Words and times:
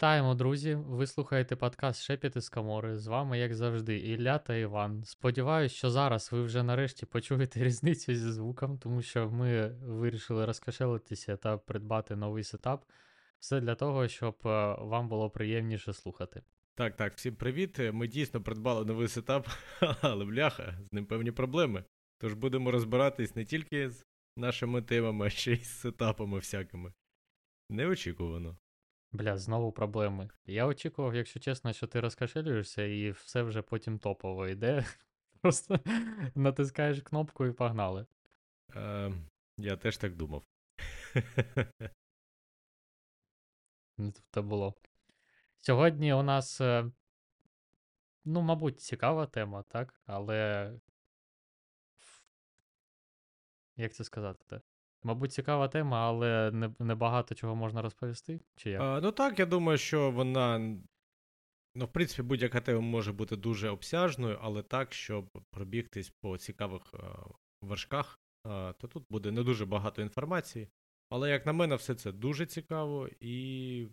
Вітаємо, 0.00 0.34
друзі! 0.34 0.74
Ви 0.74 1.06
слухаєте 1.06 1.56
подкаст 1.56 2.02
Шепіти 2.02 2.40
з 2.40 2.48
Камори. 2.48 2.98
З 2.98 3.06
вами, 3.06 3.38
як 3.38 3.54
завжди, 3.54 3.98
Ілля 3.98 4.38
та 4.38 4.54
Іван. 4.54 5.04
Сподіваюсь, 5.04 5.72
що 5.72 5.90
зараз 5.90 6.32
ви 6.32 6.42
вже 6.42 6.62
нарешті 6.62 7.06
почуєте 7.06 7.64
різницю 7.64 8.14
зі 8.14 8.30
звуком, 8.32 8.78
тому 8.78 9.02
що 9.02 9.30
ми 9.30 9.68
вирішили 9.68 10.46
розкошелитися 10.46 11.36
та 11.36 11.58
придбати 11.58 12.16
новий 12.16 12.44
сетап. 12.44 12.84
Все 13.38 13.60
для 13.60 13.74
того, 13.74 14.08
щоб 14.08 14.36
е, 14.44 14.74
вам 14.78 15.08
було 15.08 15.30
приємніше 15.30 15.92
слухати. 15.92 16.42
Так, 16.74 16.96
так, 16.96 17.14
всім 17.14 17.36
привіт. 17.36 17.78
Ми 17.92 18.08
дійсно 18.08 18.42
придбали 18.42 18.84
новий 18.84 19.08
сетап, 19.08 19.48
але 20.00 20.24
бляха, 20.24 20.78
з 20.90 20.92
ним 20.92 21.06
певні 21.06 21.30
проблеми. 21.30 21.84
Тож 22.18 22.34
будемо 22.34 22.70
розбиратись 22.70 23.36
не 23.36 23.44
тільки 23.44 23.90
з 23.90 24.04
нашими 24.36 24.82
темами, 24.82 25.26
а 25.26 25.30
ще 25.30 25.52
й 25.52 25.64
з 25.64 25.80
сетапами 25.80 26.38
всякими. 26.38 26.92
Неочікувано. 27.68 28.56
Бля, 29.12 29.36
знову 29.36 29.72
проблеми. 29.72 30.28
Я 30.46 30.66
очікував, 30.66 31.14
якщо 31.14 31.40
чесно, 31.40 31.72
що 31.72 31.86
ти 31.86 32.00
розкашелюєшся 32.00 32.82
і 32.82 33.10
все 33.10 33.42
вже 33.42 33.62
потім 33.62 33.98
топово 33.98 34.48
йде. 34.48 34.84
Просто 35.40 35.80
натискаєш 36.34 37.02
кнопку 37.02 37.46
і 37.46 37.52
погнали. 37.52 38.06
Е, 38.76 39.12
Я 39.56 39.76
теж 39.76 39.96
так 39.96 40.16
думав. 40.16 40.44
Це 44.30 44.40
було. 44.40 44.74
Сьогодні 45.60 46.12
у 46.12 46.22
нас, 46.22 46.60
е, 46.60 46.90
ну, 48.24 48.40
мабуть, 48.42 48.80
цікава 48.80 49.26
тема, 49.26 49.62
так? 49.62 50.00
Але. 50.06 50.72
Як 53.76 53.94
це 53.94 54.04
сказати? 54.04 54.60
Мабуть, 55.02 55.32
цікава 55.32 55.68
тема, 55.68 56.08
але 56.08 56.50
не, 56.50 56.74
не 56.78 56.94
багато 56.94 57.34
чого 57.34 57.54
можна 57.54 57.82
розповісти. 57.82 58.40
Чи 58.56 58.70
як? 58.70 58.82
А, 58.82 59.00
Ну 59.00 59.12
так, 59.12 59.38
я 59.38 59.46
думаю, 59.46 59.78
що 59.78 60.10
вона. 60.10 60.58
Ну, 61.74 61.84
в 61.84 61.92
принципі, 61.92 62.22
будь-яка 62.22 62.60
тема 62.60 62.80
може 62.80 63.12
бути 63.12 63.36
дуже 63.36 63.68
обсяжною, 63.68 64.38
але 64.42 64.62
так, 64.62 64.92
щоб 64.92 65.30
пробігтись 65.50 66.10
по 66.20 66.38
цікавих 66.38 66.82
а, 66.94 67.24
вершках, 67.62 68.20
а, 68.44 68.72
то 68.78 68.88
тут 68.88 69.04
буде 69.10 69.30
не 69.30 69.42
дуже 69.42 69.66
багато 69.66 70.02
інформації. 70.02 70.68
Але, 71.10 71.30
як 71.30 71.46
на 71.46 71.52
мене, 71.52 71.74
все 71.74 71.94
це 71.94 72.12
дуже 72.12 72.46
цікаво 72.46 73.08
і 73.20 73.86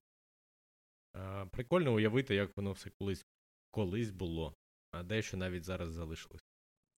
а, 1.14 1.46
прикольно 1.46 1.94
уявити, 1.94 2.36
як 2.36 2.58
воно 2.58 2.72
все 2.72 2.90
колись 2.90 3.26
колись 3.72 4.12
було, 4.12 4.56
а 4.92 5.04
дещо 5.04 5.38
навіть 5.38 5.64
зараз 5.64 5.90
залишилось. 5.90 6.46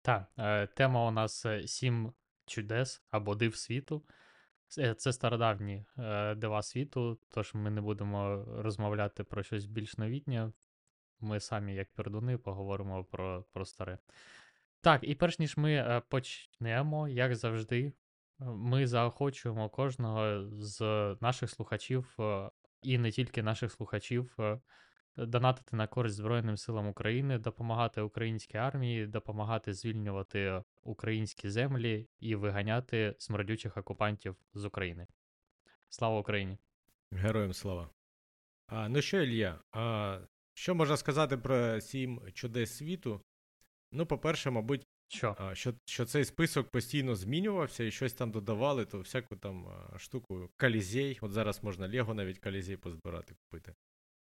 Так, 0.02 0.32
е, 0.38 0.68
тема 0.68 1.08
у 1.08 1.12
нас 1.12 1.46
е, 1.46 1.68
сім 1.68 2.14
чудес 2.50 3.04
або 3.12 3.36
див 3.36 3.56
світу. 3.56 4.06
Це, 4.68 4.94
це 4.94 5.14
стародавні 5.14 5.86
е, 5.98 6.36
дива 6.36 6.62
світу, 6.62 7.20
тож 7.30 7.54
ми 7.54 7.70
не 7.70 7.82
будемо 7.82 8.46
розмовляти 8.48 9.24
про 9.24 9.44
щось 9.44 9.66
більш 9.66 9.98
новітнє. 9.98 10.52
Ми 11.20 11.40
самі, 11.40 11.76
як 11.76 11.94
пердуни, 11.94 12.38
поговоримо 12.38 13.04
про, 13.04 13.46
про 13.52 13.66
старе. 13.66 13.98
Так, 14.82 15.04
і 15.04 15.16
перш 15.16 15.40
ніж 15.40 15.58
ми 15.58 15.74
е, 15.74 16.02
почнемо, 16.10 17.08
як 17.08 17.36
завжди, 17.36 17.94
ми 18.40 18.88
заохочуємо 18.88 19.70
кожного 19.70 20.50
з 20.52 20.82
наших 21.22 21.50
слухачів, 21.50 22.16
е, 22.20 22.50
і 22.82 22.98
не 22.98 23.12
тільки 23.12 23.44
наших 23.44 23.72
слухачів, 23.72 24.36
е, 24.40 24.60
донатити 25.26 25.76
на 25.76 25.88
користь 25.88 26.16
Збройним 26.16 26.58
силам 26.58 26.88
України, 26.88 27.38
допомагати 27.38 28.02
українській 28.02 28.58
армії, 28.58 29.08
допомагати 29.08 29.74
звільнювати 29.74 30.64
українські 30.84 31.50
землі 31.50 32.08
і 32.20 32.36
виганяти 32.36 33.16
смердючих 33.18 33.78
окупантів 33.78 34.36
з 34.54 34.66
України. 34.66 35.08
Слава 35.90 36.20
Україні! 36.20 36.58
Героям 37.12 37.54
слава! 37.54 37.90
А, 38.68 38.90
Ну 38.90 39.02
що, 39.02 39.22
Ілля, 39.22 39.60
а, 39.72 40.20
що 40.54 40.76
можна 40.76 40.98
сказати 40.98 41.38
про 41.38 41.82
сім 41.82 42.22
чудес 42.34 42.78
світу? 42.78 43.22
Ну, 43.92 44.06
по-перше, 44.06 44.50
мабуть, 44.50 44.88
що 45.08 45.36
а, 45.40 45.56
що, 45.56 45.74
що 45.86 46.06
цей 46.06 46.26
список 46.26 46.70
постійно 46.70 47.16
змінювався 47.16 47.84
і 47.84 47.92
щось 47.92 48.14
там 48.14 48.32
додавали, 48.32 48.86
то 48.86 49.00
всяку 49.00 49.36
там 49.36 49.68
штуку 49.98 50.50
калізей. 50.58 51.20
От 51.22 51.32
зараз 51.32 51.64
можна 51.64 51.88
Лего 51.88 52.14
навіть 52.14 52.40
калізей 52.40 52.78
позбирати 52.78 53.36
купити. 53.36 53.74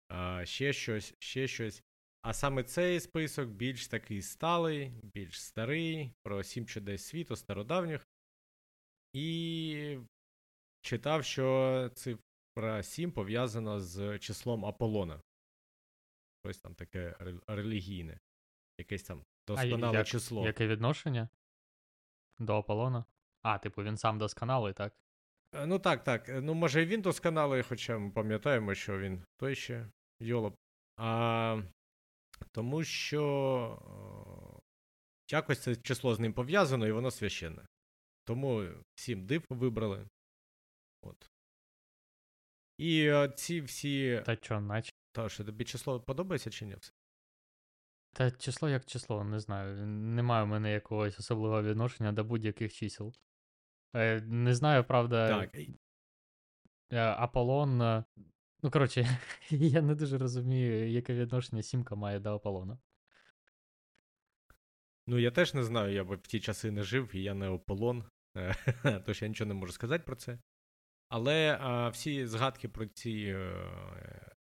А, 0.09 0.44
Ще 0.47 0.72
щось, 0.72 1.15
ще 1.19 1.48
щось. 1.48 1.82
А 2.22 2.32
саме 2.32 2.65
цей 2.65 3.00
список 3.00 3.48
більш 3.48 3.88
такий 3.88 4.22
сталий, 4.22 4.92
більш 5.03 5.42
старий, 5.42 6.12
про 6.22 6.42
сім 6.42 6.66
чудес 6.66 7.06
світу, 7.06 7.37
стародавніх. 7.37 8.09
І 9.12 9.98
читав, 10.81 11.25
що 11.25 11.91
цифра 11.94 12.82
7 12.82 13.12
пов'язана 13.12 13.81
з 13.81 14.19
числом 14.19 14.64
Аполлона. 14.64 15.22
Ось 16.44 16.59
там 16.59 16.75
таке 16.75 17.16
релігійне. 17.47 18.20
Якесь 18.78 19.03
там 19.03 19.25
досконале 19.47 19.98
як, 19.98 20.06
число. 20.06 20.47
Яке 20.47 20.66
відношення 20.66 21.28
до 22.38 22.56
Аполлона? 22.56 23.04
А, 23.43 23.59
типу, 23.59 23.82
він 23.82 23.97
сам 23.97 24.19
досконалий, 24.19 24.72
так? 24.72 24.94
Е, 25.54 25.66
ну 25.66 25.78
так, 25.78 26.04
так. 26.04 26.28
Ну, 26.28 26.54
може, 26.54 26.82
і 26.82 26.87
він 26.87 27.00
досконалий, 27.00 27.62
хоча 27.62 27.98
ми 27.98 28.10
пам'ятаємо, 28.10 28.75
що 28.75 28.98
він 28.98 29.25
той 29.37 29.54
ще 29.54 29.87
йолоп. 30.20 30.54
А 30.97 31.62
тому 32.53 32.84
що 32.84 33.22
е, 34.59 35.32
якось 35.32 35.59
це 35.59 35.76
число 35.76 36.14
з 36.14 36.20
ним 36.20 36.32
пов'язано 36.32 36.87
і 36.87 36.93
воно 36.93 37.10
священне. 37.10 37.66
Тому 38.25 38.69
всім 38.94 39.26
див 39.26 39.44
вибрали. 39.50 40.09
От. 41.03 41.31
І 42.78 43.06
е, 43.06 43.28
ці 43.28 43.60
всі. 43.60 44.22
Та 44.26 44.37
що, 44.37 44.60
наче. 44.60 44.93
Та 45.12 45.28
що 45.28 45.44
тобі 45.44 45.64
число 45.64 46.00
подобається 46.00 46.50
чи 46.50 46.66
ні? 46.66 46.76
Та 48.12 48.31
число 48.31 48.69
як 48.69 48.84
число, 48.84 49.25
не 49.25 49.41
знаю. 49.41 49.87
Немає 49.87 50.44
в 50.44 50.47
мене 50.47 50.72
якогось 50.72 51.19
особливого 51.19 51.62
відношення 51.62 52.12
до 52.12 52.25
будь-яких 52.25 52.75
чисел. 52.75 53.14
Е, 53.94 54.21
Не 54.21 54.55
знаю, 54.55 54.84
правда. 54.84 55.28
Так. 55.28 55.56
Аполлон 57.19 58.05
Ну, 58.65 58.71
коротше, 58.71 59.19
я 59.50 59.82
не 59.82 59.94
дуже 59.94 60.19
розумію, 60.19 60.91
яке 60.91 61.15
відношення 61.15 61.62
сімка 61.62 61.94
має 61.94 62.21
до 62.21 62.34
Аполлона. 62.34 62.78
Ну, 65.06 65.19
я 65.19 65.31
теж 65.31 65.55
не 65.55 65.65
знаю, 65.65 65.93
я 65.93 66.03
в 66.03 66.16
ті 66.16 66.41
часи 66.41 66.71
не 66.71 66.82
жив, 66.82 67.10
і 67.15 67.22
я 67.22 67.34
не 67.34 67.50
Аполлон, 67.50 68.05
тож 69.06 69.22
я 69.22 69.28
нічого 69.28 69.49
не 69.49 69.55
можу 69.55 69.72
сказати 69.72 70.05
про 70.06 70.16
це. 70.16 70.38
Але 71.09 71.59
а, 71.61 71.88
всі 71.88 72.26
згадки 72.26 72.69
про 72.69 72.87
ці 72.87 73.34
е, 73.37 74.37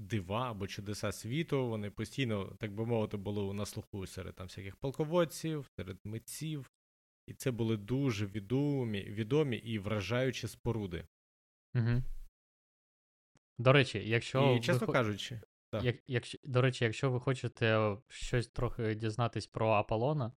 дива 0.00 0.50
або 0.50 0.66
чудеса 0.66 1.12
світу, 1.12 1.68
вони 1.68 1.90
постійно, 1.90 2.56
так 2.60 2.74
би 2.74 2.86
мовити, 2.86 3.16
були 3.16 3.54
на 3.54 3.66
слуху 3.66 4.06
серед 4.06 4.34
там 4.34 4.46
всяких 4.46 4.76
полководців, 4.76 5.70
серед 5.76 5.98
митців. 6.04 6.70
І 7.28 7.34
це 7.34 7.50
були 7.50 7.76
дуже 7.76 8.26
відомі 8.26 9.02
відомі 9.02 9.56
і 9.56 9.78
вражаючі 9.78 10.48
споруди. 10.48 11.04
Угу. 11.74 12.02
До 13.58 13.72
речі, 13.72 14.08
якщо. 14.08 14.54
І, 14.54 14.60
чесно 14.60 14.86
ви... 14.86 14.92
кажучи, 14.92 15.40
так. 15.70 15.84
Як, 15.84 15.96
якщо, 16.06 16.38
до 16.44 16.62
речі, 16.62 16.84
якщо 16.84 17.10
ви 17.10 17.20
хочете 17.20 17.96
щось 18.08 18.48
трохи 18.48 18.94
дізнатись 18.94 19.46
про 19.46 19.70
Аполлона, 19.70 20.32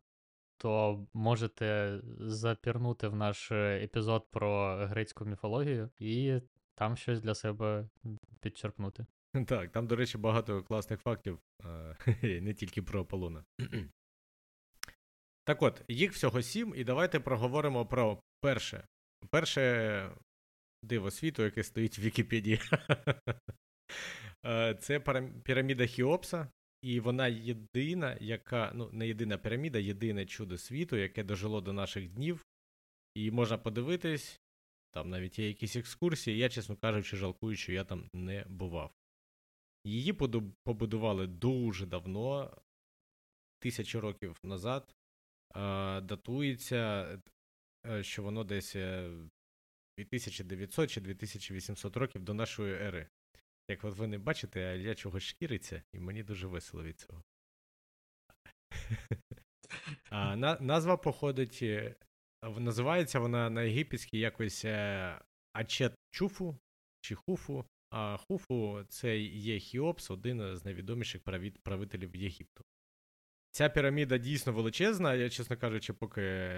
то 0.57 1.05
можете 1.13 1.99
запірнути 2.19 3.07
в 3.07 3.15
наш 3.15 3.51
епізод 3.51 4.27
про 4.31 4.75
грецьку 4.75 5.25
міфологію 5.25 5.89
і 5.99 6.41
там 6.75 6.97
щось 6.97 7.21
для 7.21 7.35
себе 7.35 7.89
підчерпнути. 8.39 9.05
Так, 9.47 9.71
там, 9.71 9.87
до 9.87 9.95
речі, 9.95 10.17
багато 10.17 10.63
класних 10.63 10.99
фактів, 11.01 11.39
не 12.21 12.53
тільки 12.53 12.81
про 12.81 13.01
Аполлона. 13.01 13.43
Так 15.43 15.61
от, 15.61 15.83
їх 15.87 16.13
всього 16.13 16.41
сім, 16.41 16.73
і 16.77 16.83
давайте 16.83 17.19
проговоримо 17.19 17.85
про 17.85 18.21
перше. 18.41 18.87
Перше 19.29 20.15
диво 20.83 21.11
світу, 21.11 21.43
яке 21.43 21.63
стоїть 21.63 21.99
в 21.99 22.01
Вікіпедії. 22.01 22.59
Е, 24.45 24.75
це 24.75 24.99
піраміда 25.43 25.85
Хіопса, 25.85 26.47
і 26.81 26.99
вона 26.99 27.27
єдина, 27.27 28.17
яка, 28.21 28.71
ну, 28.75 28.89
не 28.91 29.07
єдина 29.07 29.37
піраміда, 29.37 29.79
єдине 29.79 30.25
чудо 30.25 30.57
світу, 30.57 30.95
яке 30.95 31.23
дожило 31.23 31.61
до 31.61 31.73
наших 31.73 32.09
днів. 32.09 32.45
І 33.15 33.31
можна 33.31 33.57
подивитись, 33.57 34.39
там 34.91 35.09
навіть 35.09 35.39
є 35.39 35.47
якісь 35.47 35.75
екскурсії. 35.75 36.37
Я, 36.37 36.49
чесно 36.49 36.75
кажучи, 36.75 37.17
жалкую, 37.17 37.55
що 37.55 37.71
я 37.71 37.83
там 37.83 38.09
не 38.13 38.45
бував. 38.49 38.91
Її 39.85 40.13
побудували 40.63 41.27
дуже 41.27 41.85
давно, 41.85 42.57
тисячі 43.59 43.99
років 43.99 44.37
назад. 44.43 44.95
Датується, 46.03 47.07
е, 47.87 48.03
що 48.03 48.23
воно 48.23 48.43
десь 48.43 48.75
2900 49.97 50.91
чи 50.91 51.01
2800 51.01 51.97
років 51.97 52.23
до 52.23 52.33
нашої 52.33 52.73
ери. 52.73 53.07
Як 53.69 53.83
от 53.83 53.97
ви 53.97 54.07
не 54.07 54.17
бачите, 54.17 54.59
а 54.59 54.73
я 54.73 54.95
чогось 54.95 55.23
шкіриться, 55.23 55.83
і 55.93 55.99
мені 55.99 56.23
дуже 56.23 56.47
весело 56.47 56.83
від 56.83 56.99
цього. 56.99 57.23
А, 60.09 60.35
на, 60.35 60.59
Назва 60.59 60.97
походить, 60.97 61.59
е, 61.61 61.95
називається 62.57 63.19
вона 63.19 63.49
на 63.49 63.63
єгипетській 63.63 64.19
якось 64.19 64.65
е, 64.65 65.19
Ачет 65.53 65.93
Чуфу 66.11 66.57
чи 67.01 67.15
Хуфу. 67.15 67.65
А 67.89 68.17
Хуфу 68.17 68.83
це 68.89 69.19
є 69.19 69.59
Хіопс, 69.59 70.11
один 70.11 70.55
з 70.55 70.65
найвідоміших 70.65 71.21
правителів 71.63 72.15
Єгипту. 72.15 72.63
Ця 73.51 73.69
піраміда 73.69 74.17
дійсно 74.17 74.53
величезна. 74.53 75.13
Я, 75.13 75.29
чесно 75.29 75.57
кажучи, 75.57 75.93
поки 75.93 76.51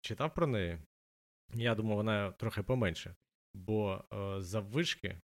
читав 0.00 0.34
про 0.34 0.46
неї, 0.46 0.78
я 1.54 1.74
думав, 1.74 1.96
вона 1.96 2.32
трохи 2.32 2.62
поменше. 2.62 3.14
Бо 3.54 4.04
е, 4.12 4.40
заввишки 4.40 5.08
е, 5.08 5.20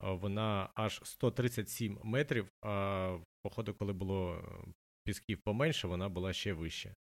вона 0.00 0.70
аж 0.74 1.00
137 1.04 2.00
метрів, 2.04 2.48
а 2.62 3.18
походу, 3.42 3.74
коли 3.74 3.92
було 3.92 4.34
е, 4.34 4.72
пісків 5.04 5.40
поменше, 5.44 5.88
вона 5.88 6.08
була 6.08 6.32
ще 6.32 6.52
вище. 6.52 6.94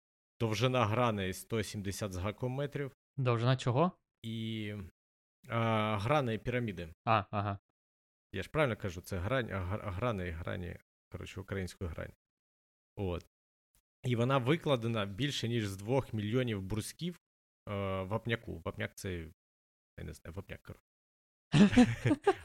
Довжина 0.41 0.87
граней 0.87 1.33
170 1.33 2.13
з 2.13 2.17
гаком 2.17 2.53
метрів, 2.53 2.93
Довжина 3.17 3.57
чого? 3.57 3.93
і 4.23 4.75
а, 5.49 5.99
грани 5.99 6.39
піраміди. 6.39 6.89
А, 7.05 7.25
ага. 7.31 7.59
Я 8.33 8.43
ж 8.43 8.49
правильно 8.51 8.77
кажу, 8.77 9.01
це 9.01 9.19
грань, 9.19 9.51
а, 9.51 9.59
гра- 9.65 9.91
грани, 9.91 10.31
грані, 10.31 10.77
коротше, 11.13 11.41
українською 11.41 11.91
грань. 11.91 12.13
От. 12.97 13.27
І 14.05 14.17
вона 14.17 14.39
викладена 14.39 15.07
більше, 15.07 15.49
ніж 15.49 15.67
з 15.67 15.77
2 15.77 16.03
мільйонів 16.13 16.63
брусків 16.63 17.21
е, 17.69 18.03
вапняку. 18.03 18.63
Вапняк 18.65 18.95
це. 18.95 19.29
Я 19.99 20.05
не 20.05 20.13
знаю, 20.13 20.35
вапняк, 20.35 20.63
коротше. 20.63 20.85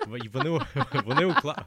Вони, 0.08 0.50
вони, 1.06 1.26
укла... 1.26 1.66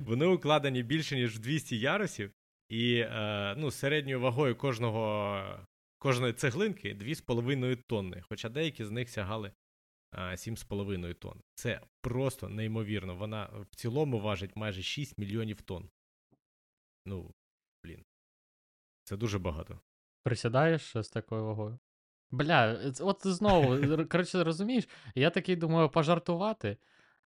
вони 0.00 0.26
укладені 0.26 0.82
більше, 0.82 1.16
ніж 1.16 1.36
в 1.36 1.38
200 1.38 1.78
ярусів, 1.78 2.32
і 2.68 2.98
е, 2.98 3.54
ну, 3.58 3.70
середньою 3.70 4.20
вагою 4.20 4.56
кожного, 4.56 5.66
кожної 5.98 6.32
цеглинки 6.32 6.94
2,5 6.94 7.82
тонни, 7.86 8.22
хоча 8.28 8.48
деякі 8.48 8.84
з 8.84 8.90
них 8.90 9.10
сягали 9.10 9.52
а, 10.10 10.20
7,5 10.20 11.14
тонн. 11.14 11.40
Це 11.54 11.80
просто 12.00 12.48
неймовірно. 12.48 13.16
Вона 13.16 13.44
в 13.70 13.76
цілому 13.76 14.20
важить 14.20 14.56
майже 14.56 14.82
6 14.82 15.18
мільйонів 15.18 15.62
тонн. 15.62 15.90
Ну, 17.06 17.34
блін. 17.84 18.04
Це 19.04 19.16
дуже 19.16 19.38
багато. 19.38 19.80
Присідаєш 20.22 20.96
з 20.96 21.08
такою 21.08 21.44
вагою. 21.44 21.78
Бля, 22.30 22.78
от 23.00 23.26
знову, 23.26 23.78
коротше, 24.10 24.44
розумієш, 24.44 24.88
я 25.14 25.30
такий 25.30 25.56
думаю 25.56 25.88
пожартувати, 25.88 26.76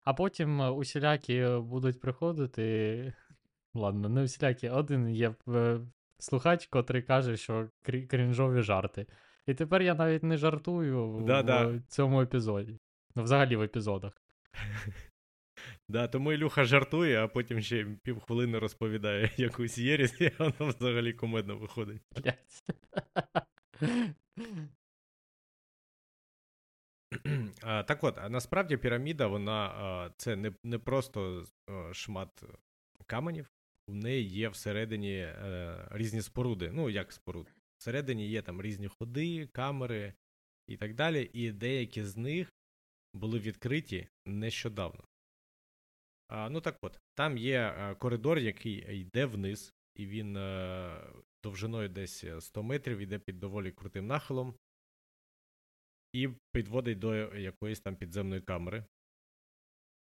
а 0.05 0.15
потім 0.15 0.63
е, 0.63 0.71
усілякі 0.71 1.47
будуть 1.61 2.01
приходити. 2.01 3.13
Ладно, 3.75 4.09
не 4.09 4.23
усілякі, 4.23 4.69
один 4.69 5.09
є 5.11 5.35
е, 5.49 5.81
слухач, 6.19 6.67
котрий 6.67 7.03
каже, 7.03 7.37
що 7.37 7.69
крі- 7.85 8.07
крінжові 8.07 8.63
жарти. 8.63 9.07
І 9.47 9.55
тепер 9.55 9.83
я 9.83 9.95
навіть 9.95 10.23
не 10.23 10.37
жартую 10.37 11.09
в, 11.09 11.25
Да-да. 11.25 11.67
в 11.67 11.81
цьому 11.89 12.23
епізоді. 12.23 12.79
Ну, 13.15 13.23
взагалі 13.23 13.57
в 13.57 13.63
епізодах. 13.63 14.23
Да, 15.89 16.09
тому 16.09 16.33
Ілюха 16.33 16.65
жартує, 16.65 17.25
а 17.25 17.29
потім 17.29 17.61
ще 17.61 17.87
півхвилини 18.03 18.59
розповідає 18.59 19.31
якусь 19.37 19.79
єрість, 19.79 20.21
і 20.21 20.33
воно 20.39 20.55
взагалі 20.59 21.13
комедно 21.13 21.57
виходить. 21.57 22.03
А, 27.63 27.83
так 27.83 28.05
от, 28.05 28.19
а 28.19 28.29
насправді 28.29 28.77
піраміда, 28.77 29.27
вона 29.27 30.11
це 30.17 30.37
не, 30.37 30.53
не 30.65 30.79
просто 30.79 31.45
шмат 31.93 32.43
каменів, 33.07 33.51
у 33.91 33.95
неї 33.95 34.29
є 34.29 34.49
всередині 34.49 35.17
е, 35.17 35.89
різні 35.91 36.23
споруди. 36.23 36.71
Ну, 36.73 36.91
як 36.91 37.13
споруд. 37.13 37.55
Всередині 37.79 38.29
є 38.29 38.43
там 38.43 38.63
різні 38.63 38.89
ходи, 38.89 39.47
камери 39.47 40.15
і 40.67 40.77
так 40.77 40.95
далі, 40.95 41.31
і 41.33 41.53
деякі 41.53 42.05
з 42.05 42.17
них 42.17 42.53
були 43.15 43.39
відкриті 43.39 44.09
нещодавно. 44.27 45.05
Ну 46.33 46.61
так 46.61 46.77
от, 46.83 47.01
там 47.15 47.39
є 47.39 47.61
е, 47.61 47.95
коридор, 47.95 48.39
який 48.39 49.01
йде 49.01 49.27
вниз, 49.27 49.73
і 49.97 50.07
він 50.07 50.37
е, 50.37 51.13
довжиною 51.45 51.89
десь 51.89 52.25
100 52.41 52.63
метрів, 52.63 52.99
йде 52.99 53.19
під 53.19 53.41
доволі 53.41 53.73
крутим 53.73 54.07
нахилом 54.07 54.55
і 56.13 56.29
підводить 56.53 56.99
до 56.99 57.15
якоїсь 57.37 57.81
там 57.81 57.97
підземної 57.97 58.41
камери. 58.41 58.85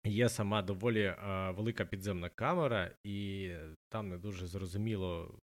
Є 0.06 0.30
сама 0.30 0.62
доволі 0.62 1.16
велика 1.56 1.86
підземна 1.86 2.30
камера, 2.30 2.96
і 3.04 3.52
там 3.90 4.10
не 4.10 4.18
дуже 4.18 4.48
зрозуміло, 4.48 5.40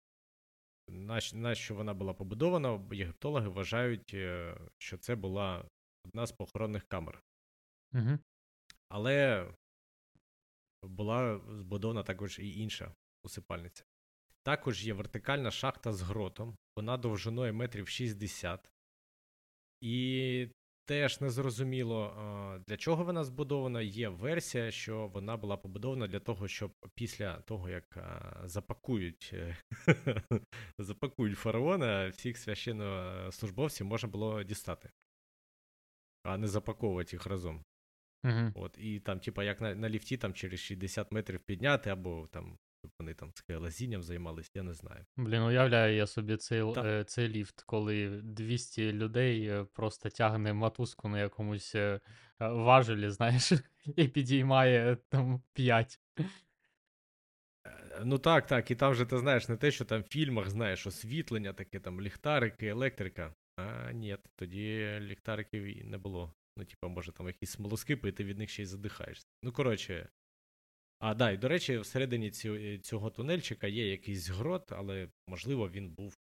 на, 1.33 1.56
що 1.56 1.75
вона 1.75 1.94
була 1.94 2.13
побудована. 2.13 2.88
Єгиптологи 2.91 3.47
вважають, 3.47 4.13
е, 4.13 4.57
що 4.77 4.97
це 4.97 5.15
була 5.15 5.65
одна 6.06 6.25
з 6.25 6.31
похоронних 6.31 6.83
камер. 6.88 7.23
Угу. 7.94 8.19
Але 8.89 9.47
була 10.83 11.41
збудована 11.50 12.03
також 12.03 12.39
і 12.39 12.59
інша 12.59 12.94
усипальниця. 13.24 13.83
Також 14.44 14.88
є 14.88 14.94
вертикальна 14.94 15.51
шахта 15.51 15.94
з 15.94 16.01
гротом, 16.01 16.57
вона 16.75 16.97
довжиною 16.97 17.53
метрів 17.53 17.88
60. 17.88 18.69
І 19.81 20.47
теж 20.85 21.21
незрозуміло, 21.21 22.13
для 22.68 22.77
чого 22.77 23.03
вона 23.03 23.24
збудована. 23.24 23.81
Є 23.81 24.09
версія, 24.09 24.71
що 24.71 25.07
вона 25.07 25.38
була 25.38 25.57
побудована 25.57 26.07
для 26.07 26.19
того, 26.19 26.47
щоб 26.47 26.71
після 26.95 27.41
того, 27.41 27.69
як 27.69 27.97
запакують, 28.44 29.33
запакують 30.80 31.38
фараона, 31.38 32.09
всіх 32.09 32.38
священнослужбовців 32.38 33.88
можна 33.88 34.09
було 34.09 34.44
дістати, 34.44 34.89
а 36.23 36.38
не 36.38 36.47
запаковувати 36.47 37.15
їх 37.15 37.25
разом. 37.25 37.63
Угу. 38.24 38.52
От, 38.56 38.78
і 38.78 39.00
там, 39.00 39.19
типа, 39.19 39.44
як 39.44 39.62
на, 39.62 39.75
на 39.75 39.90
ліфті 39.90 40.18
там 40.18 40.34
через 40.34 40.60
60 40.60 41.12
метрів 41.12 41.40
підняти, 41.40 41.90
або 41.90 42.28
там 42.31 42.58
щоб 42.80 42.92
вони 43.00 43.14
там 43.14 43.31
скелезінням 43.34 44.04
займалися, 44.04 44.52
я 44.54 44.64
не 44.64 44.74
знаю. 44.74 45.06
Блін, 45.18 45.42
уявляю 45.42 45.96
я 45.96 46.08
собі 46.08 46.38
цей, 46.38 46.62
е, 46.78 47.04
цей 47.04 47.30
ліфт, 47.30 47.64
коли 47.66 48.22
200 48.24 48.94
людей 48.94 49.48
е, 49.48 49.64
просто 49.74 50.10
тягне 50.10 50.54
мотузку 50.54 51.10
на 51.10 51.19
якомусь 51.19 51.75
е, 51.75 52.00
е, 52.40 52.48
важелі, 52.48 53.10
знаєш, 53.10 53.54
і 53.95 54.07
підіймає 54.07 54.97
там 55.09 55.42
5. 55.54 56.00
Е, 56.19 56.26
Ну 58.06 58.18
так, 58.18 58.47
так, 58.47 58.71
і 58.71 58.76
там 58.76 58.94
же 58.95 59.06
ти 59.06 59.18
знаєш 59.18 59.50
не 59.50 59.57
те, 59.57 59.71
що 59.71 59.86
там 59.86 60.02
в 60.02 60.07
фільмах 60.07 60.50
знаєш 60.50 60.88
освітлення, 60.88 61.54
таке 61.54 61.80
там 61.80 62.02
ліхтарики, 62.02 62.68
електрика. 62.68 63.33
А 63.56 63.92
ні, 63.92 64.18
тоді 64.36 64.97
ліхтариків 65.00 65.64
і 65.64 65.83
не 65.83 65.97
було. 65.97 66.33
Ну, 66.57 66.66
типа, 66.66 66.87
може, 66.87 67.11
там 67.11 67.28
якісь 67.28 67.49
смолоскипи, 67.52 68.09
і 68.09 68.11
ти 68.11 68.23
від 68.23 68.37
них 68.37 68.49
ще 68.49 68.64
й 68.64 68.66
задихаєшся. 68.66 69.28
Ну, 69.44 69.52
коротше. 69.52 70.09
А, 70.99 71.14
да, 71.14 71.31
і 71.31 71.37
до 71.37 71.47
речі, 71.47 71.78
всередині 71.78 72.31
цю- 72.31 72.78
цього 72.78 73.09
тунельчика 73.09 73.68
є 73.68 73.90
якийсь 73.92 74.30
грот, 74.30 74.71
але 74.71 75.09
можливо 75.28 75.69
він 75.69 75.90
був. 75.90 76.18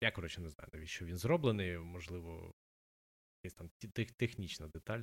Я, 0.00 0.10
коротше, 0.10 0.40
не 0.40 0.48
знаю, 0.48 0.68
навіщо 0.72 1.04
він 1.04 1.16
зроблений, 1.16 1.78
можливо, 1.78 2.52
якась 3.44 3.54
там 3.58 3.70
технічна 4.16 4.68
деталь. 4.68 5.02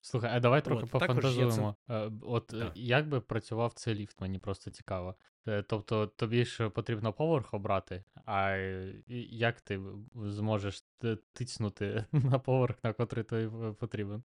Слухай, 0.00 0.30
а 0.36 0.40
давай 0.40 0.64
трохи 0.64 0.82
От, 0.82 0.90
це- 0.90 0.98
пофантазуємо. 0.98 1.76
Е, 1.90 2.10
От 2.22 2.52
е, 2.52 2.58
Да. 2.58 2.72
як 2.74 3.08
би 3.08 3.20
працював 3.20 3.72
цей 3.72 3.94
ліфт, 3.94 4.20
мені 4.20 4.38
просто 4.38 4.70
цікаво. 4.70 5.14
Е, 5.48 5.62
Тобто 5.62 6.06
тобі 6.06 6.44
ж 6.44 6.68
потрібно 6.68 7.12
поверх 7.12 7.54
обрати, 7.54 8.04
а 8.26 8.50
як 9.30 9.60
ти 9.60 9.80
зможеш 10.14 10.84
тицнути 11.32 12.04
на 12.12 12.38
поверх, 12.38 12.84
на 12.84 12.92
котрий 12.92 13.24
тобі 13.24 13.66
е, 13.66 13.72
потрібен? 13.72 14.22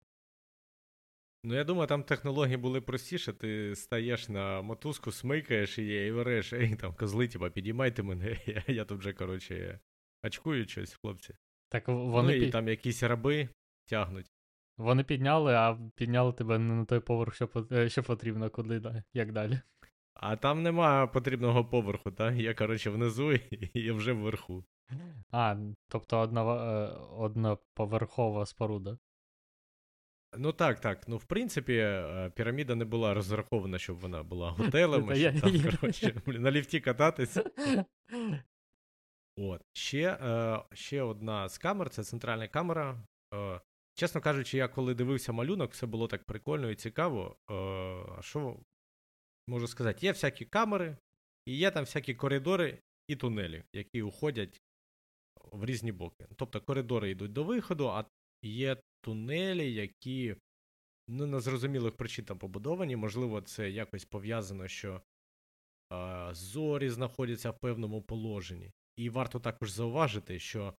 Ну, 1.44 1.54
я 1.54 1.64
думаю, 1.64 1.86
там 1.88 2.02
технології 2.02 2.56
були 2.56 2.80
простіше. 2.80 3.32
Ти 3.32 3.76
стаєш 3.76 4.28
на 4.28 4.62
мотузку, 4.62 5.12
смикаєш 5.12 5.78
її 5.78 6.08
і 6.08 6.12
береш, 6.12 6.52
ей, 6.52 6.76
там 6.76 6.94
козли, 6.94 7.28
типа, 7.28 7.50
підіймайте 7.50 8.02
мене. 8.02 8.38
Я, 8.46 8.62
я 8.66 8.84
тут 8.84 8.98
вже, 8.98 9.12
коротше, 9.12 9.80
очкую 10.24 10.68
щось, 10.68 10.94
хлопці. 10.94 11.34
Так 11.68 11.88
вони, 11.88 12.38
ну, 12.38 12.44
і 12.44 12.50
там 12.50 12.68
якісь 12.68 13.02
раби 13.02 13.48
тягнуть. 13.86 14.26
Вони 14.78 15.04
підняли, 15.04 15.54
а 15.54 15.78
підняли 15.94 16.32
тебе 16.32 16.58
не 16.58 16.74
на 16.74 16.84
той 16.84 17.00
поверх, 17.00 17.34
що, 17.34 17.48
е, 17.72 17.88
що 17.88 18.02
потрібно, 18.02 18.50
куди 18.50 18.80
да- 18.80 19.02
як 19.14 19.32
далі. 19.32 19.60
А 20.14 20.36
там 20.36 20.62
нема 20.62 21.06
потрібного 21.06 21.64
поверху, 21.64 22.10
так? 22.10 22.34
Я, 22.34 22.54
коротше, 22.54 22.90
внизу 22.90 23.32
і 23.32 23.70
я 23.74 23.92
вже 23.92 24.12
вверху. 24.12 24.64
А, 25.30 25.56
тобто 25.88 26.18
одна, 26.18 26.42
е, 26.42 26.88
одноповерхова 27.16 28.46
споруда. 28.46 28.98
Ну 30.38 30.52
так, 30.52 30.80
так. 30.80 31.08
Ну, 31.08 31.16
в 31.16 31.24
принципі, 31.24 31.76
е, 31.76 32.32
піраміда 32.36 32.74
не 32.74 32.84
була 32.84 33.14
розрахована, 33.14 33.78
щоб 33.78 33.98
вона 33.98 34.22
була 34.22 34.50
готелем, 34.58 35.14
щоб 35.14 35.40
там, 35.40 35.62
коротше, 35.80 36.22
на 36.26 36.50
ліфті 36.50 36.80
кататись. 36.80 37.38
От. 39.36 39.62
Ще, 39.72 40.18
ще 40.72 41.02
одна 41.02 41.48
з 41.48 41.58
камер, 41.58 41.90
це 41.90 42.04
центральна 42.04 42.48
камера. 42.48 43.02
Чесно 43.94 44.20
кажучи, 44.20 44.56
я 44.56 44.68
коли 44.68 44.94
дивився 44.94 45.32
малюнок, 45.32 45.72
все 45.72 45.86
було 45.86 46.08
так 46.08 46.24
прикольно 46.24 46.70
і 46.70 46.74
цікаво. 46.74 47.36
Е, 47.50 47.54
а 48.18 48.22
що 48.22 48.60
можу 49.48 49.68
сказати? 49.68 50.06
Є 50.06 50.12
всякі 50.12 50.44
камери, 50.44 50.96
і 51.46 51.56
є 51.56 51.70
там 51.70 51.84
всякі 51.84 52.14
коридори 52.14 52.78
і 53.08 53.16
тунелі, 53.16 53.64
які 53.72 54.02
уходять 54.02 54.60
в 55.52 55.64
різні 55.64 55.92
боки. 55.92 56.26
Тобто 56.36 56.60
коридори 56.60 57.10
йдуть 57.10 57.32
до 57.32 57.44
виходу, 57.44 57.88
а 57.88 58.04
є 58.42 58.76
тунелі, 59.00 59.72
які 59.72 60.36
ну, 61.08 61.26
незрозумілих 61.26 61.96
причин 61.96 62.24
там 62.24 62.38
побудовані. 62.38 62.96
Можливо, 62.96 63.40
це 63.40 63.70
якось 63.70 64.04
пов'язано, 64.04 64.68
що 64.68 65.02
е, 65.92 66.28
зорі 66.32 66.90
знаходяться 66.90 67.50
в 67.50 67.58
певному 67.58 68.02
положенні. 68.02 68.70
І 68.96 69.10
варто 69.10 69.40
також 69.40 69.70
зауважити, 69.70 70.38
що 70.38 70.74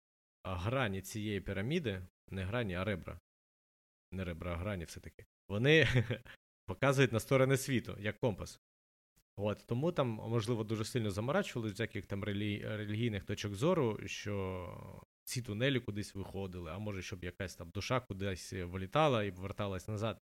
грані 0.44 1.02
цієї 1.02 1.40
піраміди, 1.40 2.06
не 2.32 2.44
грані, 2.44 2.74
а 2.74 2.84
ребра. 2.84 3.20
Не 4.12 4.24
ребра, 4.24 4.52
а 4.52 4.56
грані 4.56 4.84
все-таки. 4.84 5.26
Вони 5.48 5.88
показують 6.66 7.12
на 7.12 7.20
сторони 7.20 7.56
світу, 7.56 7.96
як 8.00 8.18
компас. 8.18 8.60
От, 9.36 9.64
тому 9.66 9.92
там, 9.92 10.08
можливо, 10.08 10.64
дуже 10.64 10.84
сильно 10.84 11.10
заморачували 11.10 11.70
з 11.74 11.80
яких 11.80 12.06
там 12.06 12.24
релі... 12.24 12.64
релігійних 12.66 13.24
точок 13.24 13.54
зору, 13.54 13.98
що 14.06 15.02
ці 15.24 15.42
тунелі 15.42 15.80
кудись 15.80 16.14
виходили, 16.14 16.70
а 16.70 16.78
може, 16.78 17.02
щоб 17.02 17.24
якась 17.24 17.56
там 17.56 17.70
душа 17.70 18.00
кудись 18.00 18.52
вилітала 18.52 19.24
і 19.24 19.32
поверталась 19.32 19.88
назад. 19.88 20.18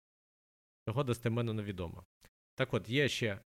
Того 0.86 1.04
достеменно 1.04 1.52
невідомо. 1.54 2.04
Так 2.54 2.74
от, 2.74 2.88
є 2.88 3.08
ще 3.08 3.40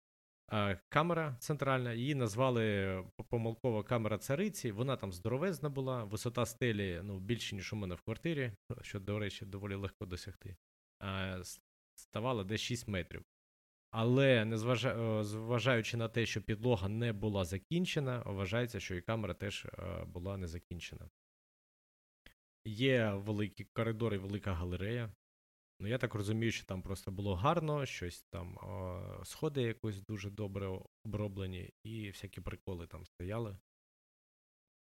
камера 0.90 1.36
центральна, 1.40 1.94
її 1.94 2.16
назвали 2.16 3.04
помилково 3.30 3.84
камера 3.84 4.18
цариці. 4.18 4.72
Вона 4.72 4.98
там 4.98 5.14
здоровезна 5.14 5.70
була, 5.70 6.04
висота 6.04 6.46
стелі 6.46 7.02
ну, 7.04 7.20
більше, 7.20 7.56
ніж 7.56 7.74
у 7.74 7.76
мене 7.76 7.96
в 7.96 8.02
квартирі, 8.02 8.52
що, 8.82 9.00
до 9.00 9.20
речі, 9.20 9.46
доволі 9.46 9.76
легко 9.76 10.06
досягти. 10.06 10.56
Е, 11.04 11.42
ставала 11.96 12.44
десь 12.44 12.62
6 12.62 12.88
метрів. 12.88 13.24
Але 13.92 14.46
незважаючи 14.46 15.98
на 15.98 16.08
те, 16.08 16.26
що 16.26 16.42
підлога 16.42 16.90
не 16.90 17.14
була 17.14 17.46
закінчена, 17.46 18.24
вважається, 18.26 18.80
що 18.80 18.96
і 18.96 19.02
камера 19.02 19.34
теж 19.34 19.66
е, 19.66 20.06
була 20.06 20.38
не 20.38 20.48
закінчена. 20.48 21.10
Є 22.66 23.12
великі 23.12 23.64
коридори, 23.74 24.18
велика 24.18 24.54
галерея. 24.54 25.14
Ну, 25.82 25.88
я 25.88 25.98
так 25.98 26.14
розумію, 26.14 26.52
що 26.52 26.66
там 26.66 26.82
просто 26.82 27.12
було 27.12 27.36
гарно, 27.36 27.86
щось 27.86 28.22
там 28.22 28.58
о, 28.58 29.26
сходи 29.26 29.62
якось 29.62 30.02
дуже 30.02 30.30
добре 30.30 30.80
оброблені, 31.06 31.74
і 31.84 32.08
всякі 32.10 32.42
приколи 32.42 32.88
там 32.88 33.06
стояли. 33.06 33.58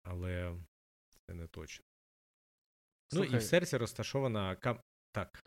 Але 0.03 0.57
це 1.27 1.35
не 1.35 1.47
точно. 1.47 1.85
Слухай, 3.13 3.31
Ну 3.31 3.37
і 3.37 3.41
в 3.41 3.43
серці 3.43 3.77
розташована 3.77 4.57
кам. 4.57 4.81
Так. 5.13 5.45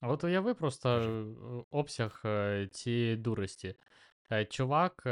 А 0.00 0.08
от 0.08 0.24
уяви 0.24 0.54
просто 0.54 0.88
Кажи. 0.88 1.10
е, 1.10 1.64
обсяг 1.70 2.22
е, 2.24 2.68
цієї 2.72 3.16
дурості. 3.16 3.74
Е, 4.32 4.46
Чувак 4.46 5.06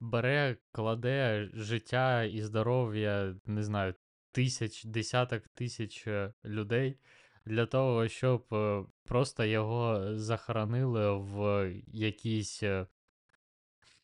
бере, 0.00 0.56
кладе 0.72 1.50
життя 1.52 2.24
і 2.24 2.40
здоров'я, 2.40 3.36
не 3.46 3.62
знаю, 3.62 3.94
тисяч, 4.32 4.84
десяток 4.84 5.48
тисяч 5.48 6.06
людей 6.44 6.98
для 7.46 7.66
того, 7.66 8.08
щоб 8.08 8.54
е, 8.54 8.84
просто 9.04 9.44
його 9.44 10.16
захоронили 10.16 11.18
в 11.18 11.72
якійсь, 11.86 12.62
е, 12.62 12.86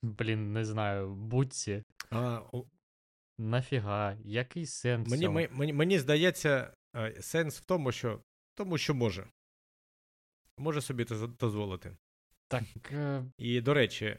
блін, 0.03 0.53
не 0.53 0.65
знаю, 0.65 1.15
будці. 1.15 1.85
А, 2.11 2.43
Нафіга? 3.39 4.19
Який 4.25 4.67
сенс? 4.67 5.11
мені, 5.11 5.23
цьому? 5.23 5.49
мені, 5.51 5.73
мені, 5.73 5.99
здається, 5.99 6.75
е, 6.97 7.23
сенс 7.23 7.61
в 7.61 7.65
тому, 7.65 7.93
що 7.93 8.23
тому 8.55 8.79
що 8.79 8.95
може. 8.95 9.27
Може 10.59 10.81
собі 10.81 11.05
це 11.05 11.27
дозволити. 11.27 11.97
Так. 12.49 12.65
е, 12.93 13.25
І, 13.39 13.61
до 13.61 13.75
речі, 13.75 14.19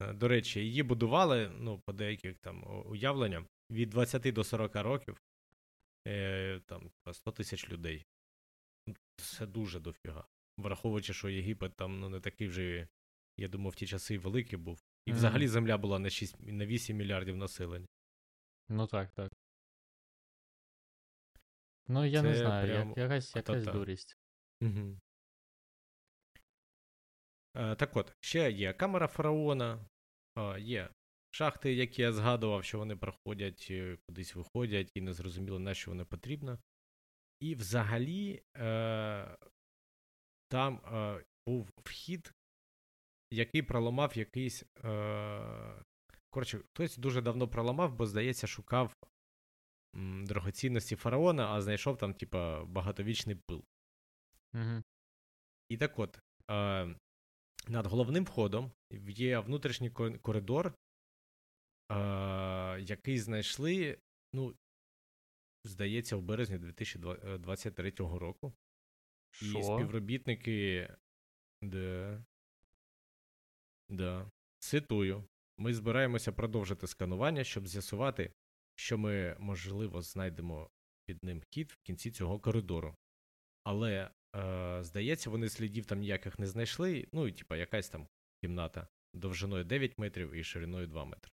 е, 0.00 0.12
до 0.12 0.28
речі, 0.28 0.60
її 0.60 0.82
будували, 0.82 1.52
ну, 1.58 1.78
по 1.78 1.92
деяких 1.92 2.38
там 2.38 2.82
уявленням, 2.86 3.46
від 3.70 3.90
20 3.90 4.32
до 4.32 4.44
40 4.44 4.82
років, 4.82 5.22
е, 6.08 6.60
там, 6.66 6.90
100 7.12 7.32
тисяч 7.32 7.68
людей. 7.68 8.06
Ну, 8.86 8.94
Це 9.16 9.46
дуже 9.46 9.80
дофіга. 9.80 10.24
Враховуючи, 10.56 11.14
що 11.14 11.28
Єгипет 11.28 11.76
там 11.76 12.00
ну, 12.00 12.08
не 12.08 12.20
такий 12.20 12.48
вже, 12.48 12.88
я 13.36 13.48
думав, 13.48 13.72
в 13.72 13.74
ті 13.74 13.86
часи 13.86 14.18
великий 14.18 14.58
був. 14.58 14.82
І 15.04 15.10
Мгм. 15.10 15.18
взагалі 15.18 15.48
земля 15.48 15.78
була 15.78 15.98
на 15.98 16.10
6, 16.10 16.40
на 16.40 16.66
8 16.66 16.96
мільярдів 16.96 17.36
населення. 17.36 17.86
Ну 18.68 18.86
так, 18.86 19.10
так. 19.10 19.32
Ну, 21.86 22.04
я 22.04 22.22
не 22.22 22.34
знаю, 22.34 22.66
прям 22.68 22.88
як, 22.88 22.98
якась, 22.98 23.36
якась 23.36 23.64
дурість. 23.64 24.18
Угу. 24.60 24.98
Так 27.52 27.96
от, 27.96 28.16
ще 28.20 28.50
є 28.50 28.72
камера 28.72 29.06
фараона, 29.06 29.88
е, 30.36 30.60
є 30.60 30.90
шахти, 31.30 31.74
які 31.74 32.02
я 32.02 32.12
згадував, 32.12 32.64
що 32.64 32.78
вони 32.78 32.96
проходять, 32.96 33.66
е, 33.70 33.98
кудись 34.06 34.34
виходять, 34.34 34.90
і 34.94 35.00
не 35.00 35.12
зрозуміло, 35.12 35.58
на 35.58 35.74
що 35.74 35.90
вони 35.90 36.04
потрібно. 36.04 36.58
І 37.40 37.54
взагалі 37.54 38.42
е, 38.56 39.36
там 40.48 40.76
е, 40.76 41.24
був 41.46 41.68
вхід, 41.84 42.34
який 43.30 43.62
проламав 43.62 44.18
якийсь. 44.18 44.64
Е, 44.84 45.82
коротше, 46.30 46.58
хтось 46.58 46.96
дуже 46.96 47.20
давно 47.20 47.48
проламав, 47.48 47.94
бо, 47.94 48.06
здається, 48.06 48.46
шукав 48.46 48.94
м, 49.96 50.26
дорогоцінності 50.26 50.96
фараона, 50.96 51.48
а 51.50 51.60
знайшов 51.60 51.98
там, 51.98 52.14
типа, 52.14 52.64
багатовічний 52.64 53.36
пил. 53.46 53.64
Угу. 54.54 54.82
І 55.68 55.76
так 55.76 55.98
от, 55.98 56.18
е, 56.50 56.94
над 57.68 57.86
головним 57.86 58.24
входом 58.24 58.72
є 59.08 59.38
внутрішній 59.38 59.90
коридор, 60.22 60.74
який 62.80 63.18
знайшли, 63.18 63.98
ну, 64.32 64.54
здається, 65.64 66.16
в 66.16 66.22
березні 66.22 66.58
2023 66.58 67.90
року. 67.98 68.52
І 69.42 69.62
співробітники. 69.62 70.88
Да, 71.62 72.24
да, 73.88 74.30
цитую. 74.58 75.24
Ми 75.58 75.74
збираємося 75.74 76.32
продовжити 76.32 76.86
сканування, 76.86 77.44
щоб 77.44 77.68
з'ясувати, 77.68 78.32
що 78.74 78.98
ми, 78.98 79.36
можливо, 79.38 80.02
знайдемо 80.02 80.70
під 81.06 81.24
ним 81.24 81.42
хід 81.50 81.72
в 81.72 81.76
кінці 81.82 82.10
цього 82.10 82.40
коридору. 82.40 82.96
Але, 83.64 84.10
е, 84.36 84.78
здається, 84.82 85.30
вони 85.30 85.48
слідів 85.48 85.86
там 85.86 85.98
ніяких 85.98 86.38
не 86.38 86.46
знайшли. 86.46 87.08
Ну, 87.12 87.28
і 87.28 87.32
типа 87.32 87.56
якась 87.56 87.88
там 87.88 88.08
кімната 88.40 88.88
довжиною 89.14 89.64
9 89.64 89.98
метрів 89.98 90.32
і 90.32 90.44
шириною 90.44 90.86
2 90.86 91.04
метри. 91.04 91.32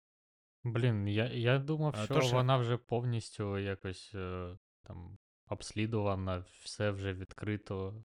Блін, 0.64 1.08
я, 1.08 1.26
я 1.26 1.58
думав, 1.58 1.94
А, 1.96 2.04
що 2.04 2.14
то 2.14 2.20
що- 2.20 2.36
вона 2.36 2.56
вже 2.56 2.76
повністю 2.76 3.58
якось 3.58 4.14
е, 4.14 4.56
там 4.82 5.18
обслідувана, 5.48 6.44
все 6.62 6.90
вже 6.90 7.12
відкрито. 7.12 8.04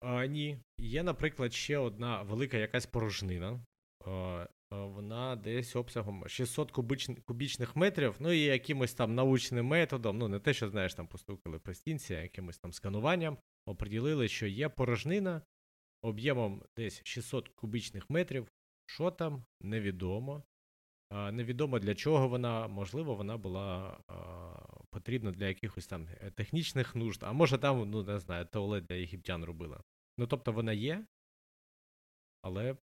А, 0.00 0.26
ні. 0.26 0.60
Є, 0.78 1.02
наприклад, 1.02 1.52
ще 1.52 1.78
одна 1.78 2.22
велика 2.22 2.56
якась 2.56 2.86
порожнина. 2.86 3.64
А, 4.06 4.46
а, 4.70 4.84
вона 4.84 5.36
десь 5.36 5.76
обсягом 5.76 6.28
600 6.28 6.70
кубич... 6.70 7.08
кубічних 7.24 7.76
метрів, 7.76 8.16
ну 8.20 8.32
і 8.32 8.40
якимось 8.40 8.94
там 8.94 9.14
научним 9.14 9.66
методом, 9.66 10.18
ну 10.18 10.28
не 10.28 10.40
те, 10.40 10.54
що 10.54 10.68
знаєш, 10.68 10.94
там 10.94 11.08
постукали 11.08 11.58
по 11.58 11.74
стінці, 11.74 12.14
а 12.14 12.20
якимось 12.20 12.58
там 12.58 12.72
скануванням, 12.72 13.38
оприділили, 13.66 14.28
що 14.28 14.46
є 14.46 14.68
порожнина 14.68 15.42
об'ємом 16.02 16.62
десь 16.76 17.00
600 17.04 17.48
кубічних 17.48 18.10
метрів. 18.10 18.48
Що 18.88 19.10
там, 19.10 19.44
невідомо. 19.60 20.42
Невідомо 21.10 21.78
для 21.78 21.94
чого 21.94 22.28
вона, 22.28 22.68
можливо, 22.68 23.14
вона 23.14 23.36
була 23.36 23.98
а, 24.08 24.14
потрібна 24.90 25.30
для 25.30 25.46
якихось 25.46 25.86
там 25.86 26.08
е, 26.20 26.30
технічних 26.30 26.94
нужд, 26.94 27.22
а 27.22 27.32
може 27.32 27.58
там, 27.58 27.90
ну 27.90 28.02
не 28.02 28.18
знаю, 28.18 28.46
туалет 28.46 28.84
для 28.84 28.94
єгиптян 28.94 29.44
робила. 29.44 29.82
Ну, 30.18 30.26
тобто 30.26 30.52
вона 30.52 30.72
є, 30.72 31.06
але 32.42 32.76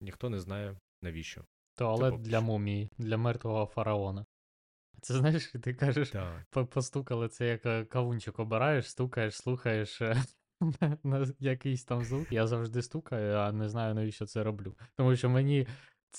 ніхто 0.00 0.30
не 0.30 0.40
знає 0.40 0.78
навіщо. 1.02 1.44
Туалет 1.74 2.10
поки 2.10 2.22
для 2.22 2.40
мумії, 2.40 2.90
для 2.98 3.16
мертвого 3.16 3.66
фараона. 3.66 4.26
Це 5.00 5.14
знаєш, 5.14 5.52
ти 5.62 5.74
кажеш, 5.74 6.10
Так. 6.10 6.66
постукали, 6.70 7.28
це 7.28 7.46
як 7.46 7.66
е, 7.66 7.84
кавунчик 7.84 8.38
обираєш, 8.38 8.90
стукаєш, 8.90 9.34
слухаєш 9.34 10.02
е, 10.02 10.22
на, 11.04 11.26
якийсь 11.38 11.84
там 11.84 12.04
звук. 12.04 12.32
Я 12.32 12.46
завжди 12.46 12.82
стукаю, 12.82 13.36
а 13.36 13.52
не 13.52 13.68
знаю, 13.68 13.94
навіщо 13.94 14.26
це 14.26 14.42
роблю. 14.42 14.74
Тому 14.96 15.16
що 15.16 15.30
мені 15.30 15.66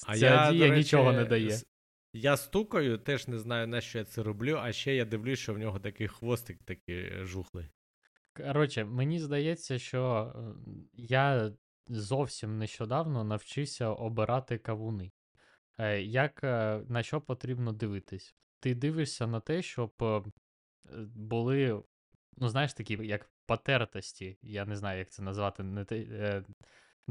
А 0.08 0.18
ця 0.18 0.26
я, 0.26 0.52
дія 0.52 0.66
речі, 0.68 0.78
нічого 0.78 1.12
не 1.12 1.26
дає. 1.26 1.60
Я 2.14 2.38
стукаю, 2.38 2.98
теж 2.98 3.28
не 3.28 3.40
знаю, 3.40 3.68
на 3.68 3.82
що 3.82 3.98
я 3.98 4.06
це 4.06 4.24
роблю, 4.24 4.58
а 4.62 4.72
ще 4.72 4.96
я 4.96 5.06
дивлюсь, 5.06 5.40
що 5.40 5.54
в 5.54 5.58
нього 5.58 5.80
такий 5.80 6.08
хвостик 6.08 6.64
такий 6.64 7.26
жухлий. 7.26 7.70
Коротше, 8.34 8.86
мені 8.86 9.20
здається, 9.20 9.80
що 9.80 10.34
е, 10.36 10.40
я 10.94 11.52
зовсім 11.88 12.58
нещодавно 12.58 13.24
навчився 13.24 13.88
обирати 13.88 14.58
кавуни. 14.58 15.12
Е, 15.78 16.02
Як 16.02 16.44
е, 16.44 16.82
на 16.90 17.04
що 17.04 17.22
потрібно 17.22 17.74
дивитись? 17.74 18.36
Ти 18.60 18.76
дивишся 18.76 19.28
на 19.28 19.40
те, 19.40 19.62
щоб 19.62 19.94
е, 20.02 20.24
були, 21.16 21.84
ну, 22.38 22.50
знаєш, 22.50 22.74
такі 22.74 22.94
як 23.02 23.30
потертості, 23.46 24.38
я 24.42 24.66
не 24.66 24.76
знаю, 24.76 25.00
як 25.00 25.10
це 25.10 25.22
назвати, 25.22 25.64
не 25.64 25.86
те, 25.86 25.98
е, 26.00 26.44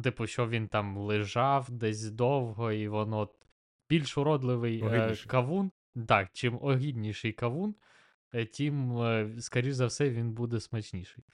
типу, 0.02 0.26
що 0.26 0.48
він 0.48 0.68
там 0.68 0.96
лежав 0.96 1.70
десь 1.70 2.10
довго, 2.10 2.72
і 2.72 2.88
воно 2.88 3.28
більш 3.88 4.18
уродливий 4.18 4.82
е, 4.84 5.16
кавун. 5.26 5.70
Так, 6.08 6.28
чим 6.32 6.58
огідніший 6.62 7.32
кавун, 7.32 7.74
е, 8.32 8.46
тим, 8.46 8.98
е, 8.98 9.30
скоріш 9.40 9.74
за 9.74 9.86
все, 9.86 10.10
він 10.10 10.32
буде 10.32 10.60
смачніший. 10.60 11.24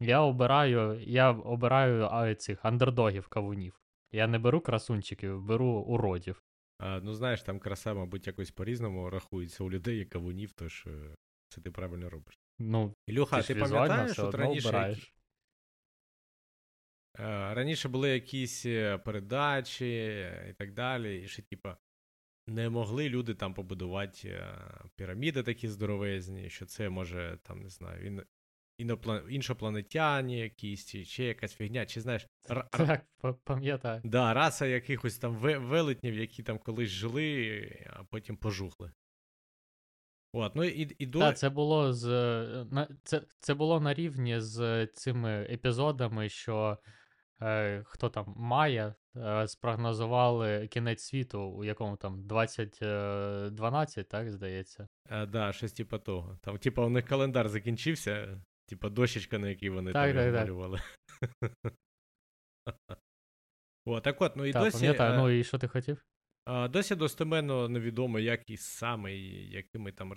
Я 0.00 0.20
обираю, 0.20 1.00
я 1.00 1.30
обираю 1.30 2.08
а, 2.10 2.34
цих 2.34 2.64
андердогів 2.64 3.28
кавунів. 3.28 3.80
Я 4.12 4.26
не 4.26 4.38
беру 4.38 4.60
красунчиків, 4.60 5.42
беру 5.42 5.66
уродів. 5.66 6.42
А, 6.78 7.00
ну, 7.00 7.14
знаєш, 7.14 7.42
там 7.42 7.58
краса, 7.58 7.94
мабуть, 7.94 8.26
якось 8.26 8.50
по-різному 8.50 9.10
рахується 9.10 9.64
у 9.64 9.70
людей 9.70 10.00
і 10.00 10.04
кавунів, 10.04 10.52
тож 10.52 10.86
е, 10.86 11.14
це 11.48 11.60
ти 11.60 11.70
правильно 11.70 12.10
робиш. 12.10 12.40
Ну, 12.58 12.94
Ілюха, 13.06 13.42
ти 13.42 13.54
ти, 13.54 13.60
пам'ятаєш, 13.60 14.18
одно 14.18 14.38
раніше, 14.38 14.68
обираєш. 14.68 15.14
Е, 17.20 17.54
раніше 17.54 17.88
були 17.88 18.10
якісь 18.10 18.66
е, 18.66 18.98
передачі 18.98 19.86
е, 19.86 20.46
і 20.50 20.52
так 20.52 20.74
далі, 20.74 21.22
і 21.22 21.28
що, 21.28 21.42
типа, 21.42 21.76
не 22.46 22.70
могли 22.70 23.08
люди 23.08 23.34
там 23.34 23.54
побудувати 23.54 24.46
піраміди 24.96 25.42
такі 25.42 25.68
здоровезні, 25.68 26.50
що 26.50 26.66
це 26.66 26.88
може, 26.88 27.38
там, 27.42 27.62
не 27.62 27.68
знаю, 27.68 28.06
ін... 28.06 28.22
інопла... 28.78 29.22
іншопланетяні 29.30 30.38
якісь, 30.38 30.86
чи 30.86 31.04
ще 31.04 31.24
якась 31.24 31.54
фігня, 31.54 31.86
чи 31.86 32.00
знаєш, 32.00 32.26
ра- 32.48 32.68
Так, 32.70 33.04
пам'ятаю. 33.44 34.00
Да, 34.04 34.34
раса 34.34 34.66
якихось 34.66 35.18
там 35.18 35.36
велетнів, 35.36 36.14
які 36.14 36.42
там 36.42 36.58
колись 36.58 36.90
жили, 36.90 37.86
а 37.90 38.04
потім 38.04 38.36
пожухли. 38.36 38.92
От, 40.32 40.56
ну 40.56 40.64
і, 40.64 40.96
і 40.98 41.06
до... 41.06 41.18
Так, 41.18 41.38
це 41.38 41.50
було 41.50 41.92
з 41.92 42.66
це, 43.02 43.22
це 43.38 43.54
було 43.54 43.80
на 43.80 43.94
рівні 43.94 44.40
з 44.40 44.86
цими 44.86 45.46
епізодами, 45.50 46.28
що 46.28 46.78
е, 47.42 47.82
хто 47.86 48.08
там 48.08 48.34
Майя 48.36 48.94
е, 49.16 49.48
спрогнозували 49.48 50.68
кінець 50.68 51.02
світу, 51.02 51.40
у 51.42 51.64
якому 51.64 51.96
там 51.96 52.26
2012, 52.26 54.08
так 54.08 54.30
здається. 54.30 54.88
А, 55.08 55.26
да, 55.26 55.52
щось 55.52 55.72
типа 55.72 55.98
того. 55.98 56.38
Там, 56.42 56.58
типа, 56.58 56.86
у 56.86 56.88
них 56.88 57.06
календар 57.06 57.48
закінчився, 57.48 58.42
типа 58.66 58.88
дощечка, 58.88 59.38
на 59.38 59.48
якій 59.48 59.70
вони 59.70 59.92
Так, 59.92 60.14
там 60.14 60.32
так, 60.32 60.34
малювали. 60.34 60.80
О, 63.84 64.00
так 64.00 64.22
от, 64.22 64.36
ну 64.36 64.46
і 64.46 64.52
Так, 64.52 64.62
досі, 64.64 64.78
пам'ятаю. 64.78 65.12
е, 65.12 65.16
Ну 65.16 65.30
і 65.30 65.44
що 65.44 65.58
ти 65.58 65.68
хотів? 65.68 66.04
досі 66.46 66.94
достеменно 66.94 67.68
невідомо, 67.68 68.18
як 68.18 68.50
і 68.50 68.56
саме, 68.56 69.14
і 69.14 69.50
якими 69.50 69.92
там 69.92 70.12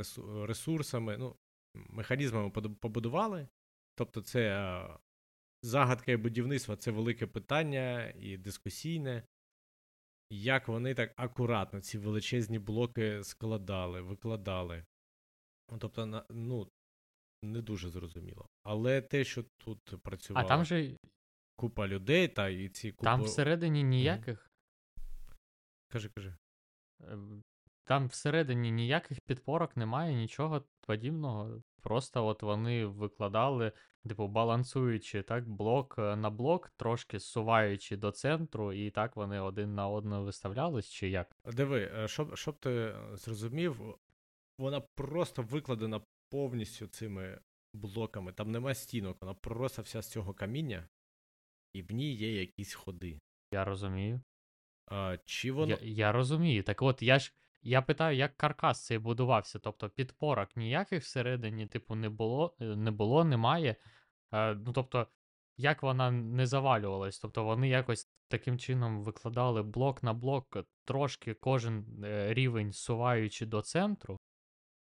ресурсами, 0.46 1.18
ну, 1.18 1.36
механізмами 1.76 2.50
побудували. 2.82 3.48
Тобто, 3.96 4.22
це 4.22 4.52
загадка 5.64 6.12
і 6.12 6.18
будівництво 6.18 6.76
це 6.76 6.92
велике 6.92 7.28
питання 7.28 8.14
і 8.16 8.38
дискусійне. 8.38 9.24
Як 10.30 10.68
вони 10.68 10.94
так 10.94 11.14
акуратно 11.16 11.82
ці 11.82 11.98
величезні 11.98 12.60
блоки 12.60 13.24
складали, 13.24 14.02
викладали. 14.02 14.86
Ну, 15.72 15.78
Тобто, 15.78 16.26
ну, 16.30 16.72
не 17.44 17.62
дуже 17.62 17.90
зрозуміло. 17.90 18.48
Але 18.64 19.02
те, 19.02 19.24
що 19.24 19.44
тут 19.58 19.80
А 20.34 20.44
там 20.44 20.66
же 20.66 20.98
купа 21.56 21.88
людей, 21.88 22.28
та 22.28 22.50
і 22.50 22.70
ці 22.70 22.92
купи. 22.92 23.04
там 23.04 23.22
всередині 23.22 23.84
ніяких. 23.84 24.52
Кажи, 25.92 26.10
кажи. 26.10 26.36
е, 27.02 27.18
Там 27.86 28.08
всередині 28.08 28.72
ніяких 28.72 29.18
підпорок 29.22 29.78
немає, 29.78 30.16
нічого 30.16 30.64
подібного. 30.88 31.62
Просто 31.84 32.26
от 32.26 32.44
вони 32.44 32.86
викладали, 32.86 33.72
типу, 34.08 34.28
балансуючи 34.28 35.22
так, 35.22 35.50
блок 35.50 35.96
е, 35.98 36.16
на 36.16 36.30
блок, 36.30 36.70
трошки 36.78 37.20
зсуваючи 37.20 37.98
до 37.98 38.12
центру, 38.12 38.74
і 38.74 38.92
так 38.92 39.16
вони 39.16 39.40
один 39.40 39.76
на 39.76 39.88
одного 39.88 40.24
виставлялись, 40.24 40.90
чи 40.90 41.10
як? 41.10 41.38
Диви, 41.46 41.92
е, 41.96 42.08
щоб, 42.08 42.38
щоб 42.38 42.60
ти 42.60 42.96
зрозумів, 43.14 43.82
вона 44.58 44.82
просто 44.82 45.42
викладена 45.42 46.02
повністю 46.30 46.88
цими 46.88 47.40
блоками. 47.74 48.34
Там 48.34 48.52
нема 48.52 48.74
стінок, 48.74 49.18
вона 49.22 49.34
просто 49.34 49.82
вся 49.82 50.02
з 50.02 50.10
цього 50.10 50.34
каміння, 50.34 50.88
і 51.74 51.82
в 51.82 51.92
ній 51.92 52.14
є 52.14 52.40
якісь 52.40 52.74
ходи. 52.74 53.20
Я 53.52 53.66
розумію. 53.66 54.22
А, 54.86 55.18
чи 55.26 55.52
воно. 55.52 55.72
Я, 55.72 55.78
я 55.82 56.12
розумію. 56.12 56.64
Так 56.64 56.82
от 56.82 57.02
я 57.02 57.20
ж 57.20 57.34
я 57.64 57.82
питаю, 57.82 58.18
як 58.18 58.38
каркас 58.38 58.86
цей 58.86 58.98
будувався. 58.98 59.60
Тобто 59.60 59.90
підпорок 59.90 60.56
ніяких 60.56 61.04
всередині, 61.04 61.68
типу, 61.68 61.96
не 61.96 62.10
було, 62.10 62.56
е, 62.62 62.66
не 62.66 62.92
було, 62.92 63.24
немає. 63.24 63.76
Е, 64.34 64.56
ну 64.56 64.74
тобто, 64.74 65.08
як 65.58 65.84
вона 65.84 66.12
не 66.12 66.48
завалювалась? 66.48 67.20
Тобто 67.20 67.44
вони 67.44 67.70
якось 67.70 68.10
таким 68.28 68.60
чином 68.60 69.04
викладали 69.04 69.64
блок 69.64 70.04
на 70.04 70.14
блок, 70.14 70.58
трошки 70.86 71.34
кожен 71.34 72.04
е, 72.04 72.34
рівень 72.34 72.74
суваючи 72.74 73.46
до 73.46 73.62
центру. 73.62 74.18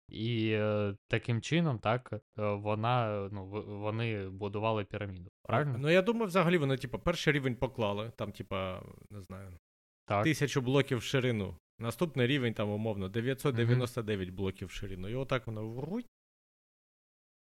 І 0.10 0.50
е, 0.52 0.96
таким 1.08 1.42
чином, 1.42 1.80
так, 1.80 2.14
е, 2.14 2.20
вона, 2.38 3.30
ну, 3.32 3.46
вони 3.82 4.30
будували 4.30 4.86
піраміду. 4.86 5.30
Правильно? 5.44 5.78
Ну, 5.78 5.90
я 5.90 6.02
думаю, 6.02 6.28
взагалі 6.28 6.58
вони, 6.58 6.78
типу, 6.78 7.00
перший 7.00 7.34
рівень 7.34 7.56
поклали, 7.56 8.12
там, 8.16 8.32
типа, 8.32 8.82
не 9.10 9.22
знаю, 9.22 9.60
так. 10.06 10.24
тисячу 10.24 10.62
блоків 10.62 10.98
в 10.98 11.04
ширину. 11.04 11.58
Наступний 11.80 12.28
рівень, 12.28 12.54
там, 12.54 12.70
умовно, 12.70 13.10
999 13.10 14.30
блоків 14.30 14.68
в 14.68 14.72
ширину. 14.72 15.10
І 15.10 15.16
отак 15.16 15.48
воно 15.48 15.70
вруть. 15.70 16.08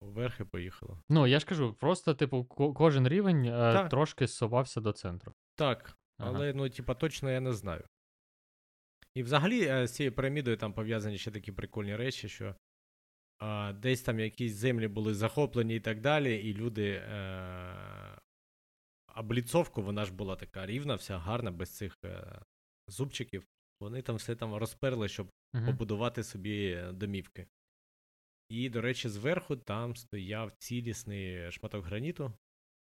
Вверх 0.00 0.40
і 0.40 0.44
поїхало. 0.44 1.02
Ну, 1.08 1.26
я 1.26 1.40
ж 1.40 1.46
кажу, 1.46 1.74
просто, 1.74 2.14
типу, 2.14 2.44
ко- 2.44 2.74
кожен 2.74 3.08
рівень 3.08 3.44
е, 3.44 3.88
трошки 3.88 4.26
зсувався 4.26 4.80
до 4.80 4.92
центру. 4.92 5.32
Так, 5.54 5.96
Ага. 6.18 6.32
але, 6.34 6.52
ну, 6.52 6.70
типа, 6.70 6.94
точно 6.94 7.30
я 7.30 7.40
не 7.40 7.52
знаю. 7.52 7.84
І 9.14 9.22
взагалі 9.22 9.66
е, 9.66 9.86
з 9.86 9.94
цією 9.94 10.12
пірамідою 10.12 10.56
там 10.56 10.72
пов'язані 10.72 11.18
ще 11.18 11.30
такі 11.30 11.52
прикольні 11.52 11.96
речі, 11.96 12.28
що 12.28 12.54
а, 13.38 13.72
десь 13.72 14.02
там 14.02 14.20
якісь 14.20 14.54
землі 14.54 14.88
були 14.88 15.14
захоплені 15.14 15.76
і 15.76 15.80
так 15.80 16.00
далі, 16.00 16.36
і 16.36 16.54
люди. 16.54 16.90
Е, 16.90 18.18
обліцовку, 19.16 19.82
вона 19.82 20.04
ж 20.04 20.12
була 20.12 20.36
така 20.36 20.66
рівна, 20.66 20.94
вся 20.94 21.18
гарна, 21.18 21.50
без 21.50 21.76
цих 21.76 21.98
е, 22.04 22.42
зубчиків. 22.88 23.46
Вони 23.80 24.02
там 24.02 24.16
все 24.16 24.36
там 24.36 24.54
розперли, 24.54 25.08
щоб 25.08 25.28
Мгм. 25.54 25.66
побудувати 25.66 26.24
собі 26.24 26.82
домівки. 26.92 27.46
І, 28.48 28.68
до 28.70 28.80
речі, 28.80 29.08
зверху 29.08 29.56
там 29.56 29.96
стояв 29.96 30.52
цілісний 30.58 31.52
шматок 31.52 31.84
граніту. 31.84 32.32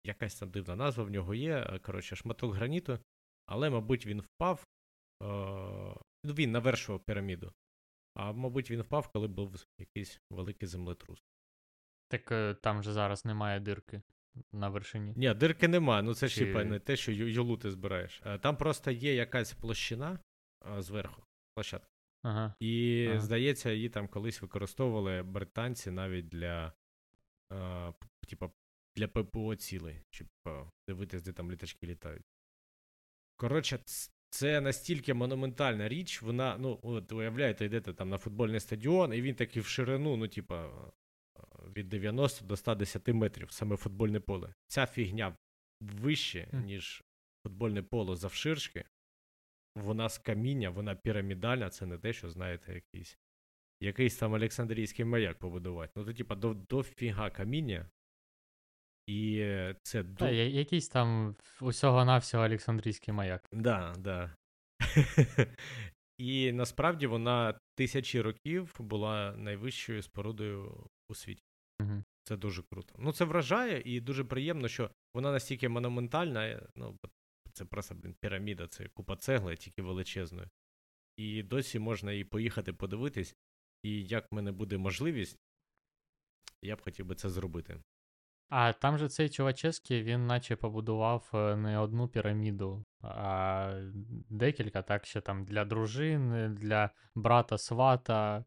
Якась 0.07 0.39
там 0.39 0.51
дивна 0.51 0.77
назва 0.77 1.05
в 1.05 1.11
нього 1.11 1.35
є. 1.35 1.57
е, 1.57 1.79
Коротше, 1.79 2.17
шматок 2.17 2.55
граніту, 2.55 2.99
але, 3.47 3.71
мабуть, 3.71 4.07
він 4.07 4.21
впав. 4.21 4.67
Е, 5.23 5.27
ну, 6.25 6.35
він 6.35 6.53
навершував 6.53 7.05
піраміду. 7.05 7.53
А 8.15 8.33
мабуть, 8.33 8.71
він 8.71 8.81
впав, 8.83 9.09
коли 9.09 9.29
був 9.29 9.67
якийсь 9.79 10.21
великий 10.31 10.69
землетрус. 10.69 11.19
Так 12.09 12.33
е, 12.33 12.55
там 12.55 12.83
же 12.83 12.93
зараз 12.93 13.25
немає 13.25 13.61
дирки 13.61 14.03
на 14.53 14.69
вершині. 14.69 15.13
Ні, 15.17 15.35
дирки 15.35 15.69
нема, 15.69 16.03
ну 16.03 16.15
це 16.15 16.29
ж 16.29 16.35
Чи- 16.35 16.65
не 16.65 16.79
те, 16.79 16.97
що 16.97 17.13
юлу 17.13 17.57
ти 17.57 17.71
збираєш. 17.71 18.23
Там 18.41 18.57
просто 18.57 18.91
є 18.91 19.15
якась 19.15 19.53
площина 19.53 20.19
зверху, 20.79 21.23
площадка. 21.55 21.89
Ага. 22.23 22.55
І, 22.61 23.07
Ага. 23.11 23.21
здається, 23.21 23.71
її 23.73 23.89
там 23.89 24.09
колись 24.09 24.43
використовували 24.43 25.23
британці 25.23 25.91
навіть 25.91 26.29
для, 26.29 26.73
е, 27.53 27.93
типа, 28.29 28.51
для 28.97 29.09
ППО 29.09 29.57
цілей, 29.57 30.03
щоб 30.11 30.29
е, 30.47 30.65
дивитись, 30.89 31.23
де 31.23 31.33
там 31.33 31.53
літачки 31.53 31.87
літають. 31.87 32.25
Коротше, 33.37 33.79
це 34.31 34.61
настільки 34.61 35.15
монументальна 35.15 35.89
річ, 35.89 36.23
вона, 36.23 36.59
ну, 36.59 36.81
от 36.83 37.13
уявляєте, 37.13 37.65
йдете 37.65 37.95
там 37.95 38.09
на 38.09 38.19
футбольний 38.19 38.61
стадіон, 38.61 39.15
і 39.15 39.23
він 39.23 39.35
такий 39.35 39.63
в 39.63 39.67
ширину, 39.67 40.17
ну, 40.17 40.29
типа, 40.29 40.67
е, 40.67 41.41
від 41.77 41.89
90 41.89 42.45
до 42.45 42.57
110 42.57 43.13
метрів, 43.13 43.51
саме 43.53 43.77
футбольне 43.77 44.21
поле. 44.21 44.55
Ця 44.67 44.87
фігня 44.87 45.37
вище, 45.81 46.49
ніж 46.53 47.05
футбольне 47.43 47.83
поле 47.83 48.17
завширшки. 48.17 48.85
Вона 49.77 50.09
з 50.09 50.19
каміння, 50.19 50.71
вона 50.71 50.95
пірамідальна, 50.95 51.71
це 51.71 51.87
не 51.87 51.99
те, 51.99 52.13
що, 52.13 52.31
знаєте, 52.31 52.75
якийсь, 52.75 53.19
якийсь 53.81 54.17
там 54.17 54.33
Олександрійський 54.33 55.05
маяк 55.05 55.39
побудувати. 55.39 55.93
Ну, 55.97 56.05
то, 56.05 56.13
типа, 56.13 56.35
до, 56.35 56.55
дофіга 56.55 57.31
каміння. 57.31 57.91
І 59.07 59.39
це 59.83 60.05
Та, 60.05 60.09
до... 60.11 60.29
я- 60.31 60.49
якийсь 60.49 60.89
там 60.89 61.37
усього-навсього 61.61 62.45
Олександрійський 62.45 63.15
маяк. 63.15 63.49
Да, 63.53 63.95
да. 63.99 64.35
І 66.19 66.53
насправді 66.53 67.07
вона 67.07 67.59
тисячі 67.75 68.21
років 68.21 68.75
була 68.79 69.35
найвищою 69.37 70.03
спорудою 70.03 70.87
у 71.09 71.15
світі. 71.15 71.43
Мгм. 71.81 72.05
Це 72.25 72.37
дуже 72.37 72.63
круто. 72.63 72.95
Ну, 72.99 73.13
це 73.13 73.25
вражає, 73.25 73.83
і 73.85 74.01
дуже 74.01 74.25
приємно, 74.25 74.69
що 74.69 74.91
вона 75.15 75.33
настільки 75.33 75.69
монументальна. 75.69 76.47
е, 76.47 76.67
Ну, 76.77 76.99
бо 77.03 77.09
це 77.55 77.65
просто 77.65 77.95
блін, 77.95 78.15
піраміда, 78.21 78.67
це 78.67 78.89
купа 78.89 79.17
цегли, 79.17 79.57
тільки 79.57 79.83
величезною. 79.83 80.51
І 81.17 81.43
досі 81.43 81.79
можна 81.79 82.13
і 82.13 82.25
поїхати 82.25 82.73
подивитись. 82.73 83.37
І 83.83 84.03
як 84.03 84.33
в 84.33 84.35
мене 84.35 84.53
буде 84.53 84.79
можливість, 84.79 85.39
я 86.63 86.77
б 86.77 86.81
хотів 86.81 87.07
би 87.07 87.15
це 87.15 87.31
зробити. 87.31 87.81
А 88.49 88.73
там 88.73 88.99
же 88.99 89.09
цей 89.09 89.29
Чувачевський, 89.29 90.03
він 90.03 90.27
наче 90.27 90.57
побудував 90.57 91.31
е, 91.35 91.57
не 91.57 91.79
одну 91.79 92.09
піраміду, 92.09 92.85
а 93.01 93.81
декілька, 94.31 94.83
так 94.83 95.07
що 95.07 95.21
там 95.21 95.45
для 95.45 95.65
дружини, 95.65 96.49
для 96.49 96.91
брата 97.15 97.59
свата. 97.59 98.45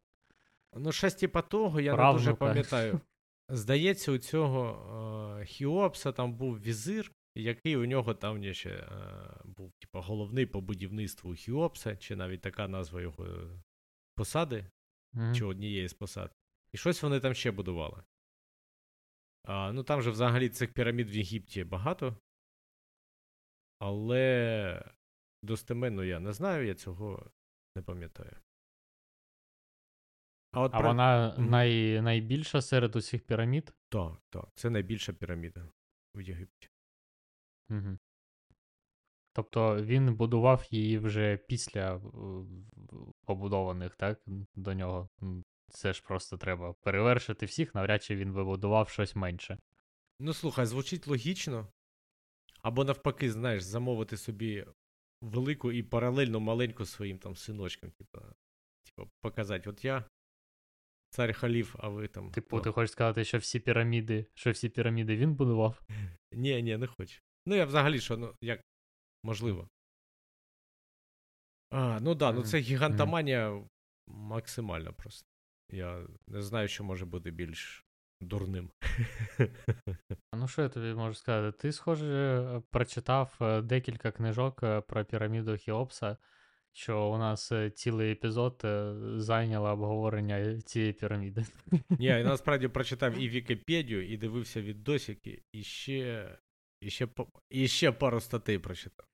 Ну, 0.74 0.92
щось 0.92 1.16
типа 1.16 1.42
того, 1.42 1.80
я 1.80 1.98
не 1.98 2.14
дуже 2.14 2.34
пам'ятаю. 2.34 3.02
Здається, 3.50 4.12
у 4.12 4.18
цього 4.18 5.38
е, 5.42 5.46
Хіопса 5.46 6.12
там 6.12 6.34
був 6.34 6.60
візир, 6.60 7.12
який 7.42 7.78
у 7.78 7.86
нього 7.86 8.14
там 8.14 8.54
ще 8.54 8.70
е, 8.70 9.42
був 9.46 9.72
типу, 9.80 10.00
головний 10.02 10.46
по 10.46 10.62
будівництву 10.62 11.34
Хіопса, 11.34 11.96
чи 11.98 12.16
навіть 12.16 12.42
така 12.42 12.68
назва 12.68 13.02
його 13.02 13.26
е, 13.26 13.62
посади, 14.16 14.66
Мгм. 15.14 15.36
чи 15.36 15.46
однієї 15.46 15.88
з 15.88 15.94
посад. 15.94 16.32
І 16.74 16.78
щось 16.78 17.04
вони 17.04 17.20
там 17.20 17.34
ще 17.34 17.52
будували. 17.52 18.04
А, 19.44 19.72
ну 19.72 19.84
там 19.84 20.02
же 20.02 20.12
взагалі 20.12 20.50
цих 20.50 20.74
пірамід 20.74 21.10
в 21.10 21.16
Єгипті 21.16 21.64
багато. 21.64 22.18
Але 23.80 24.92
достеменно 25.44 26.04
я 26.04 26.20
не 26.20 26.34
знаю, 26.34 26.68
я 26.68 26.76
цього 26.76 27.32
не 27.76 27.82
пам'ятаю. 27.82 28.36
А, 30.52 30.62
от 30.62 30.72
А 30.74 30.80
про- 30.80 30.88
вона 30.88 31.38
най... 31.38 32.02
найбільша 32.02 32.62
серед 32.62 32.96
усіх 32.96 33.26
пірамід? 33.26 33.74
Так, 33.90 34.22
так. 34.30 34.50
Це 34.56 34.70
найбільша 34.70 35.14
піраміда 35.14 35.70
в 36.16 36.22
Єгипті. 36.22 36.70
Угу. 37.70 37.98
Тобто 39.34 39.84
він 39.84 40.16
будував 40.16 40.68
її 40.72 40.98
вже 40.98 41.38
після 41.38 41.96
е, 41.96 42.00
побудованих, 43.26 43.96
так? 43.96 44.22
До 44.56 44.74
нього. 44.74 45.10
М, 45.24 45.44
Це 45.70 45.94
ж 45.94 46.04
просто 46.04 46.38
треба 46.38 46.74
перевершити 46.74 47.46
всіх, 47.46 47.76
навряд 47.76 48.04
чи 48.04 48.16
він 48.16 48.32
вибудував 48.32 48.90
щось 48.90 49.16
менше. 49.16 49.58
Ну, 50.20 50.34
слухай, 50.34 50.66
звучить 50.66 51.08
логічно. 51.08 51.68
Або 52.62 52.84
навпаки, 52.84 53.32
знаєш, 53.32 53.64
замовити 53.64 54.18
собі 54.18 54.66
велику 55.22 55.72
і 55.72 55.84
паралельно 55.84 56.40
маленьку 56.40 56.86
своїм 56.86 57.18
там 57.18 57.36
синочкам, 57.36 57.92
типу, 57.92 58.20
типу 58.84 59.10
показати, 59.22 59.70
от 59.70 59.86
я 59.86 60.06
цар 61.10 61.34
халіф, 61.34 61.76
а 61.80 61.90
ви 61.90 62.08
там. 62.08 62.32
Типу, 62.32 62.58
о. 62.58 62.60
ти 62.62 62.72
хочеш 62.72 62.92
сказати, 62.92 63.24
що 63.24 63.38
всі 63.38 63.60
піраміди, 63.60 64.26
що 64.34 64.52
всі 64.52 64.70
піраміди 64.70 65.16
він 65.16 65.36
будував? 65.36 65.82
Ні, 66.32 66.64
ні, 66.64 66.78
не 66.78 66.88
хочу. 66.88 67.22
Ну, 67.48 67.56
я 67.56 67.66
взагалі, 67.66 68.00
що, 68.00 68.18
ну, 68.18 68.34
як 68.42 68.62
можливо. 69.24 69.70
А, 71.70 72.00
ну 72.02 72.16
да, 72.16 72.32
ну 72.32 72.44
це 72.44 72.60
гігантоманія 72.60 73.64
максимальна 74.08 74.92
просто. 74.92 75.28
Я 75.72 76.08
не 76.28 76.42
знаю, 76.42 76.68
що 76.68 76.84
може 76.84 77.06
бути 77.06 77.32
більш 77.32 77.86
дурним. 78.22 78.72
Ну, 80.36 80.48
що 80.48 80.62
я 80.62 80.70
тобі 80.70 80.94
можу 80.94 81.14
сказати? 81.14 81.58
Ти, 81.58 81.72
схоже, 81.72 82.62
прочитав 82.72 83.38
е, 83.42 83.62
декілька 83.62 84.12
книжок 84.12 84.64
е, 84.64 84.82
про 84.82 85.06
піраміду 85.06 85.58
Хіопса, 85.58 86.18
що 86.74 87.10
у 87.10 87.18
нас 87.18 87.52
е, 87.52 87.70
цілий 87.70 88.12
епізод 88.12 88.62
зайняло 89.16 89.70
обговорення 89.70 90.62
цієї 90.62 90.94
піраміди. 90.94 91.46
Ні, 91.90 92.06
я 92.06 92.24
насправді 92.24 92.68
прочитав 92.68 93.20
і 93.20 93.30
Вікіпедію, 93.30 94.08
і 94.10 94.18
дивився 94.18 94.62
відосики, 94.62 95.44
і 95.52 95.64
ще, 95.64 96.38
і 96.82 96.90
ще, 96.90 97.08
і 97.50 97.68
ще 97.68 97.92
пару 97.92 98.20
статей 98.20 98.60
прочитав. 98.60 99.08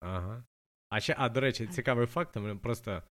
Ага. 0.00 0.44
А 0.88 1.00
ще, 1.00 1.14
а, 1.18 1.28
до 1.28 1.40
речі, 1.40 1.66
цікавий 1.66 2.06
факт, 2.06 2.36
просто 2.62 3.02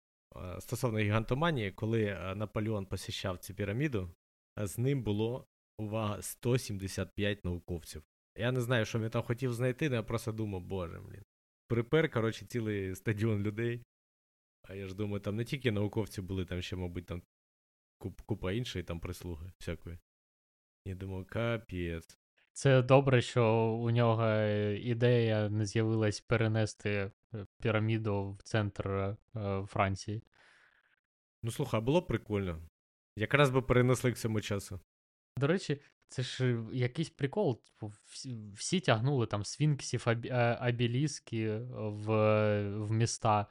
стосовно 0.58 0.98
гігантоманії, 0.98 1.72
коли 1.72 2.34
Наполеон 2.36 2.86
посіщав 2.86 3.38
цю 3.38 3.54
піраміду, 3.54 4.10
з 4.56 4.78
ним 4.78 5.02
було, 5.02 5.46
увага, 5.78 6.22
175 6.22 7.44
науковців. 7.44 8.02
Я 8.38 8.52
не 8.52 8.60
знаю, 8.60 8.84
що 8.84 8.98
він 8.98 9.10
там 9.10 9.22
хотів 9.22 9.54
знайти, 9.54 9.86
але 9.86 9.96
я 9.96 10.02
просто 10.02 10.32
думав, 10.32 10.62
боже, 10.62 11.00
блін. 11.00 11.22
Припер, 11.68 12.10
коротше, 12.10 12.46
цілий 12.46 12.94
стадіон 12.94 13.42
людей. 13.42 13.82
А 14.68 14.74
я 14.74 14.86
ж 14.86 14.94
думаю, 14.94 15.20
там 15.20 15.36
не 15.36 15.44
тільки 15.44 15.72
науковці 15.72 16.22
були, 16.22 16.44
там 16.44 16.62
ще, 16.62 16.76
мабуть, 16.76 17.06
там 17.06 17.22
куп, 17.98 18.20
купа 18.20 18.52
іншої 18.52 18.84
там 18.84 19.00
прислуги 19.00 19.52
всякої. 19.58 19.98
Я 20.84 20.94
думав, 20.94 21.26
капець. 21.26 22.18
Це 22.56 22.82
добре, 22.82 23.22
що 23.22 23.54
у 23.80 23.90
нього 23.90 24.24
е, 24.24 24.78
ідея 24.78 25.48
не 25.48 25.66
з'явилась 25.66 26.20
перенести 26.20 26.90
е, 27.34 27.46
піраміду 27.62 28.30
в 28.38 28.42
центр 28.42 28.88
е, 28.88 29.16
Франції. 29.66 30.22
Ну 31.42 31.50
слухай, 31.50 31.80
було 31.80 32.00
б 32.00 32.06
прикольно. 32.06 32.62
Якраз 33.16 33.50
би 33.50 33.62
перенесли 33.62 34.12
к 34.12 34.16
цьому 34.16 34.40
часу. 34.40 34.80
До 35.36 35.46
речі, 35.46 35.80
це 36.08 36.22
ж 36.22 36.44
е, 36.44 36.64
якийсь 36.72 37.10
прикол. 37.10 37.62
Типу, 37.62 37.92
всі, 38.04 38.38
всі 38.54 38.80
тягнули 38.80 39.26
там 39.26 39.44
свінксів, 39.44 40.02
абі, 40.06 40.28
е, 40.28 41.58
в, 41.74 42.06
в 42.70 42.90
міста. 42.90 43.46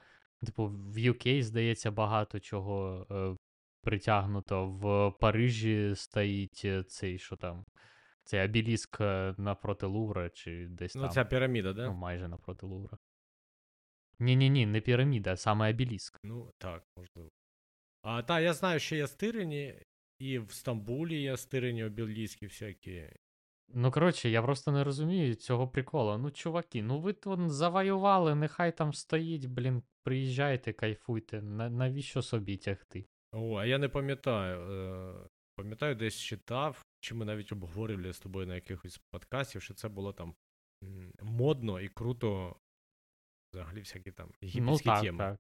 Типу, 0.46 0.66
в 0.68 0.98
UK, 0.98 1.44
здається, 1.44 1.92
багато 1.92 2.40
чого 2.40 3.08
е, 3.12 3.38
притягнуто. 3.82 4.68
В 4.68 5.12
Парижі 5.20 5.94
стоїть 5.96 6.62
е, 6.66 6.84
цей, 6.84 7.20
що 7.20 7.36
там, 7.36 7.66
цей 8.26 8.46
обеліск 8.46 9.02
е, 9.02 9.36
напроти 9.38 9.86
Лувра, 9.86 10.30
чи 10.30 10.68
десь 10.68 10.96
Ну, 10.96 11.02
там. 11.02 11.12
ця 11.12 11.26
піраміда, 11.26 11.74
да? 11.74 11.86
Ну, 11.88 11.94
майже 11.94 12.28
напроти 12.28 12.66
Лувра. 12.66 12.98
Ні-ні-ні, 14.20 14.66
не 14.66 14.82
піраміда, 14.82 15.32
а 15.34 15.38
саме 15.38 15.70
обеліск. 15.70 16.20
Ну, 16.24 16.52
так, 16.58 16.84
можливо. 16.98 17.30
А 18.02 18.22
та, 18.22 18.40
я 18.40 18.54
знаю, 18.54 18.80
що 18.80 18.96
є 18.96 19.08
стирині, 19.08 19.76
і 20.20 20.40
в 20.40 20.52
Стамбулі 20.52 21.22
є 21.22 21.38
стирині 21.38 21.84
обілійські 21.84 22.46
всякі. 22.46 23.10
Ну, 23.68 23.92
коротше, 23.92 24.30
я 24.30 24.42
просто 24.42 24.72
не 24.72 24.84
розумію 24.84 25.36
цього 25.36 25.68
приколу. 25.68 26.18
Ну, 26.18 26.32
чуваки, 26.32 26.84
ну 26.84 27.00
ви 27.00 27.14
тут 27.14 27.52
завоювали, 27.52 28.36
нехай 28.36 28.78
там 28.78 28.94
стоїть, 28.94 29.46
блін, 29.46 29.84
приїжджайте, 30.04 30.74
кайфуйте. 30.74 31.42
На, 31.42 31.70
навіщо 31.70 32.22
собі 32.22 32.58
тягти? 32.58 33.06
О, 33.32 33.56
а 33.56 33.66
я 33.66 33.78
не 33.78 33.90
пам'ятаю. 33.90 35.30
Пам'ятаю, 35.56 35.96
десь 35.96 36.16
читав, 36.16 36.86
чи 37.00 37.16
ми 37.16 37.26
навіть 37.26 37.52
обговорювали 37.52 38.14
з 38.14 38.20
тобою 38.20 38.48
на 38.48 38.56
якихось 38.56 38.98
подкастів, 38.98 39.62
що 39.62 39.74
це 39.74 39.90
було 39.90 40.14
там 40.14 40.36
модно 41.22 41.80
і 41.80 41.90
круто. 41.90 42.56
Взагалі 43.54 43.80
всякі 43.80 44.12
там 44.12 44.28
Ну, 44.42 44.48
єгипетські 44.48 44.86
так, 44.86 45.02
теми. 45.02 45.18
так. 45.18 45.40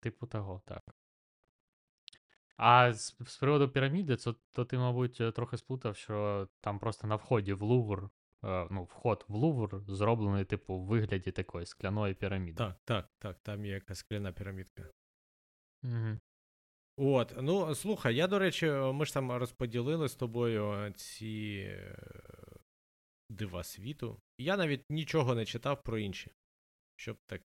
Типу 0.00 0.26
того, 0.26 0.62
так. 0.64 0.96
А 2.56 2.92
з, 2.92 3.16
з 3.26 3.36
приводу 3.36 3.68
піраміди, 3.68 4.16
то, 4.16 4.36
то 4.52 4.64
ти, 4.64 4.78
мабуть, 4.78 5.34
трохи 5.34 5.56
сплутав, 5.56 5.96
що 5.96 6.48
там 6.60 6.78
просто 6.78 7.06
на 7.06 7.16
вході 7.16 7.52
в 7.52 7.62
Лувр, 7.62 8.10
е, 8.44 8.68
ну, 8.70 8.84
вход 8.84 9.24
в 9.28 9.34
Лувр 9.34 9.82
зроблений, 9.86 10.44
типу, 10.44 10.74
в 10.74 10.84
вигляді 10.86 11.30
такої 11.30 11.66
скляної 11.66 12.14
піраміди. 12.14 12.56
Так, 12.56 12.80
так, 12.84 13.10
так, 13.18 13.38
там 13.42 13.64
є 13.64 13.72
якась 13.72 13.98
скляна 13.98 14.32
пірамідка. 14.32 14.82
Угу. 15.82 16.18
От, 17.04 17.34
ну 17.42 17.74
слухай, 17.74 18.16
я, 18.16 18.26
до 18.26 18.38
речі, 18.38 18.66
ми 18.70 19.06
ж 19.06 19.14
там 19.14 19.32
розподілили 19.32 20.08
з 20.08 20.14
тобою 20.14 20.92
ці 20.96 21.64
е, 21.68 21.96
дива 23.28 23.64
світу. 23.64 24.20
Я 24.38 24.56
навіть 24.56 24.90
нічого 24.90 25.34
не 25.34 25.44
читав 25.44 25.82
про 25.82 25.98
інші, 25.98 26.30
щоб 26.96 27.16
так 27.26 27.42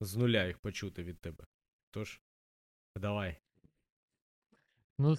з 0.00 0.16
нуля 0.16 0.46
їх 0.46 0.58
почути 0.58 1.02
від 1.02 1.20
тебе. 1.20 1.44
Тож, 1.90 2.20
давай. 2.96 3.36
Ну, 4.98 5.16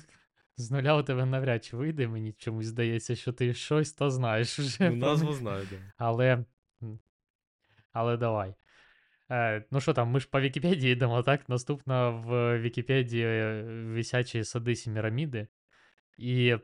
з 0.58 0.72
нуля 0.72 0.98
у 0.98 1.04
тебе 1.04 1.26
навряд 1.26 1.66
чи 1.66 1.78
вийде, 1.78 2.08
мені 2.08 2.34
чомусь 2.34 2.66
здається, 2.66 3.16
що 3.16 3.34
ти 3.34 3.54
щось 3.54 3.94
то 3.94 4.10
знаєш 4.12 4.60
вже. 4.60 4.90
Ну, 4.90 4.96
назву 4.96 5.34
знаю, 5.34 5.68
да. 5.72 5.94
Але. 5.98 6.46
Але 7.92 8.18
давай. 8.18 8.56
Е, 9.32 9.64
ну 9.72 9.82
що 9.82 9.94
там, 9.94 10.10
ми 10.10 10.20
ж 10.20 10.28
по 10.30 10.42
Вікіпедії 10.42 10.94
йдемо, 10.94 11.24
так? 11.24 11.50
Наступно 11.50 12.24
в 12.26 12.60
Вікіпедії 12.60 13.26
е, 13.26 13.64
висячі 13.86 14.44
сади 14.44 14.76
Сіміраміди. 14.76 15.48
І 16.18 16.58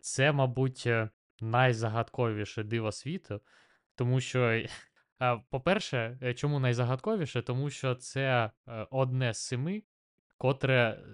це, 0.00 0.32
мабуть, 0.32 0.82
е, 0.86 1.10
найзагадковіше 1.40 2.62
диво 2.62 2.92
світу, 2.92 3.40
тому 3.94 4.20
що, 4.20 4.40
е, 4.40 4.68
по-перше, 5.50 6.18
е, 6.22 6.34
чому 6.34 6.60
найзагадковіше? 6.60 7.42
Тому 7.42 7.70
що 7.70 7.94
це 7.94 8.50
одне 8.90 9.34
з 9.34 9.38
семи, 9.38 9.82
котре 10.38 11.04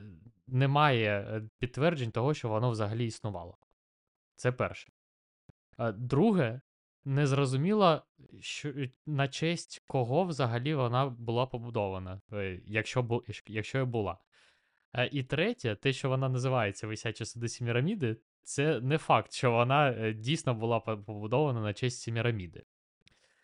не 0.46 0.68
має 0.68 1.42
підтверджень 1.58 2.10
того, 2.10 2.34
що 2.34 2.48
воно 2.48 2.70
взагалі 2.70 3.06
існувало. 3.06 3.58
Це 4.36 4.52
перше. 4.52 4.92
Е, 5.80 5.92
Друге, 7.04 7.20
незрозуміло, 7.20 8.02
що, 8.40 8.68
е, 8.68 8.90
на 9.06 9.28
честь 9.28 9.82
кого 9.86 10.24
взагалі 10.24 10.74
вона 10.74 11.06
була 11.06 11.46
побудована, 11.46 12.20
е, 12.32 12.60
якщо, 12.66 13.02
бу, 13.02 13.24
якщо 13.46 13.78
і 13.78 13.84
була. 13.84 14.18
Е, 14.94 15.08
І 15.12 15.22
третє, 15.22 15.74
те, 15.74 15.92
що 15.92 16.08
вона 16.08 16.28
називається 16.28 16.86
Висячі 16.86 17.24
сади 17.24 17.48
Сіміраміди, 17.48 18.16
це 18.42 18.80
не 18.80 18.98
факт, 18.98 19.32
що 19.32 19.50
вона 19.50 20.12
дійсно 20.12 20.54
була 20.54 20.80
побудована 20.80 21.60
на 21.60 21.72
честь 21.72 22.00
Сіміраміди. 22.00 22.62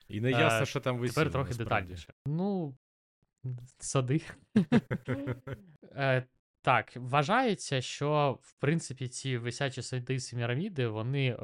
І 0.09 0.20
не 0.20 0.31
ясно, 0.31 0.66
що 0.66 0.81
там 0.81 0.99
висіло. 0.99 1.25
Тепер 1.25 1.33
трохи 1.33 1.49
насправді. 1.49 1.64
детальніше. 1.64 2.14
Ну, 2.27 2.77
сади. 3.79 4.20
Так, 6.62 6.92
вважається, 6.96 7.81
що 7.81 8.38
в 8.42 8.53
принципі 8.53 9.09
ці 9.09 9.38
висячі 9.38 9.83
сади 9.83 10.20
Семіраміди 10.20 10.88
вони 10.88 11.37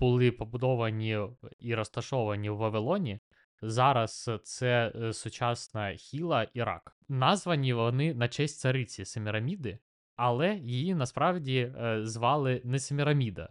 були 0.00 0.30
побудовані 0.30 1.18
і 1.58 1.74
розташовані 1.74 2.50
в 2.50 2.56
Вавилоні. 2.56 3.20
Зараз 3.62 4.30
це 4.42 4.92
е, 4.94 5.12
сучасна 5.12 5.94
Хіла, 5.94 6.46
Ірак. 6.54 6.96
Названі 7.08 7.72
вони 7.72 8.14
на 8.14 8.28
честь 8.28 8.58
цариці 8.60 9.04
Семіраміди, 9.04 9.78
але 10.16 10.54
її 10.54 10.94
насправді 10.94 11.72
е, 11.76 12.00
звали 12.06 12.60
не 12.64 12.78
Семіраміда, 12.78 13.48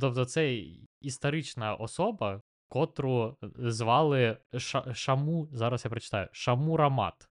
Тобто, 0.00 0.24
це 0.24 0.62
історична 1.00 1.74
особа, 1.74 2.42
котру 2.68 3.36
звали 3.58 4.36
Ша- 4.52 4.94
Шаму. 4.94 5.48
Зараз 5.52 5.84
я 5.84 5.90
прочитаю 5.90 6.28
Шамурамат. 6.32 7.28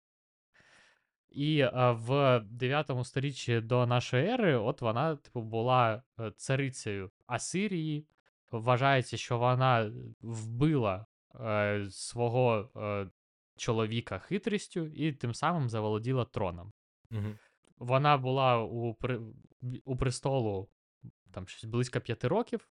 І 1.30 1.60
е, 1.60 1.72
в 1.92 2.40
9 2.46 2.92
сторіччі 3.04 3.62
до 3.62 3.86
нашої 3.86 4.28
ери, 4.28 4.56
от 4.56 4.82
вона, 4.82 5.16
типу, 5.16 5.42
була 5.42 6.04
е, 6.20 6.32
царицею 6.32 7.12
Асирії. 7.28 8.08
Вважається, 8.52 9.18
що 9.18 9.38
вона 9.38 9.92
вбила 10.22 11.06
е, 11.36 11.88
свого 11.90 12.70
е, 12.76 13.10
чоловіка 13.58 14.20
хитрістю 14.20 14.86
і 14.86 15.14
тим 15.14 15.34
самим 15.34 15.70
заволоділа 15.70 16.26
троном. 16.26 16.72
Угу. 17.12 17.36
Вона 17.78 18.18
була 18.18 18.64
у, 18.64 18.98
у 19.86 19.98
престолу 19.98 20.70
там 21.32 21.48
щось 21.48 21.64
близько 21.64 22.02
п'яти 22.02 22.28
років, 22.28 22.70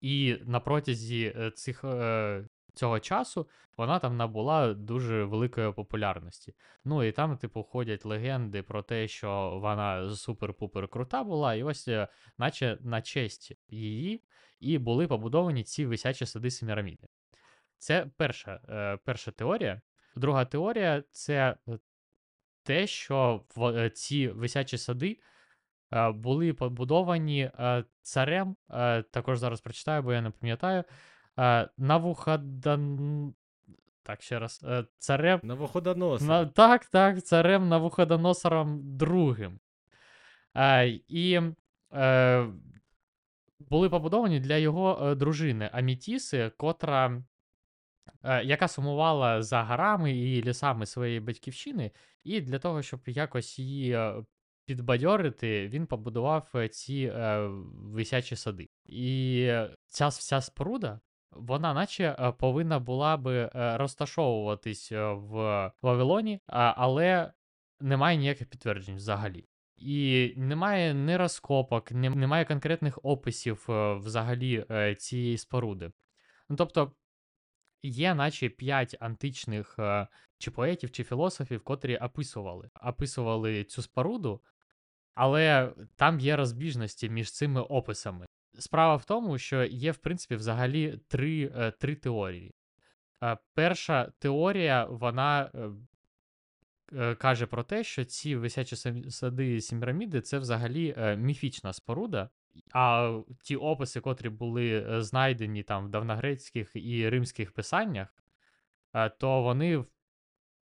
і 0.00 0.38
на 0.44 0.60
протязі 0.60 1.32
е, 1.36 1.50
цих, 1.50 1.84
е, 1.84 2.48
цього 2.74 3.00
часу 3.00 3.48
вона 3.76 3.98
там 3.98 4.16
набула 4.16 4.74
дуже 4.74 5.24
великої 5.24 5.72
популярності. 5.72 6.54
Ну 6.84 7.04
і 7.04 7.12
там, 7.12 7.36
типу, 7.36 7.62
ходять 7.62 8.04
легенди 8.04 8.62
про 8.62 8.82
те, 8.82 9.08
що 9.08 9.58
вона 9.62 10.02
супер-пупер 10.02 10.88
крута 10.88 11.24
була, 11.24 11.54
і 11.54 11.62
ось, 11.62 11.88
е, 11.88 12.08
наче 12.38 12.78
на 12.80 13.02
честь 13.02 13.52
її, 13.68 14.24
і 14.60 14.78
були 14.78 15.06
побудовані 15.06 15.62
ці 15.64 15.86
висячі 15.86 16.26
сади 16.26 16.50
Семіраміди. 16.50 17.08
Це 17.80 18.06
перша, 18.16 18.60
е, 18.68 18.98
перша 19.04 19.30
теорія. 19.30 19.80
Друга 20.16 20.44
теорія 20.44 21.02
це 21.10 21.56
те, 22.62 22.86
що 22.86 23.44
в, 23.56 23.66
е, 23.66 23.90
ці 23.90 24.28
висячі 24.28 24.78
сади 24.78 25.20
е, 25.92 26.10
були 26.10 26.52
побудовані 26.52 27.50
царем, 28.02 28.56
також 29.10 29.38
зараз 29.38 29.60
прочитаю, 29.60 30.02
бо 30.02 30.12
я 30.12 30.20
не 30.22 30.30
пам'ятаю. 30.30 30.84
Е, 31.40 31.68
Навуходон... 31.78 33.34
Так, 34.02 34.22
ще 34.22 34.38
раз. 34.38 34.64
Е, 34.68 34.84
царем. 34.98 35.40
Навуходоносор. 35.42 36.28
На, 36.28 36.46
так, 36.46 36.86
так, 36.86 37.24
царем 37.24 37.68
Навуходоносором 37.68 38.80
другим. 38.82 39.60
І 41.08 41.40
е, 41.92 42.46
були 43.58 43.88
побудовані 43.90 44.40
для 44.40 44.56
його 44.56 44.98
е, 45.06 45.14
дружини 45.14 45.70
Амітіси, 45.72 46.50
котра. 46.56 47.22
е, 48.24 48.44
Яка 48.44 48.68
сумувала 48.68 49.42
за 49.42 49.62
горами 49.62 50.16
і 50.16 50.42
лісами 50.42 50.86
своєї 50.86 51.20
батьківщини, 51.20 51.90
і 52.24 52.40
для 52.40 52.58
того, 52.58 52.82
щоб 52.82 53.00
якось 53.06 53.58
її 53.58 53.92
е, 53.92 54.24
підбадьорити, 54.64 55.68
він 55.68 55.86
побудував 55.86 56.52
ці 56.70 57.12
е, 57.14 57.48
висячі 57.72 58.36
сади. 58.36 58.68
І 58.86 59.52
ця 59.86 60.08
вся 60.08 60.40
споруда, 60.40 61.00
вона 61.32 61.74
наче 61.74 62.16
е, 62.18 62.32
повинна 62.32 62.78
була 62.78 63.16
би 63.16 63.50
е, 63.54 63.76
розташовуватись 63.76 64.92
е, 64.92 65.12
в 65.12 65.32
Вавилоні, 65.82 66.40
але 66.46 67.32
немає 67.80 68.16
ніяких 68.16 68.48
підтверджень 68.48 68.96
взагалі. 68.96 69.48
І 69.76 70.32
немає 70.36 70.94
ні 70.94 71.16
розкопок, 71.16 71.92
немає 71.92 72.44
конкретних 72.44 72.98
описів 73.02 73.64
взагалі 73.68 74.66
цієї 74.98 75.38
споруди. 75.38 75.92
Ну, 76.48 76.56
тобто, 76.56 76.92
є 77.82 78.14
наче 78.14 78.48
п'ять 78.48 78.96
античних 79.00 79.78
чи 80.38 80.50
поетів, 80.50 80.90
чи 80.90 81.04
філософів, 81.04 81.64
котрі 81.64 81.96
описували, 81.96 82.70
описували 82.82 83.64
цю 83.64 83.82
споруду, 83.82 84.40
але 85.14 85.72
там 85.96 86.20
є 86.20 86.36
розбіжності 86.36 87.10
між 87.10 87.32
цими 87.32 87.60
описами. 87.60 88.26
Справа 88.60 88.96
в 88.96 89.04
тому, 89.04 89.38
що 89.38 89.64
є, 89.64 89.92
в 89.92 89.96
принципі, 89.96 90.36
взагалі 90.36 91.00
три, 91.08 91.52
е, 91.56 91.70
три 91.70 91.94
теорії. 91.94 92.54
Е, 93.22 93.38
Перша 93.54 94.12
теорія, 94.18 94.84
вона 94.84 95.50
е, 96.92 97.14
каже 97.14 97.46
про 97.46 97.62
те, 97.62 97.84
що 97.84 98.04
ці 98.04 98.36
висячі 98.36 98.76
сади 99.10 99.60
Сіміраміди 99.60 100.20
це 100.20 100.38
взагалі 100.38 101.16
міфічна 101.18 101.72
споруда. 101.72 102.30
А 102.72 103.14
ті 103.42 103.56
описи, 103.56 104.00
котрі 104.00 104.28
були 104.28 104.96
знайдені 105.02 105.62
там 105.62 105.86
в 105.86 105.88
давногрецьких 105.88 106.70
і 106.74 107.08
римських 107.08 107.52
писаннях, 107.52 108.14
то 109.18 109.42
вони 109.42 109.84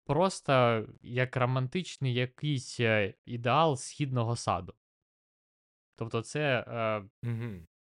просто 0.06 0.86
як 1.02 1.38
романтичний 1.38 2.14
якийсь 2.14 2.80
ідеал 3.26 3.76
східного 3.76 4.36
саду. 4.36 4.74
Тобто, 5.96 6.22
це. 6.22 6.66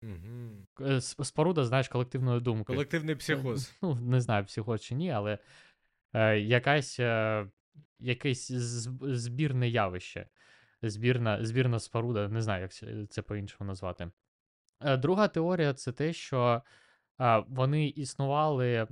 Угу. 0.03 0.89
е, 0.91 1.01
споруда, 1.01 1.65
знаєш, 1.65 1.89
колективної 1.89 2.41
думки. 2.41 2.73
Колективний 2.73 3.15
психоз. 3.17 3.75
Ну, 3.83 3.95
не 3.95 4.21
знаю, 4.21 4.45
психоз 4.45 4.81
чи 4.81 4.95
ні, 4.95 5.11
але 5.11 5.39
е, 6.13 6.39
якась, 6.39 7.01
е, 7.01 7.47
якесь 7.99 8.53
збірне 9.03 9.69
явище. 9.69 10.27
Збірна, 10.83 11.45
збірна 11.45 11.79
споруда, 11.79 12.29
не 12.29 12.43
знаю, 12.43 12.63
як 12.63 12.73
це- 13.11 13.23
по-іншому 13.23 13.69
назвати. 13.69 14.11
Е, 14.81 14.97
Друга 14.97 15.29
теорія 15.29 15.75
це 15.75 15.93
те, 15.93 16.13
що 16.13 16.63
е, 17.21 17.45
вони 17.49 17.89
існували 17.89 18.69
е, 18.73 18.87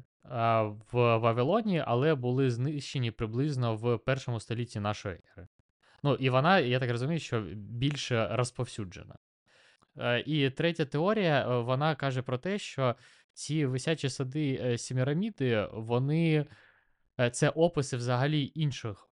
в 0.93 1.17
Вавилоні, 1.19 1.85
але 1.87 2.15
були 2.15 2.51
знищені 2.51 3.11
приблизно 3.11 3.77
в 3.77 3.99
першому 3.99 4.41
столітті 4.41 4.81
нашої 4.81 5.15
ери. 5.15 5.49
Ну, 6.03 6.15
і 6.15 6.31
вона, 6.31 6.59
я 6.59 6.81
так 6.81 6.91
розумію, 6.91 7.21
що 7.21 7.41
більше 7.55 8.29
розповсюджена. 8.33 9.15
Е, 10.01 10.21
І 10.27 10.51
третя 10.51 10.85
теорія, 10.85 11.49
е, 11.49 11.61
вона 11.61 11.95
каже 11.95 12.23
про 12.23 12.39
те, 12.39 12.59
що 12.59 12.97
ці 13.33 13.67
висячі 13.67 14.09
сади 14.09 14.61
е, 14.63 14.79
Сіміраміди, 14.79 15.69
вони 15.73 16.47
це 17.33 17.49
описи 17.49 17.97
взагалі 17.97 18.53
інших, 18.55 19.09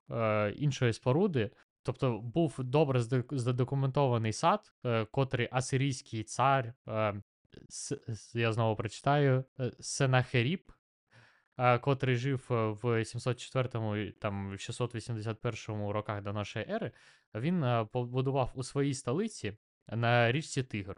іншої 0.55 0.93
споруди. 0.93 1.51
Тобто 1.83 2.19
був 2.19 2.55
добре 2.59 3.01
задокументований 3.31 4.33
сад, 4.33 4.73
котрий 5.11 5.49
асирійський 5.51 6.23
цар, 6.23 6.73
я 8.33 8.53
знову 8.53 8.75
прочитаю, 8.75 9.43
Сенахеріб, 9.79 10.71
е, 11.57 11.79
котрий 11.79 12.15
жив 12.15 12.45
в 12.49 13.05
704 13.05 14.07
і 14.07 14.11
там 14.11 14.57
681 14.57 15.89
роках 15.89 16.21
до 16.21 16.33
нашої 16.33 16.65
ери, 16.69 16.91
він 17.35 17.87
побудував 17.91 18.51
у 18.55 18.63
своїй 18.63 18.93
столиці 18.93 19.53
на 19.91 20.31
річці 20.31 20.63
Тигр. 20.63 20.95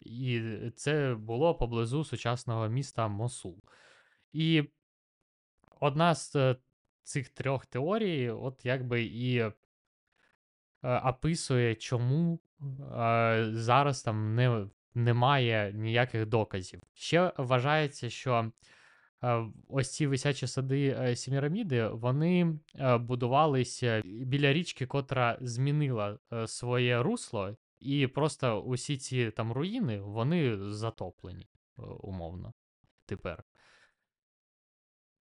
І 0.00 0.42
це 0.76 1.14
було 1.14 1.54
поблизу 1.54 2.04
сучасного 2.04 2.68
міста 2.68 3.08
Мосул. 3.08 3.62
І 4.32 4.64
одна 5.80 6.14
з 6.14 6.36
е, 6.36 6.56
цих 7.02 7.28
трьох 7.28 7.66
теорій, 7.66 8.30
от 8.30 8.64
якби 8.64 9.02
і 9.02 9.36
е, 9.38 9.52
описує, 10.82 11.74
чому 11.74 12.40
е, 12.96 13.46
зараз 13.52 14.02
там 14.02 14.34
не, 14.34 14.66
немає 14.94 15.72
ніяких 15.74 16.26
доказів. 16.26 16.80
Ще 16.94 17.32
вважається, 17.36 18.10
що 18.10 18.52
е, 19.22 19.44
ось 19.68 19.94
ці 19.94 20.06
висячі 20.06 20.46
сади 20.46 20.96
е, 21.00 21.16
Сіміраміди, 21.16 21.88
вони 21.88 22.58
е, 22.74 22.98
будувалися 22.98 24.02
біля 24.04 24.52
річки, 24.52 24.86
котра 24.86 25.38
змінила 25.40 26.18
е, 26.32 26.46
своє 26.46 27.02
русло, 27.02 27.56
і 27.80 28.06
просто 28.06 28.60
усі 28.60 28.96
ці 28.96 29.30
там 29.30 29.52
руїни, 29.52 30.00
вони 30.00 30.56
затоплені, 30.72 31.48
е, 31.78 31.82
умовно, 31.82 32.54
тепер. 33.06 33.44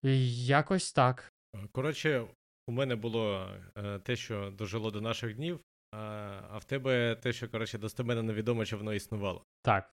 І 0.04 0.46
Якось 0.46 0.94
так. 0.94 1.34
Коротше, 1.72 2.28
у 2.68 2.72
мене 2.72 2.96
було 2.96 3.50
е, 3.78 4.00
те, 4.00 4.16
що 4.16 4.52
дожило 4.52 4.92
до 4.92 5.02
наших 5.02 5.36
днів, 5.36 5.60
а, 5.92 6.58
в 6.58 6.63
тебе 6.63 7.16
те, 7.16 7.34
що, 7.34 7.50
коротше, 7.50 7.78
достеменно 7.78 8.24
невідомо, 8.24 8.66
чи 8.66 8.76
воно 8.76 8.94
існувало. 8.94 9.46
Так. 9.62 9.94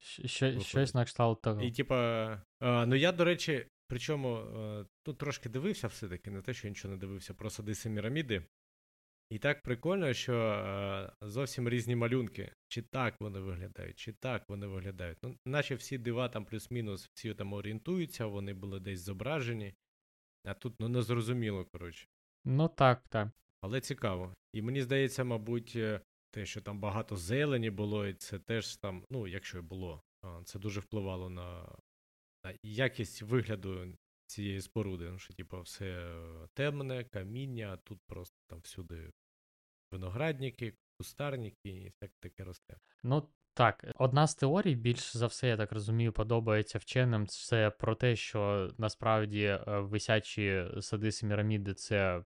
Щ- 0.00 0.60
щось 0.60 0.94
на 0.94 1.04
кшталт 1.04 1.42
того. 1.42 1.62
І, 1.62 1.72
типа, 1.72 2.42
ну 2.60 2.94
я, 2.94 3.12
до 3.12 3.24
речі, 3.24 3.66
причому 3.86 4.36
е, 4.36 4.86
тут 5.02 5.18
трошки 5.18 5.48
дивився 5.48 5.86
все-таки, 5.86 6.30
не 6.30 6.42
те, 6.42 6.54
що 6.54 6.68
нічого 6.68 6.94
не 6.94 7.00
дивився, 7.00 7.34
про 7.34 7.50
сади 7.50 7.74
Семіраміди. 7.74 8.46
І 9.30 9.38
так 9.38 9.62
прикольно, 9.62 10.12
що 10.12 10.34
е, 10.34 11.12
зовсім 11.22 11.68
різні 11.68 11.96
малюнки. 11.96 12.52
Чи 12.68 12.82
так 12.82 13.20
вони 13.20 13.40
виглядають, 13.40 13.98
чи 13.98 14.12
так 14.12 14.44
вони 14.48 14.66
виглядають. 14.66 15.18
Ну, 15.22 15.36
наче 15.46 15.74
всі 15.74 15.98
дива 15.98 16.28
там 16.28 16.44
плюс-мінус, 16.44 17.10
всі 17.14 17.34
там 17.34 17.52
орієнтуються, 17.52 18.26
вони 18.26 18.54
були 18.54 18.80
десь 18.80 19.00
зображені. 19.00 19.74
А 20.44 20.54
тут 20.54 20.74
ну 20.80 20.88
не 20.88 21.02
зрозуміло, 21.02 21.64
коротше. 21.64 22.06
Ну 22.44 22.68
так, 22.68 23.08
так. 23.08 23.28
Але 23.60 23.80
цікаво. 23.80 24.34
І 24.52 24.62
мені 24.62 24.82
здається, 24.82 25.24
мабуть, 25.24 25.72
е, 25.76 26.00
те, 26.30 26.46
що 26.46 26.60
там 26.60 26.80
багато 26.80 27.16
зелені 27.16 27.70
було, 27.70 28.06
і 28.06 28.14
це 28.14 28.38
теж 28.38 28.76
там, 28.76 29.04
ну, 29.10 29.26
якщо 29.26 29.58
і 29.58 29.60
було, 29.60 30.02
це 30.44 30.58
дуже 30.58 30.80
впливало 30.80 31.30
на, 31.30 31.76
на 32.44 32.54
якість 32.62 33.22
вигляду 33.22 33.94
цієї 34.28 34.60
споруди. 34.60 35.10
Ну, 35.10 35.18
що, 35.18 35.34
типу, 35.34 35.60
все 35.60 36.14
темне, 36.54 37.04
каміння, 37.04 37.70
а 37.72 37.76
тут 37.76 38.00
просто 38.06 38.36
там 38.46 38.60
всюди 38.60 39.10
виноградники, 39.90 40.74
кустарники 40.96 41.68
і 41.68 41.88
всяке 41.88 42.14
таке 42.20 42.44
росте. 42.44 42.76
Ну 43.02 43.28
Так, 43.54 43.84
одна 43.94 44.26
з 44.26 44.34
теорій, 44.34 44.74
більш 44.74 45.16
за 45.16 45.26
все, 45.26 45.48
я 45.48 45.56
так 45.56 45.72
розумію, 45.72 46.12
подобається 46.12 46.78
вченим. 46.78 47.26
Це 47.26 47.70
про 47.70 47.94
те, 47.94 48.16
що 48.16 48.70
насправді 48.78 49.42
е, 49.44 49.62
висячі 49.66 50.66
сади 50.80 51.12
Семіраміди 51.12 51.74
це 51.74 52.22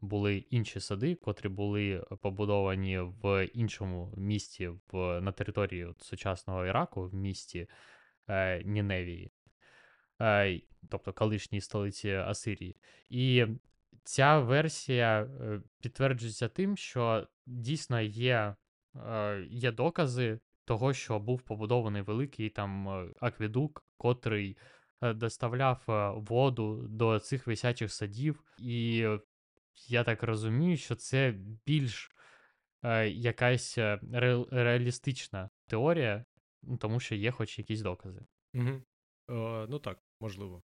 були 0.00 0.36
інші 0.36 0.80
сади, 0.80 1.14
котрі 1.14 1.48
були 1.48 2.04
побудовані 2.20 2.98
в 2.98 3.46
іншому 3.46 4.14
місті 4.16 4.68
в, 4.68 5.20
на 5.20 5.32
території 5.32 5.94
сучасного 5.98 6.66
Іраку, 6.66 7.08
в 7.08 7.14
місті 7.14 7.68
е, 8.28 8.62
Ніневії, 8.64 9.31
тобто 10.88 11.12
колишній 11.12 11.60
столиці 11.60 12.10
Асирії. 12.10 12.76
І 13.08 13.46
ця 14.04 14.38
версія 14.38 15.22
е, 15.22 15.62
підтверджується 15.80 16.48
тим, 16.48 16.76
що 16.76 17.28
дійсно 17.46 18.00
є, 18.00 18.54
е, 18.96 19.46
є 19.50 19.72
докази 19.72 20.40
того, 20.64 20.92
що 20.92 21.18
був 21.18 21.42
побудований 21.42 22.02
великий 22.02 22.50
там 22.50 22.88
е, 22.88 23.08
акведук, 23.20 23.84
котрий 23.96 24.56
е, 25.00 25.14
доставляв 25.14 25.84
е, 25.88 26.10
воду 26.16 26.86
до 26.88 27.18
цих 27.18 27.46
висячих 27.46 27.92
садів. 27.92 28.44
І 28.58 29.02
е, 29.04 29.20
я 29.88 30.04
так 30.04 30.22
розумію, 30.22 30.76
що 30.76 30.94
це 30.94 31.34
більш 31.66 32.10
е, 32.82 33.08
якась 33.08 33.78
е, 33.78 34.00
ре- 34.12 34.48
реалістична 34.50 35.50
теорія, 35.66 36.24
тому 36.78 37.00
що 37.00 37.14
є 37.14 37.30
хоч 37.30 37.58
якісь 37.58 37.80
докази. 37.80 38.20
Угу. 38.54 38.68
Е, 38.68 39.66
ну 39.68 39.78
так, 39.78 39.98
можливо. 40.22 40.62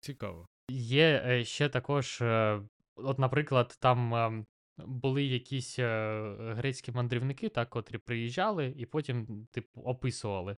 Цікаво. 0.00 0.48
Є 0.70 1.22
е, 1.26 1.44
ще 1.44 1.68
також, 1.68 2.20
е, 2.22 2.60
от, 2.96 3.18
наприклад, 3.18 3.78
там 3.80 4.14
ем, 4.14 4.46
були 4.78 5.24
якісь 5.24 5.78
е, 5.78 6.36
грецькі 6.38 6.92
мандрівники, 6.92 7.48
так, 7.48 7.70
котрі 7.70 7.98
приїжджали 7.98 8.74
і 8.76 8.86
потім, 8.86 9.46
типу, 9.50 9.80
описували. 9.80 10.56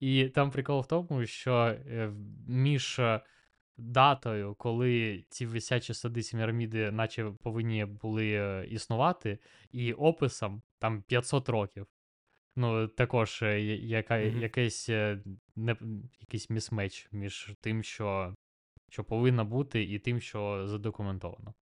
І 0.00 0.28
там 0.28 0.50
прикол 0.50 0.80
в 0.80 0.86
тому, 0.86 1.26
що 1.26 1.76
між 2.46 3.00
датою, 3.76 4.54
коли 4.54 5.24
ці 5.28 5.46
висячі 5.46 5.94
сади 5.94 6.22
Семіраміди, 6.22 6.90
наче 6.90 7.32
повинні 7.42 7.84
були 7.84 8.26
існувати, 8.70 9.38
і 9.72 9.92
описом 9.92 10.62
там 10.78 11.02
500 11.02 11.48
років. 11.48 11.86
Ну, 12.56 12.88
також 12.88 13.42
яка, 13.42 14.16
якийсь, 14.18 14.88
е, 14.88 15.18
не, 15.56 15.76
якийсь 16.20 16.50
місмеч 16.50 17.08
між 17.12 17.52
тим, 17.60 17.82
що, 17.82 18.34
що 18.90 19.04
повинно 19.04 19.44
бути, 19.44 19.82
і 19.82 19.98
тим, 19.98 20.20
що 20.20 20.68
задокументовано. 20.68 21.54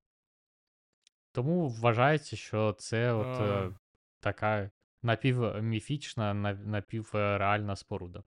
Тому 1.33 1.69
вважається, 1.69 2.37
що 2.37 2.73
це 2.73 3.13
от 3.13 3.41
е, 3.41 3.43
А. 3.43 3.73
така 4.21 4.71
напівміфічна, 5.03 6.35
напівреальна 6.55 7.77
споруда. 7.77 8.25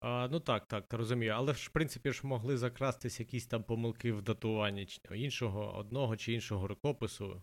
А, 0.00 0.28
ну 0.30 0.40
так, 0.40 0.66
так, 0.66 0.92
розумію. 0.92 1.32
Але 1.32 1.54
ж, 1.54 1.68
в 1.68 1.72
принципі, 1.72 2.12
ж 2.12 2.26
могли 2.26 2.56
закрастись 2.56 3.20
якісь 3.20 3.46
там 3.46 3.62
помилки 3.62 4.12
в 4.12 4.22
датуванні 4.22 4.88
іншого, 5.10 5.76
одного 5.76 6.16
чи 6.16 6.32
іншого 6.32 6.66
рукопису. 6.66 7.42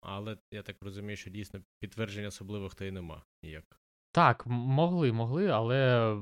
Але 0.00 0.38
я 0.50 0.62
так 0.62 0.76
розумію, 0.82 1.16
що 1.16 1.30
дійсно 1.30 1.60
підтверджень 1.78 2.26
особливих 2.26 2.74
то 2.74 2.84
й 2.84 2.90
нема 2.90 3.24
ніяк. 3.42 3.80
Так, 4.12 4.46
могли, 4.46 5.12
могли, 5.12 5.48
але 5.48 6.12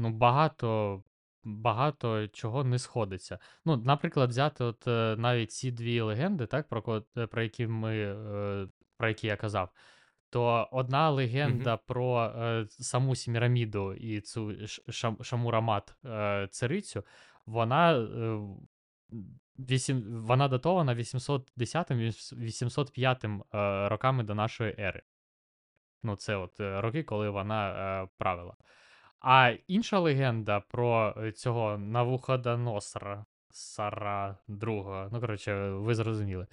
ну, 0.00 0.10
багато, 0.10 1.02
багато 1.44 2.28
чого 2.28 2.64
не 2.64 2.78
сходиться. 2.78 3.38
Ну, 3.64 3.76
наприклад, 3.76 4.30
взяти 4.30 4.64
от 4.64 4.88
е, 4.88 5.16
навіть 5.18 5.52
ці 5.52 5.70
дві 5.72 6.00
легенди, 6.00 6.46
так, 6.46 6.68
про, 6.68 6.82
ко- 6.82 7.04
е, 7.16 7.26
про 7.26 7.42
які 7.42 7.66
ми, 7.66 7.96
е, 7.96 8.68
про 8.96 9.08
які 9.08 9.26
я 9.26 9.36
казав. 9.36 9.70
То 10.30 10.68
одна 10.72 11.10
легенда 11.10 11.76
про 11.76 12.32
е, 12.36 12.66
саму 12.70 13.14
Сіміраміду 13.16 13.94
і 13.94 14.20
цю 14.20 14.66
Ш- 14.66 14.82
Шам- 14.88 15.22
Шамурамат 15.22 15.94
е, 16.04 16.48
царицю, 16.50 17.04
вона, 17.46 17.92
е, 17.98 18.38
вісім, 19.58 20.02
вона 20.02 20.48
датована 20.48 20.94
810-805 20.94 23.42
е, 23.54 23.88
роками 23.88 24.22
до 24.24 24.34
нашої 24.34 24.74
ери. 24.78 25.02
Ну, 26.02 26.16
це 26.16 26.36
от 26.36 26.60
е, 26.60 26.80
роки, 26.80 27.02
коли 27.02 27.30
вона 27.30 27.70
е, 28.02 28.08
правила. 28.18 28.54
А 29.20 29.52
інша 29.66 29.98
легенда 29.98 30.60
про 30.60 31.14
е, 31.16 31.32
цього 31.32 31.78
Навуходоносора, 31.78 33.24
Сара 33.50 34.36
II, 34.48 35.08
ну, 35.12 35.20
коротше, 35.20 35.70
ви 35.70 35.94
зрозуміли. 35.94 36.46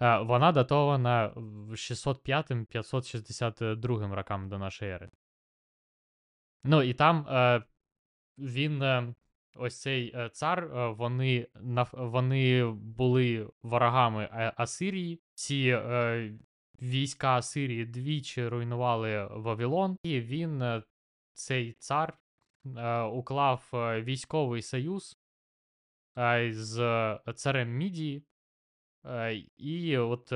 Е, 0.00 0.18
Вона 0.18 0.52
датована 0.52 1.32
в 1.36 1.72
605-562 1.72 4.14
рокам 4.14 4.48
до 4.48 4.58
нашої 4.58 4.90
ери. 4.90 5.10
Ну, 6.64 6.82
і 6.82 6.94
там 6.94 7.26
е, 7.28 7.62
він, 8.38 8.82
ось 9.56 9.80
цей 9.80 10.30
цар, 10.32 10.68
вони, 10.92 11.46
вони 11.92 12.64
були 12.70 13.48
ворогами 13.62 14.52
Асирії. 14.56 15.20
Ці 15.34 15.78
війська 16.82 17.36
Асирії 17.36 17.86
двічі 17.86 18.48
руйнували 18.48 19.28
Вавилон, 19.30 19.96
і 20.02 20.20
він, 20.20 20.82
цей 21.34 21.72
цар, 21.72 22.18
е, 22.66 23.02
уклав 23.02 23.70
е, 23.74 24.02
військовий 24.02 24.62
союз 24.62 25.18
е, 26.18 26.52
з 26.52 27.20
царем 27.34 27.68
Мідії. 27.68 28.24
І 29.56 29.98
от 29.98 30.32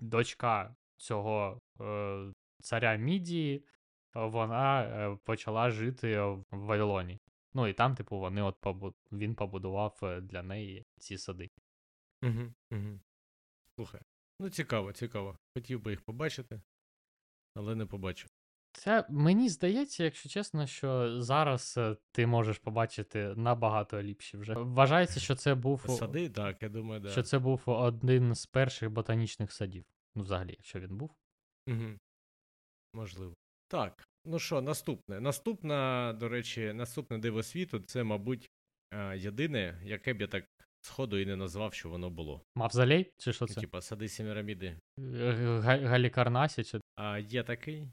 дочка 0.00 0.76
цього 0.96 1.60
царя 2.60 2.96
Мідії, 2.96 3.64
вона 4.14 5.18
почала 5.24 5.70
жити 5.70 6.20
в 6.20 6.44
Вавилоні. 6.50 7.18
Ну 7.54 7.66
і 7.66 7.72
там, 7.72 7.94
типу, 7.94 8.18
вони 8.18 8.42
от 8.42 8.56
побу... 8.60 8.94
він 9.12 9.34
побудував 9.34 9.98
для 10.22 10.42
неї 10.42 10.86
ці 10.98 11.18
сади. 11.18 11.50
Угу, 12.22 12.54
угу. 12.70 13.00
Слухай. 13.74 14.00
Ну, 14.40 14.50
цікаво, 14.50 14.92
цікаво. 14.92 15.38
Хотів 15.54 15.82
би 15.82 15.90
їх 15.90 16.02
побачити, 16.02 16.62
але 17.54 17.74
не 17.74 17.86
побачив. 17.86 18.30
Це 18.72 19.06
мені 19.08 19.48
здається, 19.48 20.04
якщо 20.04 20.28
чесно, 20.28 20.66
що 20.66 21.20
зараз 21.20 21.74
е, 21.78 21.96
ти 22.12 22.26
можеш 22.26 22.58
побачити 22.58 23.34
набагато 23.36 24.02
ліпші 24.02 24.36
вже. 24.36 24.54
Вважається, 24.54 25.20
що 25.20 25.34
це 25.34 25.54
був 25.54 25.84
Сади, 25.98 26.28
так, 26.28 26.62
я 26.62 26.68
думаю, 26.68 27.00
да. 27.00 27.08
що 27.08 27.22
це 27.22 27.38
був 27.38 27.62
один 27.66 28.34
з 28.34 28.46
перших 28.46 28.90
ботанічних 28.90 29.52
садів. 29.52 29.84
Ну, 30.14 30.22
взагалі, 30.22 30.54
якщо 30.58 30.80
він 30.80 30.96
був. 30.96 31.10
Угу. 31.68 31.98
Можливо. 32.94 33.34
Так, 33.68 34.08
ну 34.24 34.38
що, 34.38 34.60
наступне. 34.62 35.20
Наступна, 35.20 36.12
до 36.12 36.28
речі, 36.28 36.72
наступне 36.72 37.18
диво 37.18 37.42
світу 37.42 37.80
це, 37.80 38.04
мабуть, 38.04 38.50
е, 38.94 39.18
єдине, 39.18 39.80
яке 39.84 40.14
б 40.14 40.20
я 40.20 40.26
так 40.26 40.44
сходу 40.82 41.18
і 41.18 41.26
не 41.26 41.36
назвав, 41.36 41.74
що 41.74 41.88
воно 41.88 42.10
було. 42.10 42.42
Мавзолей? 42.54 43.12
Чи 43.18 43.32
що 43.32 43.44
Ну, 43.48 43.54
це? 43.54 43.60
Типа 43.60 43.80
сади 43.80 44.08
Семіраміди. 44.08 44.80
Г- 44.98 45.60
Га- 45.60 45.88
Галікарнасі? 45.88 46.64
Чи... 46.64 46.80
А 46.96 47.18
є 47.18 47.42
такий, 47.42 47.88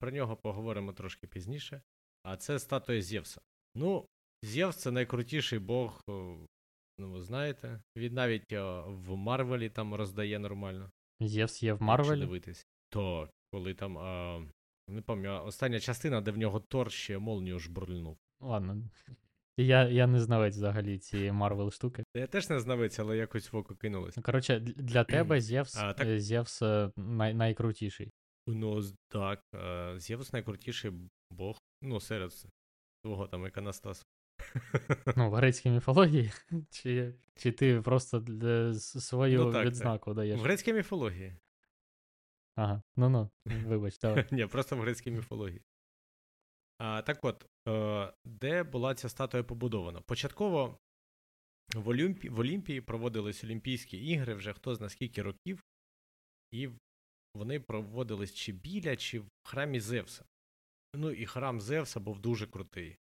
про 0.00 0.10
нього 0.10 0.36
поговоримо 0.36 0.92
трошки 0.92 1.26
пізніше. 1.26 1.82
А 2.22 2.36
це 2.36 2.58
статуя 2.58 3.02
Зевса. 3.02 3.40
Ну, 3.74 4.06
Зевс 4.42 4.76
це 4.76 4.90
найкрутіший 4.90 5.58
бог, 5.58 6.02
ну 6.98 7.10
ви 7.12 7.22
знаєте. 7.22 7.82
Він 7.96 8.14
навіть 8.14 8.52
в 8.86 9.16
Марвелі 9.16 9.70
там 9.70 9.94
роздає 9.94 10.38
нормально. 10.38 10.90
Зевс 11.20 11.62
є 11.62 11.72
в 11.72 11.82
Марвелі? 11.82 12.20
дивитись. 12.20 12.66
То, 12.90 13.30
коли 13.52 13.74
там. 13.74 13.98
А, 13.98 14.40
не 14.88 15.02
пам'ятаю, 15.02 15.44
остання 15.46 15.80
частина, 15.80 16.20
де 16.20 16.30
в 16.30 16.38
нього 16.38 16.60
Тор 16.60 16.92
ще 16.92 17.18
молнію 17.18 17.58
жбурльнув. 17.58 18.18
Ладно. 18.40 18.82
Я, 19.56 19.88
я 19.88 20.06
не 20.06 20.20
знавець 20.20 20.54
взагалі 20.56 20.98
цієї 20.98 21.32
Марвел 21.32 21.70
штуки. 21.70 22.04
Я 22.16 22.26
теж 22.26 22.50
не 22.50 22.60
знавець, 22.60 22.98
але 22.98 23.16
якось 23.16 23.52
в 23.52 23.56
око 23.56 23.74
кинулось. 23.76 24.16
Ну, 24.16 24.22
коротше, 24.22 24.60
для 24.60 25.04
тебе 25.04 25.40
Зевс, 25.40 25.76
А, 25.76 25.92
так- 25.92 26.06
е, 26.06 26.20
Зевс 26.20 26.62
е, 26.62 26.90
най, 26.96 27.34
найкрутіший. 27.34 28.12
Ну, 28.46 28.82
так, 29.08 29.42
е, 29.54 29.94
Зевс 29.98 30.32
найкрутіший 30.32 30.92
бог, 31.30 31.58
ну, 31.82 32.00
серед 32.00 32.32
свого 33.04 33.28
там 33.28 33.46
іконостасу. 33.46 34.04
Ну, 35.16 35.30
в 35.30 35.34
грецькій 35.34 35.70
міфології. 35.70 36.32
Чи, 36.70 37.14
чи 37.34 37.52
ти 37.52 37.80
просто 37.82 38.20
для, 38.20 38.74
свою 38.74 39.38
Ну, 39.38 39.44
так, 39.44 39.52
так. 39.52 39.66
відзнаку 39.66 40.14
даєш? 40.14 40.40
В 40.40 40.42
грецькій 40.42 40.72
міфології. 40.72 41.36
Ага, 42.56 42.82
ну-ну, 42.96 43.30
вибач, 43.44 43.98
давай. 43.98 44.26
Ні, 44.30 44.46
просто 44.46 44.76
в 44.76 44.80
грецькій 44.80 45.10
міфології. 45.10 45.62
А, 46.78 47.02
так 47.02 47.24
от, 47.24 47.46
е, 47.68 48.12
де 48.24 48.62
була 48.62 48.94
ця 48.94 49.08
статуя 49.08 49.42
побудована? 49.42 50.00
Початково 50.00 50.78
в, 51.74 51.88
Олімпі, 51.88 52.28
в 52.28 52.38
Олімпії 52.38 52.80
проводились 52.80 53.44
Олімпійські 53.44 53.96
ігри 53.96 54.34
вже 54.34 54.52
хто 54.52 54.74
зна 54.74 54.88
скільки 54.88 55.22
років, 55.22 55.64
і 56.50 56.68
вони 57.34 57.60
проводились 57.60 58.34
чи 58.34 58.52
біля, 58.52 58.96
чи 58.96 59.20
в 59.20 59.28
храмі 59.44 59.80
Зевса. 59.80 60.24
Ну 60.94 61.10
і 61.10 61.26
храм 61.26 61.60
Зевса 61.60 62.00
був 62.00 62.20
дуже 62.20 62.46
крутий. 62.46 62.98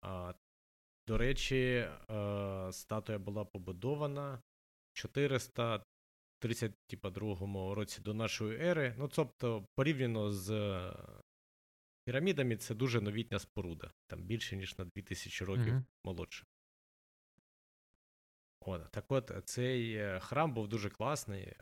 А, 0.00 0.34
до 1.08 1.18
речі, 1.18 1.88
е, 2.10 2.68
статуя 2.72 3.18
була 3.18 3.44
побудована 3.44 4.34
в 4.34 4.40
432 4.92 7.74
році 7.74 8.00
до 8.02 8.14
нашої 8.14 8.60
ери. 8.60 8.94
Ну, 8.98 9.08
тобто, 9.08 9.66
порівняно 9.74 10.32
з 10.32 10.80
пірамідами 12.04 12.56
це 12.56 12.74
дуже 12.74 13.00
новітня 13.00 13.38
споруда, 13.38 13.92
там 14.06 14.22
більше, 14.22 14.56
ніж 14.56 14.78
на 14.78 14.84
2000 14.84 15.44
років 15.44 15.74
Мгм. 15.74 15.84
молодше. 16.04 16.46
От, 18.60 18.90
так 18.90 19.12
от, 19.12 19.32
цей 19.44 19.94
е, 19.94 20.20
храм 20.20 20.54
був 20.54 20.68
дуже 20.68 20.90
класний. 20.90 21.52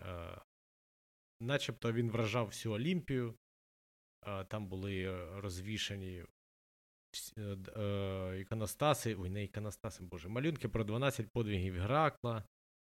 Начебто 1.40 1.92
він 1.92 2.10
вражав 2.10 2.46
всю 2.46 2.74
Олімпію. 2.74 3.34
Там 4.48 4.66
були 4.66 5.02
е, 5.02 5.40
розвішані 5.40 6.24
е, 7.38 7.56
е, 7.76 8.40
іконостаси, 8.40 9.16
ой, 9.18 9.30
не 9.30 9.44
іконостаси, 9.44 10.04
боже, 10.04 10.28
малюнки 10.28 10.68
про 10.68 10.84
12 10.84 11.28
подвигів 11.32 11.74
Геракла. 11.74 12.44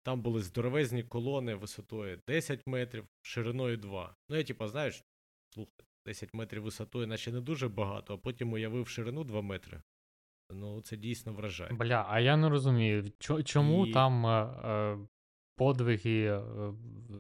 Там 0.03 0.22
були 0.22 0.42
здоровезні 0.42 1.03
колони 1.03 1.55
висотою 1.55 2.20
10 2.28 2.66
метрів, 2.66 3.07
шириною 3.22 3.76
2. 3.76 4.16
Ну, 4.28 4.36
я 4.36 4.45
типа, 4.45 4.68
знаєш, 4.68 5.05
слухай, 5.55 5.86
10 6.07 6.34
метрів 6.34 6.62
висотою, 6.62 7.07
наче 7.07 7.32
не 7.32 7.40
дуже 7.40 7.68
багато, 7.68 8.14
а 8.14 8.18
потім 8.18 8.53
уявив 8.53 8.88
ширину 8.88 9.24
2 9.24 9.42
метри. 9.42 9.82
Ну, 10.53 10.80
це 10.80 10.97
дійсно 10.97 11.32
вражає. 11.32 11.72
Бля, 11.72 12.07
а 12.09 12.20
я 12.20 12.36
не 12.36 12.49
розумію, 12.49 13.12
чому 13.45 13.86
І- 13.86 13.92
там 13.92 14.26
е, 14.26 14.99
подвиги 15.57 16.42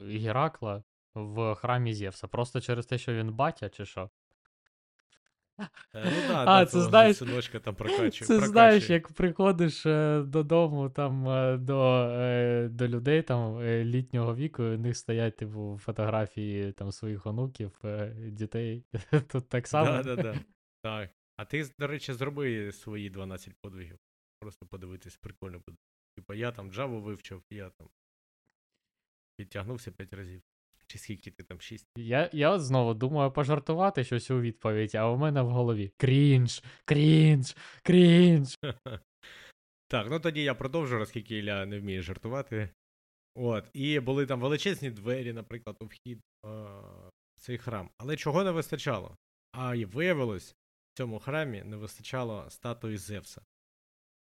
Геракла 0.00 0.82
в 1.14 1.54
храмі 1.54 1.94
Зевса? 1.94 2.28
Просто 2.28 2.60
через 2.60 2.86
те, 2.86 2.98
що 2.98 3.14
він 3.14 3.32
батя, 3.32 3.68
чи 3.68 3.84
що? 3.86 4.10
Е, 5.58 5.66
Ну 5.94 6.28
да, 6.28 6.34
А, 6.42 6.44
да, 6.44 6.66
це 6.66 6.70
твого 6.70 6.86
знаєш- 6.90 7.16
синочка 7.16 7.60
там 7.60 7.74
прокачує. 7.74 8.10
Це 8.10 8.24
знаєш, 8.40 8.50
прокачує. 8.52 8.92
як 8.98 9.08
приходиш 9.12 9.86
е, 9.86 10.22
додому 10.26 10.90
там 10.90 11.28
е, 11.28 11.56
до, 11.56 12.08
е, 12.12 12.68
до 12.68 12.88
людей 12.88 13.22
там 13.22 13.58
е, 13.58 13.84
літнього 13.84 14.34
віку, 14.34 14.62
і 14.62 14.74
у 14.74 14.78
них 14.78 14.96
стоять 14.96 15.36
типу 15.36 15.78
фотографії 15.82 16.72
там 16.72 16.92
своїх 16.92 17.26
онуків, 17.26 17.78
е, 17.84 18.14
дітей. 18.16 18.84
Тут 19.32 19.48
так 19.48 19.66
само. 19.68 20.02
Да, 20.02 20.02
да, 20.02 20.22
да. 20.22 20.40
Так. 20.82 21.10
А 21.36 21.44
ти, 21.44 21.70
до 21.78 21.86
речі, 21.86 22.12
зроби 22.12 22.72
свої 22.72 23.10
12 23.10 23.54
подвигів. 23.60 23.98
Просто 24.40 24.66
подивитись, 24.66 25.16
прикольно 25.16 25.58
буде. 25.66 25.78
Типа 26.16 26.34
я 26.34 26.52
там 26.52 26.70
Java 26.70 27.00
вивчив, 27.02 27.42
я 27.50 27.70
там 27.70 27.88
підтягнувся 29.36 29.90
5 29.90 30.12
разів. 30.12 30.42
Чи 30.94 30.98
скільки 30.98 31.30
ти 31.30 31.42
там 31.42 31.60
6? 31.60 31.86
Я, 31.96 32.30
я 32.32 32.58
знову 32.58 32.94
думаю 32.94 33.32
пожартувати 33.32 34.04
щось 34.04 34.30
у 34.30 34.40
відповідь, 34.40 34.94
а 34.94 35.10
у 35.10 35.16
мене 35.16 35.42
в 35.42 35.50
голові 35.50 35.92
крінж, 35.96 36.62
крінж, 36.84 37.56
крінж. 37.82 38.58
Так, 39.88 40.06
ну 40.10 40.20
тоді 40.20 40.42
я 40.42 40.54
продовжу, 40.54 41.00
оскільки 41.00 41.38
Ілля 41.38 41.66
не 41.66 41.80
вміє 41.80 42.02
жартувати. 42.02 42.68
От, 43.34 43.64
і 43.72 44.00
були 44.00 44.26
там 44.26 44.40
величезні 44.40 44.90
двері, 44.90 45.32
наприклад, 45.32 45.76
у 45.80 45.84
вхід 45.84 46.18
е, 46.18 46.48
в 47.36 47.40
цей 47.40 47.58
храм. 47.58 47.90
Але 47.98 48.16
чого 48.16 48.44
не 48.44 48.50
вистачало? 48.50 49.16
А 49.52 49.74
й 49.74 49.84
виявилось, 49.84 50.52
в 50.52 50.96
цьому 50.96 51.18
храмі 51.18 51.62
не 51.62 51.76
вистачало 51.76 52.50
статуї 52.50 52.96
Зевса. 52.96 53.42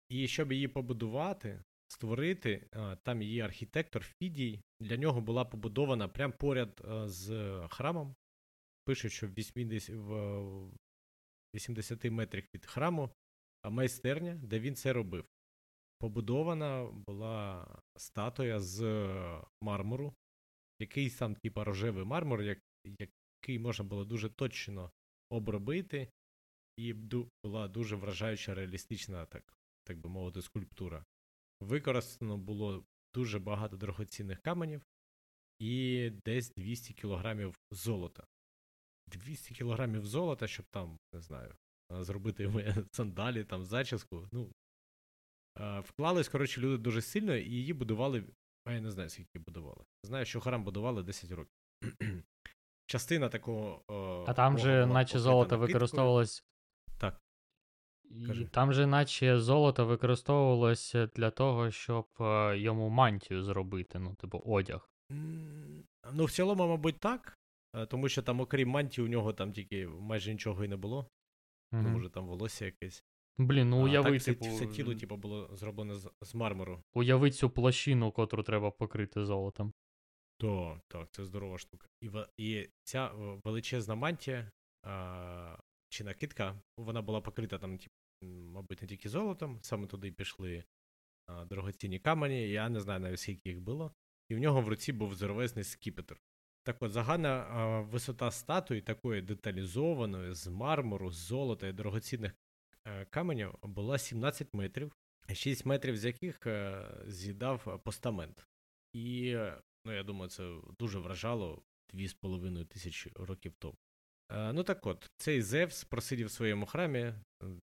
І 0.10 0.28
щоб 0.28 0.52
її 0.52 0.68
побудувати, 0.68 1.64
створити, 1.92 2.68
е, 2.74 2.98
там 3.04 3.22
її 3.22 3.42
архітектор 3.42 4.04
Фідій, 4.04 4.62
для 4.80 4.98
нього 4.98 5.22
була 5.22 5.46
побудована 5.46 6.08
прямо 6.08 6.34
поряд 6.34 6.82
е, 6.86 7.08
з 7.08 7.28
храмом. 7.72 8.16
Пишуть, 8.86 9.12
що 9.12 9.28
в 9.28 9.34
80, 9.34 9.96
в 9.96 10.72
80 11.56 12.06
метрах 12.06 12.44
від 12.56 12.66
храму 12.66 13.10
майстерня, 13.70 14.36
де 14.44 14.60
він 14.60 14.76
це 14.76 14.94
робив. 14.94 15.26
Побудована 16.00 16.86
була 17.08 17.68
статуя 17.98 18.60
з 18.60 18.82
мармуру, 19.62 20.14
якийсь 20.80 21.18
там, 21.18 21.36
типа, 21.36 21.64
рожевий 21.64 22.06
мармур, 22.06 22.42
як, 22.42 22.60
який 22.86 23.60
можна 23.60 23.86
було 23.86 24.06
дуже 24.06 24.30
точно 24.30 24.92
обробити, 25.30 26.12
і 26.78 26.94
була 26.94 27.68
дуже 27.68 27.96
вражаюча 27.96 28.54
реалістична, 28.54 29.26
так, 29.26 29.54
так 29.84 29.98
би 29.98 30.10
мовити, 30.10 30.42
скульптура. 30.42 31.06
Використано 31.62 32.38
було 32.38 32.84
дуже 33.16 33.40
багато 33.40 33.78
дорогоцінних 33.78 34.42
каменів 34.42 34.82
і 35.60 36.10
десь 36.26 36.54
200 36.58 36.94
кілограмів 36.94 37.56
золота. 37.72 38.28
200 39.08 39.56
кілограмів 39.56 40.06
золота, 40.06 40.48
щоб 40.48 40.66
там, 40.72 40.98
не 41.14 41.22
знаю, 41.22 41.56
а, 41.90 42.04
зробити 42.04 42.52
сандалі, 42.92 43.44
там, 43.44 43.66
зачіску. 43.66 44.28
Ну, 44.32 44.52
вклались, 45.84 46.30
коротше, 46.30 46.62
люди 46.62 46.78
дуже 46.78 47.02
сильно, 47.02 47.36
і 47.36 47.50
її 47.50 47.74
будували. 47.74 48.24
А 48.66 48.74
я 48.74 48.82
не 48.82 48.92
знаю, 48.92 49.10
скільки 49.10 49.40
будували. 49.40 49.84
Знаю, 50.04 50.26
що 50.26 50.42
храм 50.42 50.64
будували 50.64 51.04
10 51.04 51.32
років. 51.32 51.54
Частина 52.86 53.30
такого. 53.30 53.84
о, 53.88 54.26
А 54.28 54.34
там 54.34 54.58
же, 54.58 54.86
наче 54.86 55.20
золото 55.20 55.42
накидкою. 55.42 55.68
використовувалось. 55.68 56.44
І 58.16 58.26
Кажи. 58.26 58.46
Там 58.46 58.74
же, 58.74 58.88
наче 58.88 59.40
золото 59.40 59.86
використовувалось 59.86 60.96
для 61.16 61.32
того, 61.32 61.72
щоб 61.72 62.08
е, 62.20 62.58
йому 62.58 62.90
мантію 62.90 63.44
зробити, 63.44 64.00
ну, 64.00 64.16
типу, 64.16 64.42
одяг. 64.46 64.90
Ну, 66.14 66.26
в 66.26 66.32
цілому, 66.32 66.68
мабуть, 66.68 67.00
так. 67.00 67.40
е, 67.76 67.86
Тому 67.86 68.10
що 68.10 68.22
там, 68.22 68.40
окрім 68.40 68.70
мантії, 68.70 69.08
у 69.08 69.10
нього 69.10 69.34
там 69.34 69.54
тільки 69.54 69.88
майже 69.88 70.32
нічого 70.32 70.66
і 70.66 70.68
не 70.68 70.78
було. 70.78 71.08
Ну, 71.72 71.80
Мгм. 71.82 71.92
може, 71.94 72.10
там 72.10 72.28
волосся 72.28 72.66
якесь. 72.66 73.04
Блін, 73.38 73.70
ну 73.70 73.80
а, 73.80 73.84
уяви, 73.84 74.20
так, 74.20 74.24
типу, 74.26 74.46
все 74.46 74.68
тіло, 74.68 74.96
типу, 74.96 75.18
було 75.18 75.50
зроблено 75.54 75.96
з, 75.96 76.12
з 76.22 76.36
мармуру. 76.36 76.84
уяви 76.94 77.32
цю 77.32 77.50
площину, 77.50 78.12
котру 78.12 78.44
треба 78.44 78.72
покрити 78.72 79.26
золотом. 79.26 79.74
Так, 80.40 80.80
так, 80.88 81.08
це 81.12 81.26
здорова 81.26 81.58
штука. 81.58 81.88
І, 82.02 82.10
і 82.38 82.70
ця 82.84 83.12
величезна 83.44 83.96
мантія 83.96 84.52
а, 84.84 85.58
чи 85.92 86.04
накидка, 86.04 86.62
вона 86.78 87.02
була 87.02 87.22
покрита 87.22 87.58
там, 87.58 87.78
тип, 87.78 87.92
мабуть, 88.22 88.82
не 88.82 88.88
тільки 88.88 89.10
золотом, 89.10 89.60
саме 89.62 89.88
туди 89.88 90.12
пішли 90.12 90.64
а, 91.26 91.46
дорогоцінні 91.46 92.00
камені, 92.00 92.50
я 92.50 92.70
не 92.70 92.80
знаю 92.80 93.00
навіть 93.00 93.20
скільки 93.20 93.50
їх 93.50 93.62
було. 93.62 93.94
І 94.30 94.36
в 94.36 94.40
нього 94.40 94.62
в 94.62 94.68
руці 94.68 94.94
був 94.94 95.16
здоровезний 95.16 95.64
скіпетр. 95.64 96.22
Так 96.64 96.82
от, 96.82 96.92
загальна 96.92 97.30
а, 97.30 97.82
висота 97.82 98.32
статуї, 98.32 98.82
такої 98.82 99.22
деталізованої, 99.22 100.34
з 100.34 100.48
мармуру, 100.48 101.12
з 101.12 101.16
золота 101.16 101.68
і 101.68 101.74
дорогоцінних 101.74 102.32
е, 102.86 103.06
каменів, 103.06 103.56
була 103.64 103.98
17 103.98 104.54
метрів, 104.54 104.96
6 105.34 105.66
метрів 105.66 105.98
з 105.98 106.06
яких 106.06 106.48
е, 106.48 106.88
з'їдав 107.08 107.82
постамент. 107.84 108.48
І 108.94 109.38
ну, 109.86 109.94
я 109.94 110.04
думаю, 110.04 110.30
це 110.30 110.56
дуже 110.80 111.00
вражало 111.00 111.64
2,5 111.94 112.66
тисячі 112.66 113.12
років 113.16 113.54
тому. 113.60 113.78
Е, 114.32 114.54
ну 114.54 114.64
так 114.64 114.86
от, 114.86 115.12
цей 115.18 115.42
Зевс 115.42 115.84
просидів 115.84 116.28
в 116.28 116.32
своєму 116.32 116.66
храмі 116.66 117.00
е, 117.00 117.16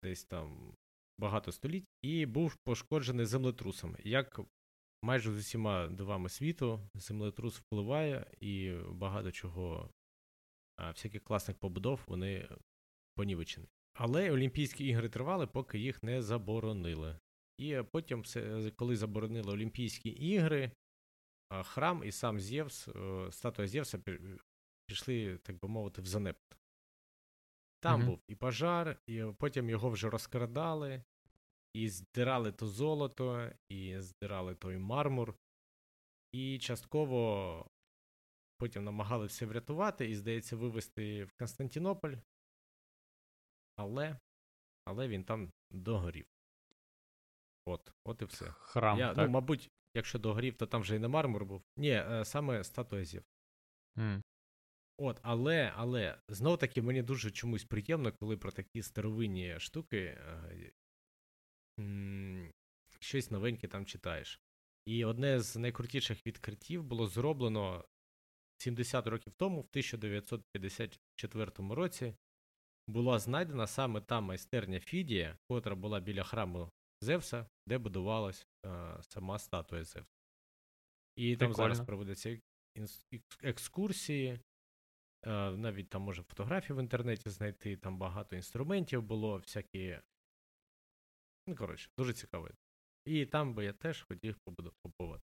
десь 0.03 0.25
там 0.25 0.75
багато 1.19 1.53
століть 1.53 1.87
і 2.03 2.27
був 2.27 2.57
пошкоджений 2.65 3.27
землетрусом. 3.27 3.97
Як 4.05 4.41
майже 5.03 5.33
з 5.33 5.39
усіма 5.39 5.89
дивами 5.89 6.29
світу, 6.29 6.81
землетрус 6.95 7.59
впливає, 7.59 8.27
і 8.41 8.73
багато 8.89 9.33
чого, 9.33 9.91
всяких 10.79 11.25
класних 11.25 11.57
побудов, 11.59 12.01
вони 12.07 12.49
понівечені. 13.15 13.67
Але 13.95 14.31
Олімпійські 14.31 14.87
ігри 14.87 15.09
тривали, 15.09 15.47
поки 15.47 15.79
їх 15.79 16.03
не 16.03 16.23
заборонили. 16.23 17.19
І 17.59 17.73
е, 17.73 17.83
потім, 17.83 18.25
коли 18.77 18.97
заборонили 18.97 19.53
Олімпійські 19.53 20.09
ігри, 20.09 20.71
храм 21.63 22.03
і 22.05 22.13
сам 22.13 22.41
Зевс, 22.41 22.89
е, 22.89 23.29
статуя 23.33 23.69
Зевса 23.69 23.99
пішли, 24.87 25.39
так 25.43 25.59
би 25.59 25.69
мовити, 25.69 26.03
в 26.03 26.07
занепад. 26.07 26.58
Там 27.81 28.01
Мгм. 28.01 28.09
був 28.09 28.21
і 28.29 28.35
пожар, 28.35 29.01
і 29.07 29.25
потім 29.39 29.71
його 29.71 29.91
вже 29.91 30.11
розкрадали, 30.11 31.05
і 31.75 31.89
здирали 31.89 32.53
то 32.53 32.67
золото, 32.67 33.51
і 33.69 34.01
здирали 34.01 34.55
той 34.55 34.79
мармур. 34.79 35.35
І 36.33 36.59
частково 36.59 37.71
потім 38.59 38.85
намагалися 38.85 39.33
все 39.33 39.47
врятувати 39.47 40.11
і, 40.11 40.17
здається, 40.17 40.57
вивезти 40.57 41.25
в 41.25 41.33
Константинополь. 41.39 42.15
Але, 43.77 44.19
але 44.85 45.09
він 45.09 45.25
там 45.25 45.53
догорів. 45.71 46.27
От, 47.67 47.93
от 48.05 48.23
і 48.23 48.25
все. 48.25 48.51
Храм, 48.51 48.99
Я, 48.99 49.15
так? 49.15 49.27
ну, 49.27 49.33
мабуть, 49.33 49.71
якщо 49.95 50.19
догорів, 50.19 50.57
то 50.57 50.67
там 50.67 50.81
вже 50.81 50.97
і 50.97 50.99
не 50.99 51.09
мармур 51.09 51.45
був. 51.45 51.63
Ні, 51.77 51.91
е, 51.91 52.25
саме 52.25 52.65
статуя 52.65 53.05
Зевса. 53.05 53.29
М. 53.99 54.23
От, 55.01 55.21
але, 55.23 55.73
але, 55.77 56.19
знов 56.29 56.59
таки 56.59 56.83
мені 56.83 57.03
дуже 57.03 57.31
чомусь 57.31 57.65
приємно, 57.65 58.13
коли 58.13 58.37
про 58.37 58.53
такі 58.53 58.83
старовинні 58.83 59.61
штуки 59.61 59.99
е, 59.99 60.73
м, 61.81 62.51
щось 63.01 63.31
новеньке 63.31 63.69
там 63.69 63.87
читаєш. 63.87 64.41
І 64.87 65.05
одне 65.05 65.41
з 65.41 65.57
найкрутіших 65.57 66.27
відкриттів 66.27 66.85
було 66.85 67.07
зроблено 67.07 67.85
70 68.57 69.07
років 69.07 69.33
тому, 69.37 69.57
в 69.61 69.67
1954 69.71 71.51
році, 71.75 72.15
була 72.89 73.19
знайдена 73.19 73.67
саме 73.67 74.01
та 74.01 74.21
майстерня 74.21 74.81
Фідія, 74.81 75.39
котра 75.49 75.75
була 75.75 76.01
біля 76.01 76.23
храму 76.23 76.71
Зевса, 77.01 77.47
де 77.67 77.79
будувалась 77.79 78.47
е, 78.67 78.97
сама 79.03 79.39
статуя 79.39 79.85
Зевса. 79.85 80.13
І 81.17 81.37
там 81.37 81.55
зараз 81.55 81.79
Прикольно. 81.79 81.87
проводяться 81.87 82.41
екскурсії, 83.43 84.41
навіть 85.27 85.89
там 85.89 86.03
може 86.03 86.23
фотографії 86.23 86.77
в 86.77 86.83
інтернеті 86.83 87.31
знайти, 87.31 87.77
там 87.77 87.99
багато 87.99 88.37
інструментів 88.37 89.03
було, 89.03 89.37
всякі. 89.37 89.99
Ну, 91.47 91.57
коротше, 91.57 91.91
дуже 91.99 92.13
цікаво. 92.13 92.49
І 93.05 93.27
там 93.27 93.55
би 93.55 93.65
я 93.65 93.73
теж 93.73 94.03
хотів 94.03 94.37
побувати. 94.83 95.25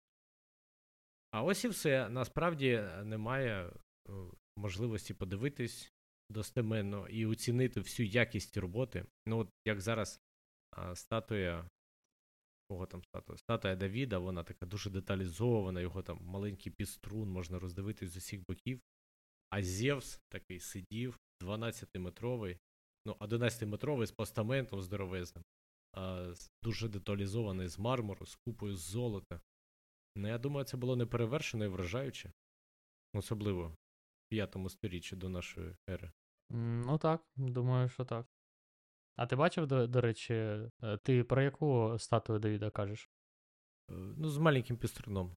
А 1.31 1.43
ось 1.43 1.65
і 1.65 1.67
все. 1.67 2.09
Насправді 2.09 2.69
е, 2.69 3.03
немає 3.03 3.73
е, 4.09 4.11
можливості 4.57 5.13
подивитись 5.13 5.91
достеменно 6.29 7.07
і 7.07 7.25
оцінити 7.25 7.79
всю 7.79 8.07
якість 8.09 8.57
роботи. 8.57 9.05
Ну, 9.25 9.37
от 9.37 9.49
як 9.65 9.81
зараз 9.81 10.21
статуя. 10.93 11.69
Кого 12.69 12.85
там 12.85 13.03
статуя? 13.03 13.37
Статуя 13.37 13.75
Давіда, 13.75 14.17
вона 14.17 14.43
така 14.43 14.65
дуже 14.65 14.89
деталізована, 14.89 15.81
його 15.81 16.01
там 16.01 16.19
маленький 16.21 16.71
піструн, 16.71 17.29
можна 17.29 17.59
роздивитись 17.59 18.09
з 18.09 18.17
усіх 18.17 18.41
боків. 18.47 18.81
А 19.51 19.63
Зевс 19.63 20.21
такий 20.29 20.59
сидів, 20.59 21.19
12-метровий, 21.41 22.59
ну, 23.05 23.13
11-метровий 23.13 24.05
з 24.05 24.11
постаментом 24.11 24.81
здоровезним, 24.81 25.43
а, 25.93 26.33
дуже 26.63 26.89
деталізований 26.89 27.67
з 27.67 27.79
мармуру, 27.79 28.25
з 28.25 28.35
купою 28.35 28.75
з 28.75 28.79
золота. 28.79 29.41
Ну, 30.15 30.27
я 30.27 30.37
думаю, 30.37 30.65
це 30.65 30.77
було 30.77 30.95
неперевершено 30.95 31.65
і 31.65 31.67
вражаюче. 31.67 32.31
Особливо 33.13 33.67
в 33.67 33.75
5 34.29 34.57
сторіччі 34.69 35.15
до 35.15 35.29
нашої 35.29 35.75
ери. 35.89 36.11
Ну 36.49 36.97
так, 36.97 37.23
думаю, 37.35 37.89
що 37.89 38.05
так. 38.05 38.27
А 39.15 39.25
ти 39.25 39.35
бачив, 39.35 39.67
до, 39.67 39.87
до 39.87 40.01
речі, 40.01 40.33
е, 40.33 40.69
ти 41.03 41.23
про 41.23 41.41
яку 41.41 41.95
статую 41.99 42.39
Давіда 42.39 42.69
кажеш? 42.69 43.09
Е, 43.89 43.93
Ну, 43.93 44.29
з 44.29 44.37
маленьким 44.37 44.77
піструном. 44.77 45.35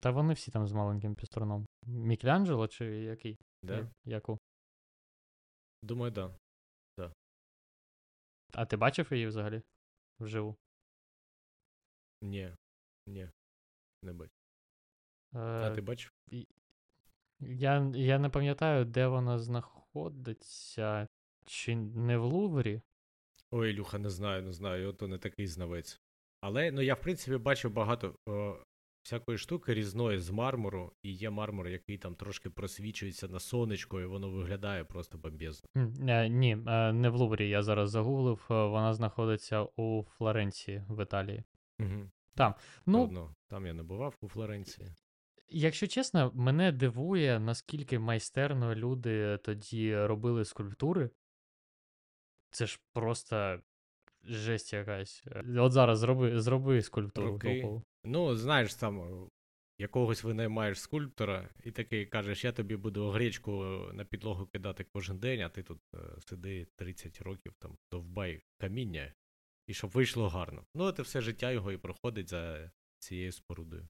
Та 0.00 0.10
вони 0.10 0.34
всі 0.34 0.50
там 0.50 0.66
з 0.66 0.72
маленьким 0.72 1.14
піструном. 1.14 1.66
Мікеланджело 1.86 2.68
чи 2.68 2.84
який? 2.86 3.38
Да? 3.62 3.90
Яку? 4.04 4.38
Думаю, 5.82 6.12
так. 6.12 6.32
Да. 6.98 7.12
А 8.52 8.66
ти 8.66 8.76
бачив 8.76 9.08
її 9.12 9.26
взагалі? 9.26 9.62
Вживу? 10.20 10.56
Ні. 12.22 12.56
Ні. 13.06 13.30
Не 14.02 14.12
бачу. 14.12 14.32
Е, 15.34 15.38
А 15.38 15.74
ти 15.74 15.80
бачив? 15.80 16.12
я, 17.40 17.92
я 17.94 18.18
не 18.18 18.28
пам'ятаю, 18.28 18.84
де 18.84 19.06
вона 19.06 19.38
знаходиться. 19.38 21.08
Чи 21.46 21.76
не 21.76 22.18
в 22.18 22.24
Луврі? 22.24 22.82
Ой, 23.50 23.70
Ілюха, 23.70 23.98
не 23.98 24.10
знаю, 24.10 24.42
не 24.42 24.52
знаю, 24.52 24.88
ото 24.88 25.08
не 25.08 25.18
такий 25.18 25.46
знавець. 25.46 26.00
Але 26.40 26.70
ну 26.70 26.80
я, 26.80 26.94
в 26.94 27.00
принципі, 27.00 27.36
бачив 27.36 27.72
багато 27.72 28.14
о, 28.28 28.62
всякої 29.02 29.38
штуки 29.38 29.74
різної 29.74 30.18
з 30.18 30.30
мармуру, 30.30 30.92
і 31.02 31.12
є 31.12 31.30
мармур, 31.30 31.68
який 31.68 31.98
там 31.98 32.14
трошки 32.14 32.50
просвічується 32.50 33.28
на 33.28 33.40
сонечко, 33.40 34.00
і 34.00 34.04
воно 34.06 34.30
виглядає 34.30 34.84
просто 34.84 35.18
бомбезно. 35.18 35.68
Е, 36.08 36.28
Ні, 36.28 36.58
е, 36.66 36.92
не 36.92 37.08
в 37.08 37.14
Луврі. 37.14 37.48
Я 37.48 37.62
зараз 37.62 37.90
загуглив. 37.90 38.46
е, 38.50 38.54
Вона 38.54 38.94
знаходиться 38.94 39.62
у 39.62 40.02
Флоренції 40.02 40.84
в 40.88 41.02
Італії. 41.02 41.44
Угу. 41.80 42.10
Ну, 42.86 43.04
Одно. 43.04 43.34
Там 43.48 43.66
я 43.66 43.72
не 43.74 43.82
бував 43.82 44.16
у 44.20 44.28
Флоренції. 44.28 44.88
Якщо 45.48 45.86
чесно, 45.86 46.32
мене 46.34 46.72
дивує, 46.72 47.40
наскільки 47.40 47.98
майстерно 47.98 48.74
люди 48.74 49.38
тоді 49.38 49.96
робили 49.96 50.44
скульптури. 50.44 51.10
Це 52.50 52.66
ж 52.66 52.80
просто 52.92 53.60
жесть 54.24 54.72
якась. 54.72 55.22
Е, 55.26 55.60
От 55.60 55.72
зараз 55.72 55.98
зроби, 55.98 56.40
зроби 56.40 56.82
скульптуру 56.82 57.32
Руки. 57.32 57.80
Ну, 58.04 58.36
знаєш, 58.36 58.74
там 58.74 59.00
е, 59.00 59.28
якогось 59.78 60.24
винаймаєш 60.24 60.80
скульптора, 60.80 61.48
і 61.64 61.70
такий 61.70 62.06
кажеш, 62.06 62.44
я 62.44 62.52
тобі 62.52 62.76
буду 62.76 63.10
гречку 63.10 63.64
е, 63.64 63.92
на 63.92 64.04
підлогу 64.04 64.46
кидати 64.46 64.86
кожен 64.92 65.18
день, 65.18 65.40
а 65.40 65.48
ти 65.48 65.62
тут 65.62 65.80
сиди 66.18 66.66
30 66.76 67.22
років, 67.22 67.52
там, 67.58 67.76
довбай 67.92 68.42
каміння, 68.58 69.14
і 69.66 69.74
щоб 69.74 69.90
вийшло 69.90 70.28
гарно. 70.28 70.64
Ну, 70.74 70.88
і 70.98 71.02
все 71.02 71.20
життя 71.20 71.50
його 71.52 71.72
і 71.72 71.76
проходить 71.76 72.28
за 72.28 72.70
цією 72.98 73.32
спорудою. 73.32 73.88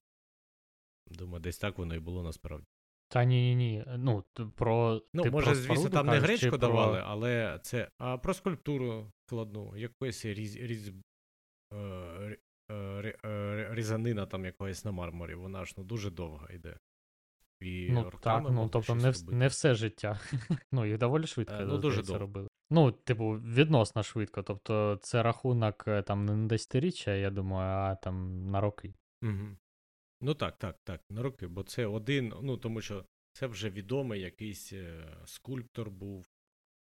Думаю, 1.07 1.41
десь 1.41 1.57
так 1.57 1.77
воно 1.77 1.95
і 1.95 1.99
було 1.99 2.23
насправді. 2.23 2.67
Та 3.11 3.23
ні, 3.23 3.41
ні, 3.41 3.55
ні. 3.55 3.85
Ну, 3.97 4.23
про. 4.55 5.01
Ну, 5.13 5.23
ти 5.23 5.31
може, 5.31 5.45
про 5.45 5.55
звісно, 5.55 5.89
там 5.89 6.07
не 6.07 6.19
гречку 6.19 6.49
про- 6.49 6.57
давали, 6.57 7.03
але 7.05 7.59
це 7.63 7.89
а 7.97 8.17
про 8.17 8.33
скульптуру 8.33 9.11
складну, 9.25 9.77
якоїсь 9.77 10.25
різ, 10.25 10.55
різ, 10.55 10.91
е, 11.73 12.37
е, 12.71 13.15
е, 13.25 13.67
різанина 13.71 14.25
там 14.25 14.45
якогось 14.45 14.85
на 14.85 14.91
мармурі, 14.91 15.35
вона 15.35 15.65
ж 15.65 15.73
ну, 15.77 15.83
дуже 15.83 16.09
довга 16.09 16.47
йде. 16.53 16.77
І 17.61 17.89
Ну, 17.91 18.11
так, 18.21 18.43
ну 18.49 18.69
тобто 18.69 18.95
не, 18.95 19.11
робити. 19.11 19.35
не 19.35 19.47
все 19.47 19.73
життя. 19.73 20.19
ну, 20.71 20.85
їх 20.85 20.97
доволі 20.97 21.27
швидко 21.27 21.53
Е, 21.55 21.65
ну, 21.65 21.77
дуже 21.77 22.01
довго. 22.01 22.19
робили. 22.19 22.47
Ну, 22.69 22.91
типу, 22.91 23.31
відносно 23.31 24.03
швидко. 24.03 24.43
Тобто, 24.43 24.99
це 25.01 25.23
рахунок 25.23 25.85
там 26.05 26.25
не 26.25 26.35
на 26.35 26.47
десятиріччя, 26.47 27.11
я 27.11 27.29
думаю, 27.29 27.69
а 27.69 27.95
там 27.95 28.45
на 28.51 28.61
роки. 28.61 28.93
Угу. 29.23 29.57
Ну 30.21 30.33
так, 30.33 30.57
так, 30.57 30.79
так, 30.83 31.01
на 31.09 31.21
роки, 31.21 31.47
бо 31.47 31.63
це 31.63 31.85
один, 31.85 32.33
ну 32.41 32.57
тому 32.57 32.81
що 32.81 33.05
це 33.33 33.47
вже 33.47 33.69
відомий 33.69 34.21
якийсь 34.21 34.73
е, 34.73 35.17
скульптор 35.25 35.91
був, 35.91 36.27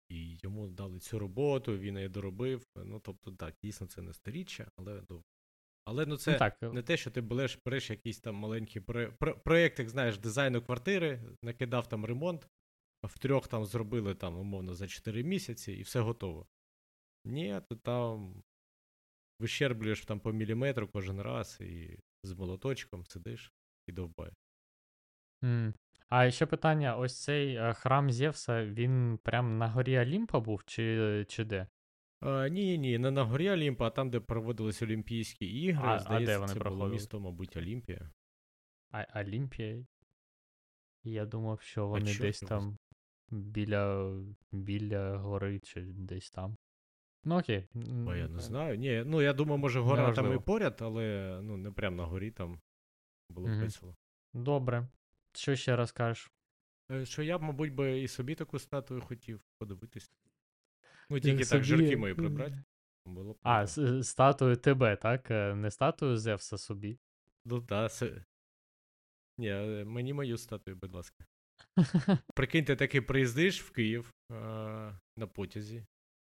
і 0.09 0.37
йому 0.43 0.67
дали 0.67 0.99
цю 0.99 1.19
роботу, 1.19 1.77
він 1.77 1.95
її 1.95 2.09
доробив. 2.09 2.65
Ну, 2.75 2.99
тобто, 2.99 3.31
так, 3.31 3.55
дійсно, 3.63 3.87
це 3.87 4.01
не 4.01 4.13
сторіччя, 4.13 4.71
але 4.75 5.01
довго. 5.01 5.23
Але 5.85 6.05
ну 6.05 6.17
це 6.17 6.31
ну, 6.31 6.37
так, 6.37 6.61
не 6.61 6.81
те, 6.83 6.97
що 6.97 7.11
ти 7.11 7.21
береш, 7.21 7.59
береш 7.65 7.89
якийсь 7.89 8.19
там 8.19 8.35
маленький 8.35 8.81
про, 8.81 9.13
про, 9.13 9.39
проєкт, 9.39 9.79
як 9.79 9.89
знаєш, 9.89 10.17
дизайну 10.17 10.61
квартири, 10.61 11.21
накидав 11.43 11.89
там 11.89 12.05
ремонт, 12.05 12.47
в 13.03 13.19
трьох 13.19 13.47
там 13.47 13.65
зробили 13.65 14.15
там, 14.15 14.37
умовно, 14.37 14.73
за 14.75 14.87
4 14.87 15.23
місяці 15.23 15.73
і 15.73 15.81
все 15.81 15.99
готово. 15.99 16.47
Ні, 17.25 17.61
ти 17.69 17.75
там 17.75 18.43
вищерблюєш 19.39 20.05
там 20.05 20.19
по 20.19 20.31
міліметру 20.31 20.87
кожен 20.87 21.21
раз 21.21 21.57
і 21.61 21.99
з 22.23 22.33
молоточком 22.33 23.05
сидиш 23.05 23.53
і 23.87 23.91
довбаєш. 23.91 24.33
М. 25.43 25.73
А 26.09 26.31
ще 26.31 26.45
питання: 26.45 26.97
ось 26.97 27.23
цей 27.23 27.55
е, 27.55 27.73
храм 27.73 28.11
Зевса, 28.11 28.65
він 28.65 29.19
прям 29.23 29.57
на 29.57 29.67
горі 29.67 29.99
Олімпа 29.99 30.39
був, 30.39 30.63
чи, 30.65 31.25
чи 31.29 31.43
де? 31.43 31.67
А, 32.19 32.47
ні, 32.47 32.77
ні, 32.77 32.97
не 32.97 33.11
на 33.11 33.23
горі 33.23 33.49
Олімпа, 33.49 33.87
а 33.87 33.89
там, 33.89 34.09
де 34.09 34.19
проводились 34.19 34.81
Олімпійські 34.81 35.45
ігри, 35.45 35.87
А- 35.87 36.03
а 36.05 36.19
де 36.19 36.37
вони 36.37 36.53
це 36.53 36.59
було 36.59 36.87
місто, 36.87 37.19
мабуть, 37.19 37.57
Олімпія. 37.57 38.11
А, 38.91 39.21
Олімпія? 39.21 39.85
Я 41.03 41.25
думав, 41.25 41.61
що 41.61 41.87
вони 41.87 42.17
десь 42.17 42.39
там 42.39 42.77
біля, 43.29 44.13
біля 44.51 45.17
гори, 45.17 45.59
чи 45.59 45.81
десь 45.81 46.31
там. 46.31 46.57
Ну 47.27 47.39
окей. 47.39 47.67
Бо 47.73 48.15
я 48.15 48.27
не 48.27 48.37
е, 48.37 48.41
знаю. 48.41 48.77
Ні, 48.77 49.03
ну 49.05 49.21
я 49.21 49.33
думаю, 49.33 49.57
може 49.57 49.79
гора 49.79 50.13
там 50.13 50.33
і 50.33 50.39
поряд, 50.39 50.77
але 50.81 51.39
ну 51.43 51.57
не 51.57 51.71
прямо 51.71 51.95
на 51.95 52.05
горі 52.05 52.31
там 52.31 52.59
було 53.29 53.47
б 53.47 53.49
Мгм. 53.51 53.61
весело. 53.61 53.95
Добре. 54.33 54.87
Що 55.33 55.55
ще 55.55 55.75
раз 55.75 55.91
кажеш? 55.91 56.31
Е, 56.91 57.05
Що 57.05 57.23
я 57.23 57.37
б, 57.37 57.41
мабуть, 57.41 57.73
би 57.73 58.01
і 58.01 58.07
собі 58.07 58.35
таку 58.35 58.59
статую 58.59 59.01
хотів 59.01 59.41
подивитись. 59.59 60.11
Ну, 61.09 61.17
Ти 61.17 61.21
тільки 61.21 61.37
так 61.37 61.47
собі- 61.47 61.63
жирки 61.63 61.97
мої 61.97 62.13
прибрати. 62.13 62.63
Було 63.05 63.33
б 63.33 63.37
А, 63.43 63.63
с- 63.67 63.77
е, 63.77 64.03
статую 64.03 64.55
тебе, 64.55 64.95
так? 64.95 65.31
Е, 65.31 65.55
Не 65.55 65.71
статую 65.71 66.17
Зевса 66.17 66.57
собі. 66.57 66.99
Ну 67.45 67.61
так, 67.61 67.91
це... 67.93 68.23
Ні, 69.37 69.49
е, 69.49 69.85
мені 69.85 70.13
мою 70.13 70.37
статую, 70.37 70.77
будь 70.77 70.93
ласка. 70.93 71.25
Прикинь, 72.35 72.65
ти 72.65 72.75
таки 72.75 73.01
приїздиш 73.01 73.63
в 73.63 73.71
Київ 73.71 74.13
а, 74.31 74.91
на 75.17 75.27
потязі, 75.27 75.85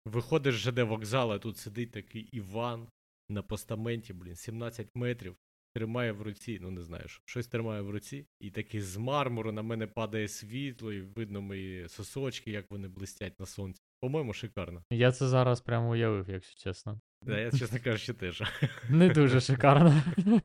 виходиш 0.05 0.55
з 0.55 0.59
ЖД 0.59 0.79
вокзалу, 0.79 1.33
а 1.33 1.39
тут 1.39 1.57
сидить 1.57 1.93
такий 1.93 2.23
Іван 2.23 2.89
на 3.29 3.43
постаменті, 3.43 4.13
блін, 4.13 4.37
17 4.37 4.89
метрів, 4.95 5.37
тримає 5.75 6.13
в 6.13 6.23
руці, 6.23 6.59
ну 6.63 6.71
не 6.71 6.83
знаю, 6.83 7.09
що, 7.09 7.23
щось 7.25 7.47
тримає 7.47 7.83
в 7.83 7.91
руці, 7.91 8.27
і 8.41 8.51
такий 8.51 8.81
з 8.81 8.97
мармуру 8.97 9.53
на 9.53 9.63
мене 9.63 9.87
падає 9.87 10.29
світло, 10.29 10.93
і 10.93 11.01
видно 11.01 11.43
мої 11.43 11.89
сосочки, 11.89 12.51
як 12.51 12.71
вони 12.71 12.89
блистять 12.89 13.41
на 13.41 13.47
сонці. 13.47 13.83
По-моєму, 14.01 14.33
шикарно. 14.33 14.85
Я 14.91 15.13
це 15.13 15.29
зараз 15.29 15.61
прямо 15.61 15.91
уявив, 15.91 16.31
якщо 16.31 16.65
чесно. 16.65 17.01
Да, 17.23 17.41
я, 17.41 17.51
чесно 17.51 17.79
кажучи, 17.85 18.15
теж. 18.15 18.43
Не 18.91 19.09
дуже 19.09 19.41
шикарно. 19.41 20.03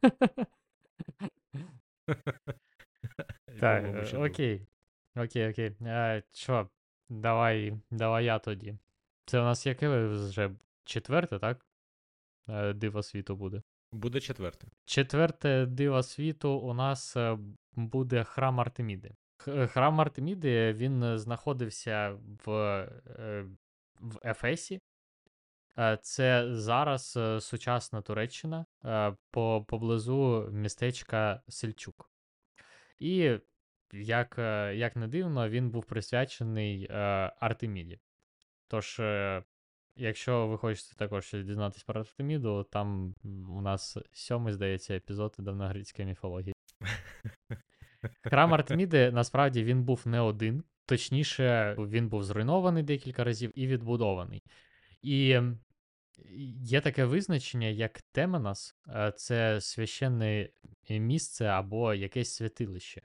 Так, 3.59 4.13
окей. 4.13 4.67
Окей, 5.15 5.49
окей. 5.49 5.75
Що, 6.33 6.69
давай, 7.09 7.73
давай 7.91 8.25
я 8.25 8.39
тоді. 8.39 8.77
Це 9.29 9.39
у 9.39 9.43
нас 9.43 9.65
яке 9.65 10.07
вже 10.07 10.51
четверте, 10.83 11.39
так? 11.39 11.65
Е, 12.49 12.73
Диво 12.73 13.03
світу 13.03 13.35
буде. 13.35 13.61
Буде 13.91 14.19
четверте. 14.19 14.67
Четверте 14.85 15.65
диво 15.65 16.03
світу 16.03 16.49
у 16.51 16.73
нас 16.73 17.17
е, 17.17 17.37
буде 17.75 18.23
храм 18.23 18.59
Артеміди. 18.59 19.15
Храм 19.67 20.01
Артеміди 20.01 20.73
він 20.73 21.03
е, 21.03 21.17
знаходився 21.17 22.17
в, 22.45 22.51
е, 22.51 23.45
в 23.99 24.19
Ефесі. 24.25 24.81
Е, 25.79 25.97
Це 26.01 26.55
зараз 26.55 27.17
е, 27.17 27.41
сучасна 27.41 28.01
Туреччина 28.01 28.65
е, 28.85 29.15
по, 29.31 29.65
поблизу 29.67 30.49
містечка 30.51 31.41
Сельчук. 31.47 32.11
І 32.99 33.37
як, 33.93 34.35
е, 34.39 34.75
як 34.75 34.95
не 34.95 35.07
дивно, 35.07 35.49
він 35.49 35.69
був 35.69 35.85
присвячений 35.85 36.87
е, 36.89 36.95
Артеміді. 37.39 37.99
Тож, 38.69 38.99
е, 38.99 39.43
якщо 39.95 40.47
ви 40.47 40.57
хочете 40.57 40.95
також 40.95 41.25
щось 41.25 41.45
дізнатися 41.45 41.83
про 41.87 41.99
Артеміду, 41.99 42.63
там 42.63 43.15
у 43.49 43.61
нас 43.61 43.97
сьомий, 44.11 44.53
здається, 44.53 44.95
епізод 44.95 45.35
давногрецької 45.37 46.07
міфології. 46.07 46.53
Храм 48.23 48.53
Артеміди 48.53 49.11
насправді 49.11 49.63
він 49.63 49.83
був 49.83 50.01
не 50.05 50.19
один. 50.19 50.63
Точніше, 50.85 51.75
він 51.79 52.09
був 52.09 52.23
зруйнований 52.23 52.83
декілька 52.83 53.23
разів 53.23 53.51
і 53.55 53.67
відбудований. 53.67 54.43
І 55.01 55.41
є 56.61 56.81
таке 56.81 57.05
визначення, 57.05 57.67
як 57.67 58.01
Теменос, 58.01 58.75
е, 58.87 59.13
це 59.15 59.61
священне 59.61 60.49
місце 60.89 61.45
або 61.45 61.93
якесь 61.93 62.35
святилище. 62.35 63.01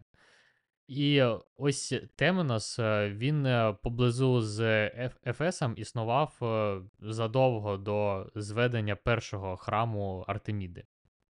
І 0.86 1.16
е, 1.16 1.38
ось 1.56 1.94
Теменос, 2.16 2.78
е, 2.78 3.10
він 3.10 3.46
е, 3.46 3.76
поблизу 3.82 4.40
з 4.40 4.88
Ефесом 5.26 5.74
існував 5.76 6.38
е, 6.42 6.80
задовго 7.00 7.76
до 7.76 8.26
зведення 8.34 8.96
першого 8.96 9.56
храму 9.56 10.24
Артеміди. 10.28 10.84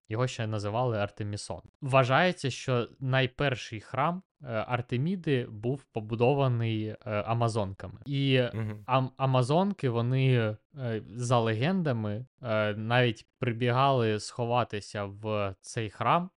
Його 0.10 0.28
ще 0.28 0.48
називали 0.48 0.98
Артемісон. 0.98 1.62
Вважається, 1.82 2.50
що 2.50 2.88
найперший 3.00 3.80
храм 3.82 4.24
е, 4.44 4.48
Артеміди 4.48 5.48
був 5.50 5.84
побудований 5.84 6.86
е, 6.86 6.98
амазонками. 7.06 8.00
І. 8.06 8.38
Ам- 8.86 9.12
Амазонки, 9.18 9.90
вони 9.90 10.56
е, 10.76 11.02
за 11.16 11.40
легендами 11.40 12.26
е, 12.44 12.74
навіть 12.76 13.26
прибігали 13.40 14.20
сховатися 14.20 15.06
в 15.06 15.56
цей 15.62 15.90
храм 15.90 16.30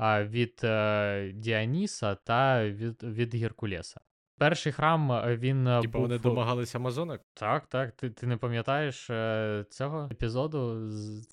від 0.00 0.60
е, 0.64 1.32
Діаніса 1.34 2.14
та 2.14 2.68
від, 2.68 3.02
від 3.02 3.34
Геркулеса. 3.34 4.00
Перший 4.38 4.72
храм 4.72 5.12
е, 5.12 5.36
він 5.36 5.66
е, 5.66 5.80
Типа 5.80 5.98
був... 5.98 6.02
вони 6.02 6.18
домагалися 6.18 6.78
амазонок? 6.78 7.20
Так, 7.34 7.66
так. 7.66 7.92
Ти, 7.92 8.10
ти 8.10 8.26
не 8.26 8.36
пам'ятаєш 8.36 9.10
цього 9.70 10.08
епізоду, 10.12 10.90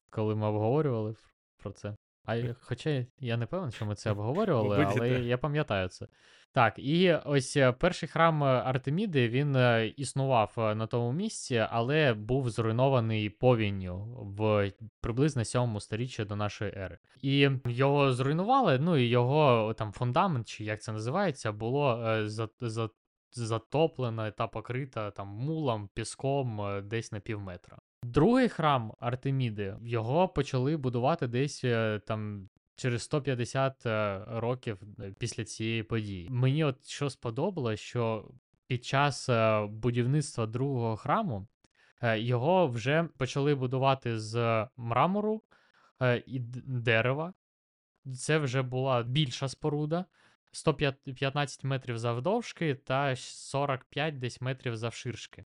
коли 0.09 0.35
ми 0.35 0.47
обговорювали 0.47 1.15
про 1.57 1.71
це? 1.71 1.95
А 2.25 2.41
хоча 2.61 3.05
я 3.19 3.37
не 3.37 3.45
певен, 3.45 3.71
що 3.71 3.85
ми 3.85 3.95
це 3.95 4.11
обговорювали, 4.11 4.87
але 4.89 5.09
я 5.09 5.37
пам'ятаю 5.37 5.87
це. 5.87 6.07
Так, 6.51 6.79
і 6.79 7.13
ось 7.13 7.57
е, 7.57 7.71
перший 7.71 8.09
храм 8.09 8.43
е, 8.43 8.47
Артеміди 8.47 9.29
він 9.29 9.55
е, 9.55 9.87
існував 9.87 10.53
на 10.57 10.87
тому 10.87 11.11
місці, 11.11 11.65
але 11.69 12.13
був 12.13 12.49
зруйнований 12.49 13.29
повінню 13.29 13.97
в 14.37 14.71
приблизно 15.01 15.45
7 15.45 15.79
сторіччі 15.79 16.25
до 16.25 16.35
нашої 16.35 16.73
ери. 16.77 16.97
І 17.21 17.49
його 17.65 18.13
зруйнували. 18.13 18.79
Ну 18.79 18.97
і 18.97 19.05
його 19.05 19.73
там 19.73 19.91
фундамент, 19.91 20.47
чи 20.47 20.63
як 20.63 20.81
це 20.81 20.91
називається, 20.91 21.51
було 21.51 21.99
за, 22.25 22.49
за, 22.61 22.89
затоплено 23.31 24.31
та 24.31 24.47
покрита 24.47 25.11
там 25.11 25.27
мулом, 25.27 25.89
піском 25.93 26.81
десь 26.83 27.11
на 27.11 27.19
пів 27.19 27.41
метра. 27.41 27.77
Другий 28.03 28.49
храм 28.49 28.93
Артеміди 28.99 29.75
його 29.81 30.27
почали 30.27 30.77
будувати 30.77 31.27
десь 31.27 31.65
там 32.07 32.49
через 32.77 33.03
150 33.03 33.85
е, 33.85 34.21
років 34.27 34.77
е, 34.99 35.13
після 35.19 35.43
цієї 35.43 35.83
події. 35.83 36.29
Мені 36.29 36.63
от 36.63 36.87
що 36.87 37.09
сподобалось, 37.09 37.79
що 37.79 38.31
під 38.67 38.85
час 38.85 39.29
е, 39.29 39.65
будівництва 39.65 40.45
другого 40.45 40.95
храму 40.95 41.47
е, 42.01 42.19
його 42.19 42.67
вже 42.67 43.09
почали 43.17 43.55
будувати 43.55 44.19
з 44.19 44.67
мрамору 44.77 45.41
е, 46.01 46.23
і 46.27 46.39
дерева. 46.65 47.33
Це 48.15 48.37
вже 48.37 48.61
була 48.61 49.03
більша 49.03 49.49
споруда. 49.49 50.05
115 50.51 51.63
метрів 51.63 51.97
завдовжки 51.97 52.75
та 52.75 53.15
45 53.15 54.19
десь 54.19 54.41
метрів 54.41 54.77
завширшки. 54.77 55.45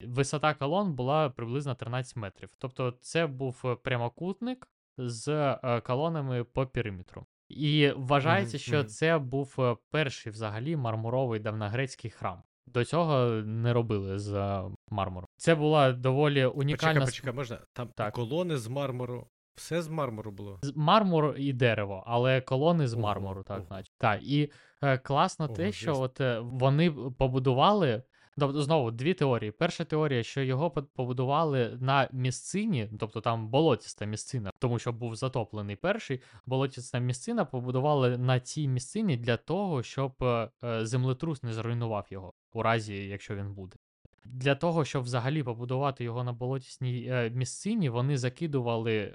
Висота 0.00 0.54
колон 0.54 0.92
була 0.92 1.30
приблизно 1.30 1.74
13 1.74 2.16
метрів. 2.16 2.50
Тобто 2.58 2.90
це 3.00 3.26
був 3.26 3.76
прямокутник 3.82 4.68
з 4.98 5.28
е, 5.64 5.80
колонами 5.80 6.44
по 6.44 6.66
периметру. 6.66 7.26
І 7.48 7.92
вважається, 7.96 8.58
що 8.58 8.84
це 8.84 9.18
був 9.18 9.54
е, 9.58 9.76
перший 9.90 10.32
взагалі 10.32 10.76
мармуровий 10.76 11.40
давногрецький 11.40 12.10
храм. 12.10 12.42
До 12.66 12.84
цього 12.84 13.26
не 13.44 13.72
робили 13.72 14.18
з 14.18 14.32
е, 14.34 14.62
мармуру. 14.90 15.26
Це 15.36 15.54
була 15.54 15.92
доволі 15.92 16.46
унікальна 16.46 17.00
Почекай, 17.00 17.06
почекай, 17.06 17.32
можна? 17.32 17.58
Там 17.72 17.88
Так. 17.96 18.14
колони 18.14 18.56
з 18.56 18.68
мармуру. 18.68 19.26
Все 19.54 19.82
з 19.82 19.88
мармуру 19.88 20.30
було. 20.30 20.58
з 20.62 20.76
мармур 20.76 21.34
і 21.36 21.52
дерево, 21.52 22.04
але 22.06 22.40
колони 22.40 22.88
з 22.88 22.94
мармуру, 22.94 23.42
так, 23.42 23.70
наче. 23.70 23.92
Так, 23.98 24.20
і 24.22 24.50
е, 24.82 24.98
класно 24.98 25.44
Ого, 25.44 25.54
те, 25.54 25.72
що 25.72 26.00
от 26.00 26.20
е, 26.20 26.40
вони 26.40 26.90
побудували. 26.90 28.02
Тобто, 28.38 28.62
знову 28.62 28.90
дві 28.90 29.14
теорії. 29.14 29.50
Перша 29.50 29.84
теорія, 29.84 30.22
що 30.22 30.42
його 30.42 30.70
побудували 30.70 31.78
на 31.80 32.08
місцині, 32.12 32.88
тобто 32.98 33.20
там 33.20 33.48
болотіста 33.48 34.04
місцина, 34.04 34.50
тому 34.58 34.78
що 34.78 34.92
був 34.92 35.16
затоплений 35.16 35.76
перший, 35.76 36.20
болотіста 36.46 36.98
місцина 36.98 37.44
побудували 37.44 38.18
на 38.18 38.40
цій 38.40 38.68
місцині 38.68 39.16
для 39.16 39.36
того, 39.36 39.82
щоб 39.82 40.12
е, 40.22 40.50
е, 40.64 40.86
землетрус 40.86 41.42
не 41.42 41.52
зруйнував 41.52 42.06
його, 42.10 42.32
у 42.52 42.62
разі, 42.62 42.94
якщо 42.94 43.36
він 43.36 43.54
буде. 43.54 43.76
Для 44.24 44.54
того, 44.54 44.84
щоб 44.84 45.02
взагалі 45.02 45.42
побудувати 45.42 46.04
його 46.04 46.24
на 46.24 46.32
болотісній 46.32 47.06
е, 47.10 47.30
місцині, 47.30 47.88
вони 47.88 48.18
закидували 48.18 49.14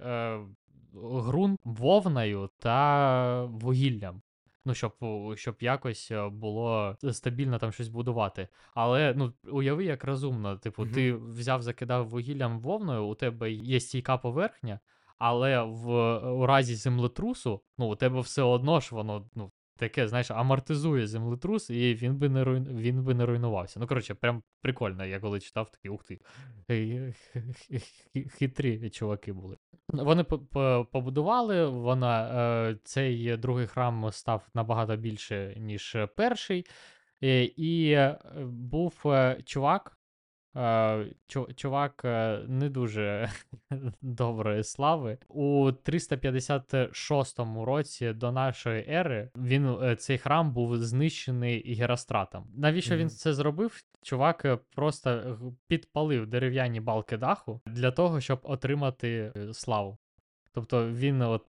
ґрунт 0.94 1.60
вовною 1.64 2.50
та 2.60 3.44
вугіллям. 3.44 4.22
Ну, 4.68 4.74
щоб, 4.74 4.94
щоб 5.36 5.56
якось 5.60 6.12
е, 6.12 6.30
було 6.30 6.98
стабільно 7.12 7.60
там 7.60 7.72
щось 7.72 7.88
будувати. 7.88 8.48
Але 8.74 9.14
ну, 9.18 9.34
уяви, 9.52 9.86
як 9.86 10.04
розумно. 10.04 10.58
Типу, 10.58 10.82
Мгм. 10.84 10.92
ти 10.94 11.14
взяв, 11.14 11.62
закидав 11.62 12.10
вугіллям 12.10 12.60
вовною, 12.60 13.06
у 13.06 13.16
тебе 13.16 13.52
є 13.52 13.80
стійка 13.80 14.18
поверхня, 14.18 14.80
але 15.18 15.62
в 15.62 16.18
у 16.20 16.46
разі 16.46 16.76
землетрусу, 16.76 17.62
ну, 17.78 17.90
у 17.90 17.96
тебе 17.96 18.22
все 18.22 18.42
одно 18.42 18.80
ж 18.80 18.96
воно, 18.96 19.30
ну, 19.36 19.52
таке, 19.76 20.08
знаєш, 20.08 20.32
амортизує 20.32 21.08
землетрус, 21.08 21.70
і 21.70 21.96
він 21.96 22.16
би 22.16 22.30
не 22.30 22.44
руйн... 22.44 22.78
він 22.78 23.04
би 23.04 23.14
не 23.14 23.26
руйнувався. 23.26 23.80
Ну, 23.80 23.88
коротше, 23.88 24.14
прям 24.14 24.44
прикольно. 24.62 25.06
Я 25.06 25.20
коли 25.20 25.40
читав, 25.40 25.70
такий 25.70 25.92
ух 25.92 26.04
ти. 26.04 26.20
Хитрі 28.40 28.90
чуваки 28.90 29.34
були. 29.34 29.58
Вони 29.90 30.24
по- 30.24 30.40
по- 30.40 30.88
побудували, 30.92 31.66
вона, 31.66 32.30
е, 32.70 32.78
цей 32.84 33.38
другий 33.38 33.68
храм 33.68 34.12
став 34.12 34.48
набагато 34.54 34.96
більше, 34.96 35.54
ніж 35.58 35.98
перший. 36.16 36.66
Е, 37.24 37.44
І 37.44 37.92
е, 37.92 38.20
був 38.46 39.04
чувак. 39.46 39.97
Е, 40.58 41.06
чу- 41.28 41.54
Чувак 41.54 42.02
е, 42.06 42.40
не 42.48 42.70
дуже 42.70 43.30
доброї 44.02 44.64
слави. 44.64 45.18
У 45.28 45.72
356 45.72 47.40
році 47.66 48.14
до 48.14 48.32
нашої 48.32 48.86
ери 48.90 49.30
він 49.36 49.78
е, 49.84 49.96
цей 49.96 50.18
храм 50.18 50.54
був 50.54 50.78
знищений 50.78 51.74
Геростратом. 51.76 52.48
Навіщо 52.56 52.98
він 52.98 53.10
це 53.10 53.34
зробив? 53.34 53.82
Чувак 54.02 54.46
просто 54.76 55.40
підпалив 55.68 56.28
дерев'яні 56.28 56.82
балки 56.82 57.18
даху 57.18 57.62
для 57.66 57.92
того, 57.92 58.22
щоб 58.22 58.40
отримати 58.44 59.34
славу. 59.54 59.98
Тобто 60.52 60.90
він 60.90 61.22
от 61.22 61.46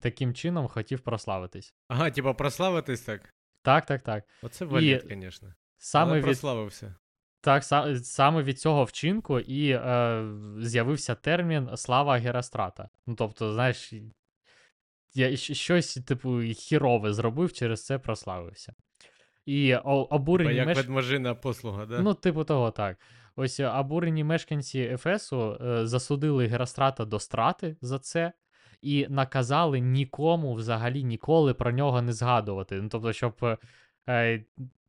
таким 0.00 0.34
чином 0.34 0.68
хотів 0.68 1.00
прославитись. 1.00 1.74
Ага, 1.88 2.10
типа 2.10 2.34
прославитись 2.34 3.00
так. 3.00 3.34
Так, 3.62 3.86
так, 3.86 4.02
так. 4.02 4.24
Оце 4.42 4.64
валід, 4.64 5.06
звісно. 5.08 5.54
Саме 5.78 6.10
Але 6.10 6.18
від 6.18 6.24
прославився. 6.24 6.94
Так, 7.40 7.62
са- 7.62 7.96
саме 7.96 8.42
від 8.42 8.60
цього 8.60 8.84
вчинку 8.84 9.40
і 9.40 9.70
е, 9.70 10.24
з'явився 10.58 11.14
термін 11.14 11.68
слава 11.74 12.16
Герострата. 12.16 12.88
Ну, 13.06 13.14
тобто, 13.14 13.52
знаєш, 13.52 13.92
я 15.14 15.36
щось, 15.36 15.94
типу, 15.94 16.40
хірове 16.40 17.12
зробив, 17.12 17.52
через 17.52 17.84
це 17.84 17.98
прославився. 17.98 18.74
І 19.46 19.74
обурені 19.74 20.54
як 20.54 20.66
меш... 20.66 20.76
ведможина 20.76 21.34
послуга, 21.34 21.86
да? 21.86 22.00
Ну, 22.00 22.14
типу 22.14 22.44
того, 22.44 22.70
так. 22.70 22.98
Ось 23.36 23.60
е, 23.60 23.68
обурені 23.68 24.24
мешканці 24.24 24.80
Ефесу 24.80 25.58
е, 25.60 25.86
засудили 25.86 26.46
Герострата 26.46 27.04
до 27.04 27.18
страти 27.18 27.76
за 27.80 27.98
це. 27.98 28.32
І 28.82 29.06
наказали 29.08 29.80
нікому 29.80 30.54
взагалі 30.54 31.04
ніколи 31.04 31.54
про 31.54 31.72
нього 31.72 32.02
не 32.02 32.12
згадувати. 32.12 32.82
Ну, 32.82 32.88
тобто, 32.88 33.12
щоб 33.12 33.58
е, 34.08 34.44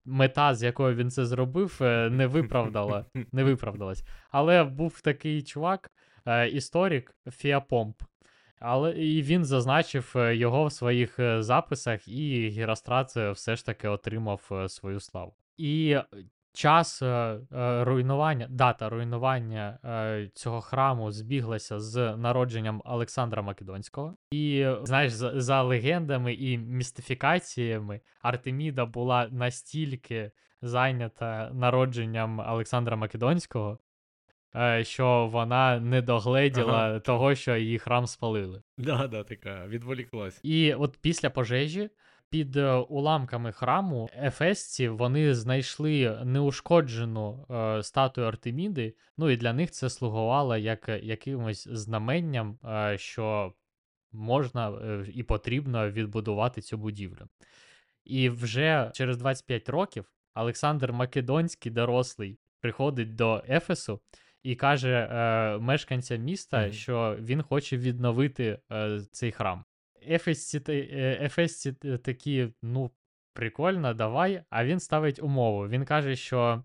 мета, 0.06 0.56
з 0.56 0.64
якою 0.64 0.95
він 0.95 1.12
це 1.12 1.26
зробив, 1.26 1.78
е, 1.82 2.10
не 2.10 2.28
виправдала, 2.28 3.06
не 3.32 3.43
виправдалась. 3.43 4.04
Але 4.32 4.64
був 4.64 5.02
такий 5.02 5.43
чувак, 5.43 5.91
е, 6.26 6.47
історик 6.49 7.16
Фіапомп. 7.32 8.02
Але 8.60 8.91
і 8.91 9.22
він 9.22 9.45
зазначив 9.45 10.14
е, 10.16 10.36
його 10.36 10.66
в 10.66 10.72
своїх 10.72 11.20
записах, 11.39 12.08
і 12.08 12.49
Герострат 12.49 13.16
все 13.16 13.56
ж 13.56 13.66
таки 13.66 13.88
отримав 13.88 14.66
свою 14.68 14.99
славу. 14.99 15.34
І 15.58 15.97
час 16.54 17.02
е, 17.02 17.06
е, 17.06 17.84
руйнування, 17.84 18.47
дата 18.49 18.89
руйнування 18.89 19.80
е, 19.86 20.30
цього 20.34 20.62
храму 20.62 21.12
збіглася 21.12 21.80
з 21.80 22.16
народженням 22.16 22.82
Олександра 22.86 23.41
Македонського. 23.41 24.16
І 24.32 24.68
знаєш, 24.84 25.14
за, 25.14 25.41
за 25.41 25.62
легендами 25.64 26.34
і 26.34 26.58
містифікаціями 26.58 28.02
Артеміда 28.22 28.86
була 28.86 29.28
настільки 29.32 30.32
зайнята 30.62 31.52
народженням 31.54 32.39
Олександра 32.39 32.95
Македонського, 32.95 33.80
е, 34.56 34.84
що 34.84 35.30
вона 35.32 35.80
не 35.80 36.02
догледіла 36.02 36.78
Ага. 36.78 36.99
того, 36.99 37.36
що 37.36 37.56
її 37.56 37.80
храм 37.80 38.08
спалили. 38.08 38.62
Да, 38.78 39.08
да, 39.08 39.24
така, 39.24 39.68
відволіклась. 39.68 40.39
І 40.43 40.74
от 40.74 40.97
після 41.02 41.30
пожежі 41.30 41.89
під 42.32 42.57
е, 42.57 42.73
уламками 42.73 43.51
храму 43.51 44.09
ефесці 44.23 44.89
вони 44.89 45.36
знайшли 45.36 46.21
неушкоджену 46.25 47.45
е, 47.49 47.84
статую 47.84 48.27
Артеміди. 48.27 48.95
Ну 49.17 49.29
і 49.29 49.38
для 49.38 49.53
них 49.53 49.71
це 49.71 49.89
слугувало 49.89 50.57
як 50.57 50.89
якимось 51.03 51.67
знаменням, 51.67 52.59
е, 52.65 52.97
що 52.97 53.53
можна 54.11 54.69
е, 54.71 55.05
і 55.13 55.23
потрібно 55.23 55.91
відбудувати 55.91 56.61
цю 56.61 56.77
будівлю. 56.77 57.27
І 58.05 58.29
вже 58.29 58.91
через 58.93 59.17
25 59.17 59.69
років 59.69 60.05
Олександр 60.36 60.91
Македонський, 60.91 61.71
дорослий, 61.71 62.39
приходить 62.59 63.15
до 63.15 63.43
Ефесу 63.49 63.99
і 64.43 64.55
каже 64.55 65.09
е, 65.11 65.57
мешканцям 65.57 66.21
міста, 66.21 66.61
Мгм. 66.61 66.71
що 66.71 67.17
він 67.19 67.41
хоче 67.41 67.77
відновити 67.77 68.59
е, 68.71 68.99
цей 69.11 69.32
храм. 69.32 69.63
Ефесці, 70.10 70.62
Ефесці 71.22 71.74
т- 71.74 71.97
такі, 71.97 72.47
ну, 72.62 72.91
прикольно, 73.34 73.93
давай. 73.93 74.43
А 74.49 74.66
він 74.66 74.80
ставить 74.80 75.24
умову. 75.24 75.68
Він 75.68 75.86
каже, 75.86 76.16
що, 76.16 76.64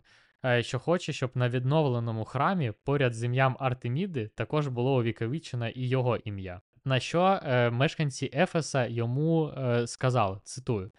що 0.61 0.78
хоче, 0.78 1.12
щоб 1.12 1.30
на 1.34 1.49
відновленому 1.49 2.24
храмі 2.24 2.72
поряд 2.84 3.14
з 3.14 3.24
ім'ям 3.24 3.57
Артеміди 3.61 4.28
також 4.34 4.68
було 4.68 4.97
увіковічено 4.99 5.68
і 5.68 5.89
його 5.89 6.16
ім'я. 6.16 6.61
На 6.84 7.01
що 7.01 7.41
е, 7.43 7.70
мешканці 7.70 8.30
Ефеса 8.34 8.87
йому 8.87 9.49
е, 9.49 9.87
сказали, 9.87 10.41
цитую. 10.45 10.91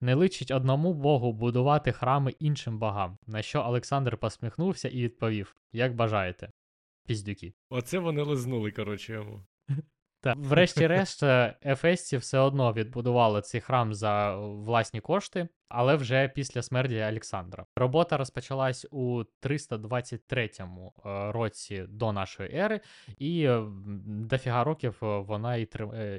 Не 0.00 0.14
личить 0.14 0.50
одному 0.50 0.94
богу 0.94 1.32
будувати 1.32 1.92
храми 1.92 2.34
іншим 2.38 2.78
богам. 2.78 3.18
На 3.26 3.42
що 3.42 3.60
Олександр 3.60 4.16
посміхнувся 4.16 4.88
і 4.88 5.02
відповів: 5.02 5.56
Як 5.72 5.94
бажаєте, 5.94 6.50
піздюки. 7.06 7.52
Оце 7.70 7.98
вони 7.98 8.22
лизнули, 8.22 8.70
коротше, 8.70 9.12
йому. 9.12 9.44
Так. 10.20 10.36
Врешті-решт, 10.38 11.22
е, 11.22 11.56
ефесці 11.64 12.16
все 12.16 12.38
одно 12.38 12.72
відбудували 12.72 13.40
цей 13.40 13.60
храм 13.60 13.94
за 13.94 14.36
власні 14.36 15.00
кошти, 15.00 15.48
але 15.70 15.96
вже 15.96 16.28
після 16.28 16.62
смерті 16.62 17.02
Олександра. 17.02 17.66
Робота 17.76 18.16
розпочалась 18.16 18.86
у 18.90 19.24
323 19.40 20.50
е, 20.60 21.32
році 21.32 21.84
до 21.88 22.12
нашої 22.12 22.56
ери, 22.56 22.80
і 23.18 23.44
е, 23.44 23.62
дофіга 24.06 24.64
років 24.64 24.98
е, 25.02 25.06
вона 25.06 25.56
і, 25.56 25.68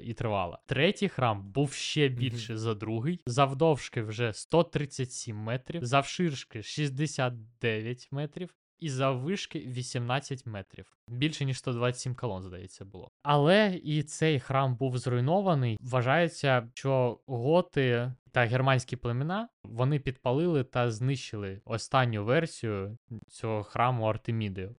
і 0.03 0.13
тривала. 0.13 0.59
Третій 0.65 1.09
храм 1.09 1.51
був 1.51 1.73
ще 1.73 2.07
більше 2.07 2.57
за 2.57 2.73
другий, 2.73 3.21
завдовжки 3.25 4.01
вже 4.01 4.33
137 4.33 5.37
метрів, 5.37 5.85
завширшки 5.85 6.63
69 6.63 8.07
метрів 8.11 8.55
і 8.81 8.89
заввишки 8.89 9.59
18 9.59 10.45
метрів. 10.45 10.97
Більше 11.07 11.45
ніж 11.45 11.57
127 11.57 12.15
колон, 12.15 12.43
здається, 12.43 12.85
було. 12.85 13.11
Але 13.23 13.79
і 13.83 14.03
цей 14.03 14.39
храм 14.39 14.75
був 14.75 14.97
зруйнований. 14.97 15.77
Вважається, 15.81 16.69
що 16.73 17.19
готи 17.25 18.13
та 18.31 18.45
германські 18.45 18.95
племена 18.95 19.49
вони 19.63 19.99
підпалили 19.99 20.63
та 20.63 20.91
знищили 20.91 21.61
останню 21.65 22.25
версію 22.25 22.97
цього 23.27 23.63
храму 23.63 24.05
Артеміди. 24.05 24.69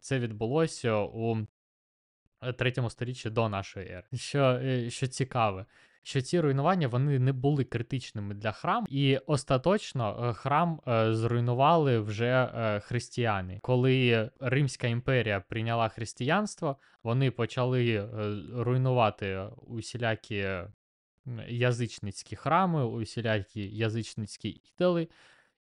Це 0.00 0.18
відбулося 0.18 0.96
у 0.96 1.46
е, 2.42 2.52
третьому 2.52 2.90
сторіччі 2.90 3.30
до 3.30 3.48
нашої 3.48 3.88
ери. 3.88 4.04
Що, 4.14 4.44
е, 4.44 4.90
що 4.90 5.06
цікаве, 5.06 5.66
що 6.02 6.20
ці 6.20 6.40
руйнування 6.40 6.88
вони 6.88 7.18
не 7.18 7.32
були 7.32 7.64
критичними 7.64 8.34
для 8.34 8.52
храму, 8.52 8.86
і 8.90 9.16
остаточно 9.16 10.26
е, 10.28 10.32
храм 10.32 10.80
е, 10.88 11.14
зруйнували 11.14 11.98
вже 11.98 12.50
е, 12.54 12.80
християни. 12.80 13.58
Коли 13.62 14.30
Римська 14.40 14.86
імперія 14.86 15.40
прийняла 15.40 15.88
християнство, 15.88 16.76
вони 17.02 17.30
почали 17.30 18.08
руйнувати 18.54 19.46
усілякі 19.66 20.46
язичницькі 21.48 22.36
храми, 22.36 22.86
усілякі 22.86 23.76
язичницькі 23.76 24.48
ідоли, 24.48 25.08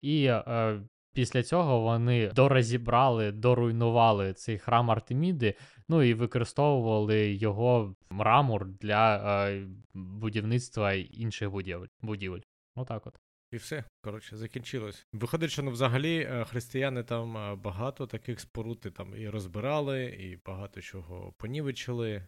і 0.00 0.24
е, 0.24 0.80
після 1.12 1.42
цього 1.42 1.80
вони 1.80 2.28
дорозібрали, 2.28 3.32
доруйнували 3.32 4.32
цей 4.32 4.58
храм 4.58 4.90
Артеміди, 4.90 5.54
ну 5.88 6.02
і 6.02 6.14
використовували 6.14 7.32
його 7.32 7.94
мрамор 8.10 8.66
для 8.66 9.16
е, 9.48 9.66
будівництва 9.94 10.92
інших 10.92 11.50
будівель. 11.50 11.88
будівель. 12.02 12.40
Отак 12.76 13.06
от. 13.06 13.20
І 13.52 13.56
все, 13.56 13.84
коротше, 14.00 14.36
закінчилось. 14.36 15.06
Виходить, 15.12 15.50
що 15.50 15.62
ну, 15.62 15.70
взагалі 15.70 16.18
е, 16.18 16.44
християни 16.44 17.02
там 17.02 17.36
е, 17.36 17.54
багато 17.54 18.06
таких 18.06 18.40
споруд 18.40 18.80
там 18.80 19.16
і 19.16 19.28
розбирали, 19.28 20.04
і 20.04 20.40
багато 20.46 20.80
чого 20.80 21.32
понівечили. 21.38 22.26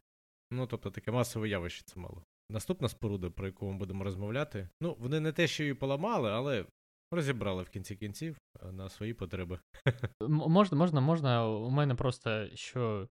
Ну, 0.50 0.66
тобто 0.66 0.90
таке 0.90 1.10
масове 1.10 1.48
явище 1.48 1.84
це 1.84 2.00
мало. 2.00 2.24
Наступна 2.50 2.88
споруда, 2.88 3.30
про 3.30 3.46
яку 3.46 3.72
ми 3.72 3.78
будемо 3.78 4.04
розмовляти, 4.04 4.68
ну, 4.80 4.96
вони 4.98 5.20
не 5.20 5.32
те, 5.32 5.46
що 5.46 5.62
її 5.62 5.74
поламали, 5.74 6.30
але 6.30 6.66
розібрали 7.10 7.62
в 7.62 7.68
кінці 7.68 7.96
кінців 7.96 8.36
е, 8.62 8.72
на 8.72 8.88
свої 8.88 9.14
потреби. 9.14 9.58
Можна, 10.28 10.78
можна, 10.78 11.00
можна. 11.00 11.46
У 11.48 11.70
мене 11.70 11.94
просто 11.94 12.46
що. 12.54 13.08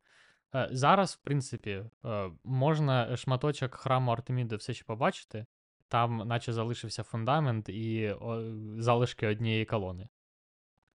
е, 0.54 0.68
Зараз, 0.72 1.14
в 1.14 1.24
принципі, 1.24 1.84
е, 2.04 2.30
можна 2.44 3.16
шматочок 3.16 3.74
храму 3.74 4.10
Артеміди 4.12 4.56
все 4.56 4.74
ще 4.74 4.84
побачити. 4.84 5.46
Там, 5.88 6.16
наче 6.26 6.52
залишився 6.52 7.02
фундамент 7.02 7.68
і 7.68 8.14
залишки 8.78 9.26
однієї 9.26 9.64
колони. 9.64 10.08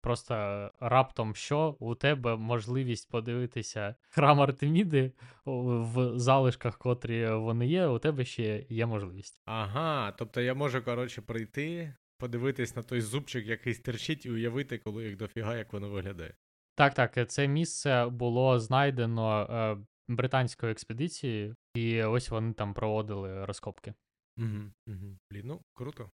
Просто 0.00 0.34
раптом 0.80 1.34
що 1.34 1.76
у 1.80 1.94
тебе 1.94 2.36
можливість 2.36 3.11
подивитися 3.11 3.94
храм 4.09 4.40
Артеміди 4.40 5.12
в 5.44 6.18
залишках, 6.18 6.78
котрі 6.78 7.30
вони 7.30 7.66
є, 7.66 7.86
у 7.86 7.98
тебе 7.98 8.24
ще 8.24 8.66
є 8.68 8.86
можливість. 8.86 9.42
Ага, 9.44 10.12
тобто 10.12 10.40
я 10.40 10.55
можу, 10.55 10.82
коротше, 10.82 11.22
прийти, 11.22 11.94
подивитись 12.23 12.77
на 12.77 12.83
той 12.83 13.01
зубчик, 13.01 13.47
який 13.47 13.75
стирчить, 13.75 14.27
і 14.27 14.31
уявити, 14.31 14.79
коли 14.79 15.05
їх 15.05 15.16
дофіга, 15.16 15.57
як 15.57 15.73
воно 15.73 15.91
виглядає. 15.91 16.35
Так, 16.75 16.95
так, 16.95 17.18
е, 17.18 17.25
це 17.27 17.49
місце 17.49 18.07
було 18.07 18.61
знайдено 18.61 19.47
е, 19.51 19.77
британською 20.09 20.73
експедицією, 20.73 21.57
і 21.75 22.03
ось 22.03 22.31
вони 22.31 22.53
там 22.53 22.75
проводили 22.75 23.45
розкопки. 23.45 23.95
Угу, 24.37 24.73
угу. 24.87 25.18
Блін, 25.31 25.47
ну 25.47 25.62
круто. 25.75 26.11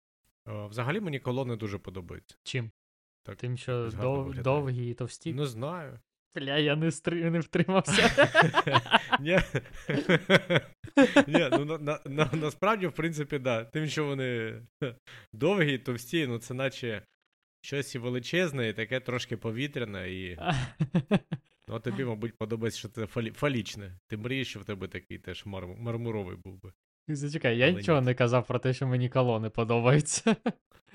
Е, 0.48 0.68
взагалі 0.68 1.00
мені 1.00 1.20
колони 1.20 1.56
дуже 1.56 1.78
подобаються. 1.78 2.36
Чим? 2.44 2.72
Так, 3.24 3.36
Тим, 3.36 3.58
що 3.58 3.92
дов, 4.02 4.34
довгі 4.34 4.90
і 4.90 4.94
товсті. 4.94 5.34
Не 5.34 5.46
знаю. 5.46 6.00
Бля, 6.36 6.58
я 6.58 6.76
не, 6.76 6.92
стри... 6.92 7.30
не 7.30 7.40
втримався. 7.40 8.30
Ні, 11.28 11.50
ну 11.52 11.66
на, 11.66 11.78
на, 11.78 12.00
на, 12.06 12.30
насправді, 12.34 12.88
в 12.88 12.94
принципі, 12.94 13.40
да. 13.40 13.64
Тим, 13.64 13.88
що 13.88 14.06
вони 14.06 14.62
довгі, 15.34 15.78
товсті, 15.78 16.28
ну 16.28 16.40
це 16.40 16.54
наче 16.54 17.02
щось 17.62 17.96
і 17.96 18.00
величезне, 18.00 18.70
і 18.70 18.74
таке 18.74 19.00
трошки 19.00 19.38
повітряне, 19.38 20.12
і 20.12 20.38
ну, 21.68 21.80
тобі, 21.80 22.06
мабуть, 22.06 22.38
подобається, 22.38 22.80
що 22.80 22.90
це 22.90 23.08
фалічне. 23.34 24.00
Ти 24.08 24.18
мрієш, 24.18 24.50
що 24.50 24.60
в 24.60 24.66
тебе 24.66 24.88
такий 24.88 25.18
теж 25.18 25.46
мармуровий 25.46 26.38
був 26.44 26.62
би. 26.62 26.74
Зачекай, 27.08 27.58
я 27.58 27.66
Але 27.68 27.76
нічого 27.76 28.00
ні. 28.00 28.06
не 28.06 28.14
казав 28.14 28.48
про 28.48 28.60
те, 28.60 28.74
що 28.74 28.88
мені 28.88 29.10
колони 29.10 29.50
подобаються. 29.50 30.36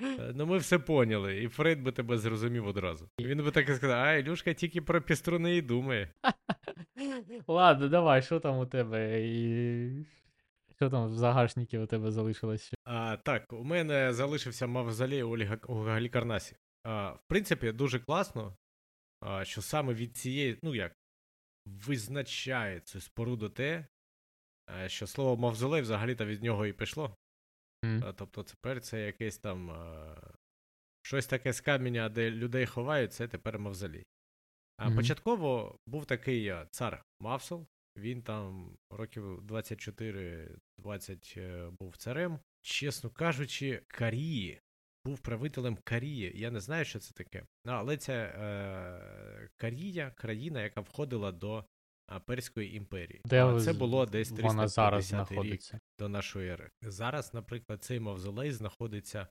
Е, 0.01 0.31
Ну, 0.35 0.45
ми 0.45 0.57
все 0.57 0.79
поняли, 0.79 1.43
і 1.43 1.47
Фрейд 1.47 1.81
би 1.81 1.91
тебе 1.91 2.17
зрозумів 2.17 2.67
одразу. 2.67 3.09
Він 3.19 3.43
би 3.43 3.51
так 3.51 3.69
і 3.69 3.73
сказав, 3.75 3.99
а 3.99 4.13
Ілюшка 4.13 4.53
тільки 4.53 4.81
про 4.81 5.01
піструни 5.01 5.55
і 5.55 5.61
думає. 5.61 6.13
Ладно, 7.47 7.87
давай, 7.87 8.21
що 8.21 8.39
там 8.39 8.57
у 8.59 8.65
тебе? 8.65 9.21
І... 9.27 10.05
Що 10.75 10.89
там 10.89 11.07
в 11.07 11.13
загашнику 11.13 11.77
у 11.77 11.85
тебе 11.85 12.11
залишилось? 12.11 12.73
А, 12.85 13.17
так, 13.17 13.53
у 13.53 13.63
мене 13.63 14.13
залишився 14.13 14.67
мавзолей 14.67 15.23
у, 15.23 15.37
Ліга- 15.37 15.65
у 15.67 15.75
Галікарнасі. 15.75 16.55
А, 16.83 17.09
в 17.11 17.19
принципі, 17.27 17.71
дуже 17.71 17.99
класно, 17.99 18.57
а, 19.21 19.45
що 19.45 19.61
саме 19.61 19.93
від 19.93 20.17
цієї, 20.17 20.59
ну 20.63 20.75
як, 20.75 20.93
визначає 21.65 22.79
цю 22.79 23.01
споруду 23.01 23.49
те, 23.49 23.85
що 24.87 25.07
слово 25.07 25.37
мавзолей 25.37 25.81
взагалі-то 25.81 26.25
від 26.25 26.43
нього 26.43 26.65
і 26.65 26.73
пішло. 26.73 27.15
А, 28.03 28.13
тобто 28.13 28.43
тепер 28.43 28.81
це 28.81 29.05
якесь 29.05 29.37
там 29.37 29.71
щось 31.01 31.27
таке 31.27 31.53
з 31.53 31.61
каменя, 31.61 32.09
де 32.09 32.31
людей 32.31 32.65
ховають, 32.65 33.13
це 33.13 33.27
тепер 33.27 33.59
мавзолей. 33.59 34.03
А 34.77 34.85
Мгм. 34.87 34.95
початково 34.97 35.77
був 35.87 36.05
такий 36.05 36.53
цар 36.71 37.03
Мавсол, 37.19 37.67
він 37.97 38.21
там 38.21 38.75
років 38.89 39.41
24-20 39.41 41.37
е, 41.37 41.69
був 41.79 41.97
царем. 41.97 42.39
Чесно 42.61 43.09
кажучи, 43.09 43.83
Карії 43.87 44.61
був 45.05 45.19
правителем 45.19 45.77
Карії. 45.83 46.31
Я 46.35 46.51
не 46.51 46.59
знаю, 46.59 46.85
що 46.85 46.99
це 46.99 47.13
таке. 47.13 47.45
Ну, 47.65 47.71
але 47.71 47.97
це 47.97 48.13
е, 48.23 49.49
Карія, 49.57 50.11
країна, 50.11 50.61
яка 50.61 50.81
входила 50.81 51.31
до 51.31 51.65
Перської 52.25 52.75
імперії. 52.75 53.21
Де 53.25 53.45
а 53.45 53.59
це 53.59 53.73
було 53.73 54.05
десь 54.05 54.31
вона 54.31 54.67
зараз 54.67 55.09
350 55.09 55.73
рік 55.73 55.81
до 55.99 56.09
нашої 56.09 56.49
ери. 56.49 56.69
Зараз, 56.81 57.33
наприклад, 57.33 57.83
цей 57.83 57.99
мавзолей 57.99 58.51
знаходиться 58.51 59.27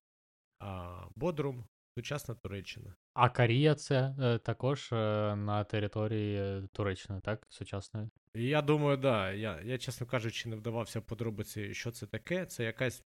а, 0.58 1.02
Бодрум, 1.16 1.64
сучасна 1.98 2.34
Туреччина. 2.34 2.94
А 3.14 3.28
Карія 3.28 3.74
це 3.74 4.14
е, 4.20 4.38
також 4.38 4.92
е, 4.92 4.96
на 5.36 5.64
території 5.64 6.36
е, 6.36 6.68
Туреччини, 6.72 7.20
так? 7.20 7.46
Сучасної. 7.48 8.08
Я 8.34 8.62
думаю, 8.62 8.96
да. 8.96 9.32
Я, 9.32 9.60
я, 9.60 9.78
чесно 9.78 10.06
кажучи, 10.06 10.48
не 10.48 10.56
вдавався 10.56 11.00
в 11.00 11.02
подробиці, 11.02 11.74
що 11.74 11.90
це 11.90 12.06
таке. 12.06 12.46
Це 12.46 12.64
якась 12.64 13.04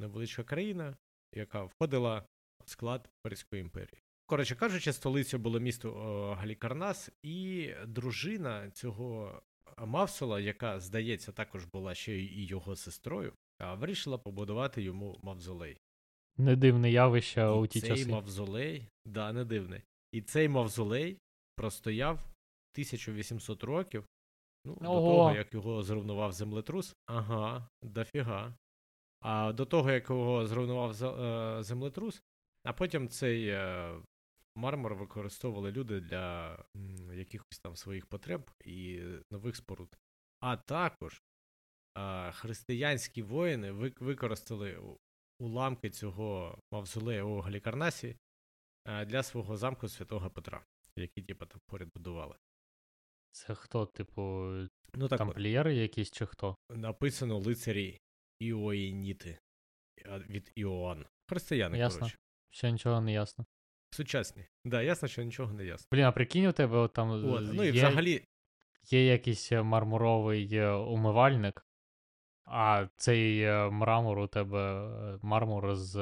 невеличка 0.00 0.44
країна, 0.44 0.96
яка 1.32 1.62
входила 1.62 2.26
в 2.64 2.70
склад 2.70 3.10
Перської 3.22 3.62
імперії. 3.62 4.02
Коротше 4.32 4.54
кажучи, 4.54 4.92
столицею 4.92 5.42
було 5.42 5.60
місто 5.60 5.90
Галікарнас, 6.38 7.10
і 7.22 7.68
дружина 7.86 8.70
цього 8.70 9.40
Мавсола, 9.78 10.40
яка, 10.40 10.80
здається, 10.80 11.32
також 11.32 11.64
була 11.64 11.94
ще 11.94 12.18
і 12.18 12.46
його 12.46 12.76
сестрою, 12.76 13.32
вирішила 13.74 14.18
побудувати 14.18 14.82
йому 14.82 15.18
мавзолей. 15.22 15.76
Не 16.36 16.56
дивне 16.56 16.90
явище 16.90 17.46
у 17.46 17.66
ті 17.66 17.80
цей 17.80 17.90
часи. 17.90 18.10
мавзолей, 18.10 18.88
да, 19.04 19.32
не 19.32 19.44
дивний. 19.44 19.80
І 20.12 20.22
цей 20.22 20.48
мавзолей 20.48 21.18
простояв 21.56 22.14
1800 22.14 23.64
років. 23.64 24.04
Ну, 24.64 24.74
до 24.74 24.80
того, 24.82 25.32
як 25.32 25.54
його 25.54 25.82
зруйнував 25.82 26.32
землетрус. 26.32 26.94
Ага, 27.06 27.68
дофіга. 27.82 28.54
А 29.20 29.52
до 29.52 29.66
того, 29.66 29.90
як 29.90 30.10
його 30.10 30.46
зруйнував 30.46 31.04
е, 31.04 31.62
землетрус, 31.62 32.22
а 32.64 32.72
потім 32.72 33.08
цей 33.08 33.48
е, 33.48 33.94
мармур 34.54 34.94
використовували 34.94 35.72
люди 35.72 36.00
для 36.00 36.58
якихось 37.12 37.58
там 37.62 37.76
своїх 37.76 38.06
потреб 38.06 38.50
і 38.64 39.02
нових 39.30 39.56
споруд. 39.56 39.96
А 40.40 40.56
також 40.56 41.22
а, 41.94 42.30
християнські 42.32 43.22
воїни 43.22 43.72
використали 44.00 44.80
уламки 45.38 45.90
цього 45.90 46.58
мавзолею 46.72 47.28
у 47.28 47.40
Галікарнасі 47.40 48.16
для 49.06 49.22
свого 49.22 49.56
замку 49.56 49.88
Святого 49.88 50.30
Петра, 50.30 50.64
який 50.96 51.24
типу, 51.24 51.46
там 51.46 51.60
поряд 51.66 51.88
будували. 51.94 52.36
Це 53.30 53.54
хто, 53.54 53.86
типу, 53.86 54.22
Ну 54.94 55.08
так 55.08 55.18
тамплієри 55.18 55.74
якісь 55.74 56.10
чи 56.10 56.26
хто? 56.26 56.56
написано 56.70 57.38
лицарі 57.38 58.00
Іоїніти 58.38 59.38
від 60.06 60.52
Іоанн. 60.54 61.06
Християни, 61.28 61.78
Ясно. 61.78 61.98
коротше. 61.98 62.18
Ще 62.50 62.72
нічого 62.72 63.00
не 63.00 63.12
ясно. 63.12 63.44
Сучасні. 63.94 64.44
Да, 64.64 64.82
ясно, 64.82 65.08
що 65.08 65.22
нічого 65.22 65.52
не 65.52 65.64
ясно. 65.64 65.86
Блін, 65.92 66.04
а 66.04 66.12
прикинь, 66.12 66.46
у 66.46 66.52
тебе 66.52 66.76
от 66.78 66.92
там 66.92 67.10
От, 67.10 67.52
ну 67.52 67.62
і 67.62 67.66
є, 67.66 67.72
взагалі, 67.72 68.24
є 68.90 69.06
якийсь 69.06 69.52
е, 69.52 69.62
мармуровий 69.62 70.54
е, 70.54 70.70
умивальник, 70.70 71.66
а 72.44 72.88
цей 72.96 73.40
е, 73.42 73.70
мрамор 73.70 74.18
у 74.18 74.26
тебе 74.26 75.18
мармур 75.22 75.74
з 75.74 75.92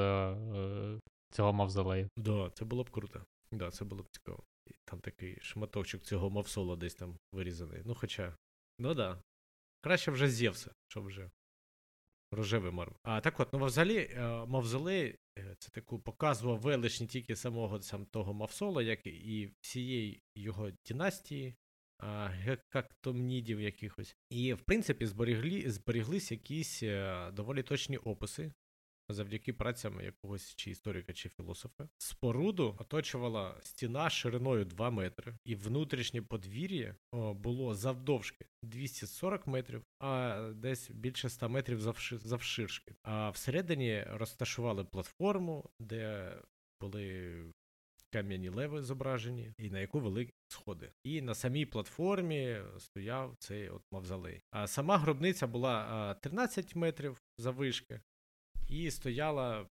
цього 1.30 1.52
мавзолею. 1.52 2.08
да, 2.16 2.50
це 2.54 2.64
було 2.64 2.84
б 2.84 2.90
круто. 2.90 3.24
Да, 3.52 3.70
це 3.70 3.84
було 3.84 4.02
б 4.02 4.08
цікаво. 4.10 4.42
І 4.66 4.70
там 4.84 5.00
такий 5.00 5.38
шматочок 5.40 6.02
цього 6.02 6.30
мавсола 6.30 6.76
десь 6.76 6.94
там 6.94 7.18
вирізаний. 7.32 7.82
Ну, 7.84 7.94
хоча, 7.94 8.36
ну 8.78 8.94
да. 8.94 9.22
Краще 9.80 10.10
вже 10.10 10.28
Зевса, 10.28 10.74
щоб 10.88 11.04
вже 11.04 11.30
рожевий 12.30 12.72
мармур. 12.72 12.98
А 13.02 13.20
так 13.20 13.40
от, 13.40 13.52
ну 13.52 13.64
взагалі, 13.64 13.96
е, 13.98 14.20
мавзолей 14.46 15.18
е, 15.38 15.56
це 15.58 15.70
таку 15.70 15.98
показував 15.98 16.60
велич 16.60 17.00
не 17.00 17.06
тільки 17.06 17.36
самого 17.36 17.82
сам 17.82 18.06
того 18.06 18.34
мавсола, 18.34 18.82
як 18.82 19.06
і 19.06 19.50
всієї 19.60 20.22
його 20.34 20.70
династії, 20.88 21.54
а, 21.98 22.26
гекактомнідів 22.26 23.60
якихось. 23.60 24.16
І, 24.30 24.54
в 24.54 24.60
принципі, 24.60 25.06
зберегли, 25.06 25.70
зберіглись 25.70 26.30
якісь 26.30 26.82
е, 26.82 27.30
доволі 27.32 27.62
точні 27.62 27.96
описи. 27.96 28.52
Завдяки 29.12 29.52
працям 29.52 30.00
якогось 30.00 30.54
чи 30.54 30.70
історика, 30.70 31.12
чи 31.12 31.28
філософа. 31.28 31.88
Споруду 31.98 32.76
оточувала 32.78 33.56
стіна 33.62 34.10
шириною 34.10 34.64
2 34.64 34.90
метри, 34.90 35.34
і 35.44 35.54
внутрішнє 35.54 36.22
подвір'я 36.22 36.96
було 37.12 37.74
завдовжки 37.74 38.46
240 38.62 39.46
метрів, 39.46 39.82
а 39.98 40.40
десь 40.54 40.90
більше 40.90 41.28
100 41.28 41.48
метрів 41.48 41.80
завши- 41.80 42.18
завширшки. 42.18 42.94
А 43.02 43.30
всередині 43.30 44.02
розташували 44.02 44.84
платформу, 44.84 45.70
де 45.80 46.34
були 46.80 47.34
кам'яні 48.12 48.48
леви 48.48 48.82
зображені, 48.82 49.52
і 49.58 49.70
на 49.70 49.80
яку 49.80 50.00
вели 50.00 50.30
сходи. 50.48 50.92
І 51.04 51.22
на 51.22 51.34
самій 51.34 51.66
платформі 51.66 52.58
стояв 52.78 53.36
цей 53.38 53.68
от 53.68 53.82
мавзолей. 53.92 54.42
А 54.50 54.66
сама 54.66 54.98
гробниця 54.98 55.46
була 55.46 55.72
а, 55.90 56.14
13 56.14 56.76
метрів 56.76 57.22
заввишки, 57.38 58.00
і 58.70 58.90
стояла 58.90 59.66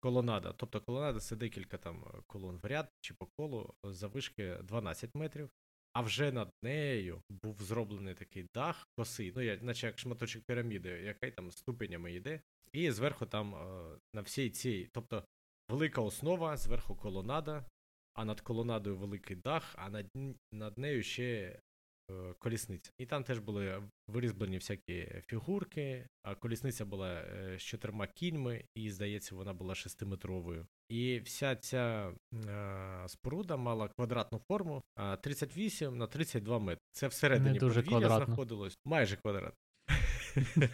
колонада. 0.00 0.52
Тобто 0.52 0.80
колонада 0.80 1.20
це 1.20 1.36
декілька 1.36 1.78
там 1.78 2.04
колон 2.26 2.56
в 2.62 2.66
ряд 2.66 2.88
чи 3.00 3.14
по 3.14 3.26
колу 3.26 3.74
заввишки 3.84 4.58
12 4.62 5.14
метрів. 5.14 5.50
А 5.92 6.00
вже 6.00 6.32
над 6.32 6.50
нею 6.62 7.22
був 7.28 7.62
зроблений 7.62 8.14
такий 8.14 8.46
дах 8.54 8.88
косий, 8.96 9.32
ну, 9.36 9.66
наче 9.66 9.86
як 9.86 9.98
шматочок 9.98 10.42
піраміди, 10.44 10.88
який 10.88 11.30
там 11.30 11.50
ступенями 11.50 12.12
йде. 12.12 12.40
І 12.72 12.90
зверху 12.90 13.26
там 13.26 13.54
е, 13.54 13.98
на 14.14 14.20
всій 14.20 14.50
цій, 14.50 14.88
тобто 14.92 15.24
велика 15.68 16.00
основа, 16.00 16.56
зверху 16.56 16.96
колонада, 16.96 17.64
а 18.14 18.24
над 18.24 18.40
колонадою 18.40 18.96
великий 18.96 19.36
дах, 19.36 19.74
а 19.78 19.90
над, 19.90 20.06
над 20.52 20.78
нею 20.78 21.02
ще 21.02 21.24
е, 21.24 21.60
колісниця. 22.38 22.92
І 22.98 23.06
там 23.06 23.24
теж 23.24 23.38
були 23.38 23.82
вирізблені 24.08 24.56
всякі 24.56 25.22
фігурки, 25.26 26.08
а 26.22 26.34
колісниця 26.34 26.84
була 26.84 27.12
е, 27.14 27.58
з 27.58 27.62
чотирма 27.62 28.06
кіньми, 28.06 28.64
і, 28.74 28.90
здається, 28.90 29.34
вона 29.34 29.52
була 29.52 29.74
шестиметровою. 29.74 30.66
І 30.88 31.18
вся 31.18 31.56
ця 31.56 32.12
е, 32.34 33.04
споруда 33.08 33.56
мала 33.56 33.88
квадратну 33.88 34.40
форму 34.48 34.82
38 35.20 35.98
на 35.98 36.06
32 36.06 36.58
метри. 36.58 36.80
Це 36.92 37.08
всередині 37.08 37.52
Не 37.52 37.58
дуже 37.58 37.82
подвір'я 37.82 37.98
квадратно. 37.98 38.26
знаходилось. 38.26 38.78
Майже 38.84 39.16
квадрат. 39.16 39.54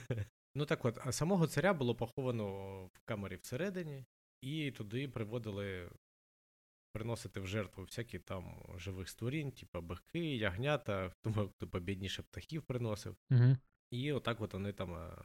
ну 0.55 0.67
так 0.67 0.85
от, 0.85 0.99
а 1.05 1.13
самого 1.13 1.47
царя 1.47 1.75
було 1.75 1.95
поховано 1.95 2.47
в 2.87 3.01
камері 3.05 3.37
всередині, 3.37 4.05
і 4.43 4.71
туди 4.71 5.09
приводили 5.09 5.91
приносити 6.93 7.41
в 7.41 7.47
жертву 7.47 7.85
всякі 7.85 8.19
там 8.19 8.63
живих 8.77 9.09
створінь, 9.09 9.53
типу 9.53 9.81
бики, 9.81 10.37
ягнята, 10.37 11.13
тому 11.23 11.49
хто 11.49 11.69
побідніше 11.69 12.23
птахів 12.23 12.63
приносив. 12.63 13.17
Угу. 13.31 13.57
І 13.91 14.13
отак 14.13 14.41
от 14.41 14.55
вони 14.55 14.73
там 14.73 14.95
е, 14.95 15.17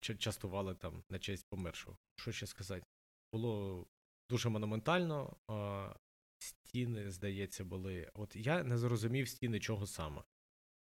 частували 0.00 0.74
там 0.74 1.02
на 1.10 1.18
честь 1.18 1.46
помершого. 1.50 1.98
Що 2.16 2.32
ще 2.32 2.46
сказати? 2.46 2.86
Було 3.32 3.86
дуже 4.30 4.48
монументально. 4.48 5.36
Стіни, 6.38 7.10
здається, 7.10 7.64
були. 7.64 8.10
От 8.14 8.36
я 8.36 8.62
не 8.62 8.78
зрозумів 8.78 9.28
стіни 9.28 9.60
чого 9.60 9.86
саме. 9.86 10.22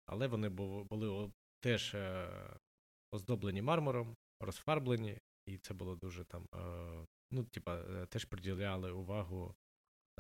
Але 0.06 0.28
вони 0.28 0.50
були 0.50 1.32
теж 1.60 1.94
е, 1.96 2.30
оздоблені 3.12 3.62
мармуром, 3.62 4.16
розфарблені, 4.40 5.18
і 5.46 5.58
це 5.58 5.74
було 5.74 5.96
дуже 5.96 6.24
там. 6.24 6.48
е, 6.56 7.06
Ну, 7.34 7.44
типа, 7.44 8.06
теж 8.06 8.26
приділяли 8.26 8.92
увагу 8.92 9.56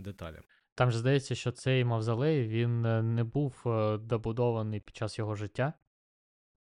деталям. 0.02 0.43
Там 0.76 0.91
же 0.91 0.97
здається, 0.97 1.36
що 1.36 1.52
цей 1.52 1.86
мавзолей 1.86 2.47
він 2.47 2.86
е, 2.86 3.02
не 3.04 3.24
був 3.24 3.64
е, 3.66 3.97
добудований 3.97 4.80
під 4.80 4.95
час 4.95 5.20
його 5.20 5.36
життя, 5.36 5.74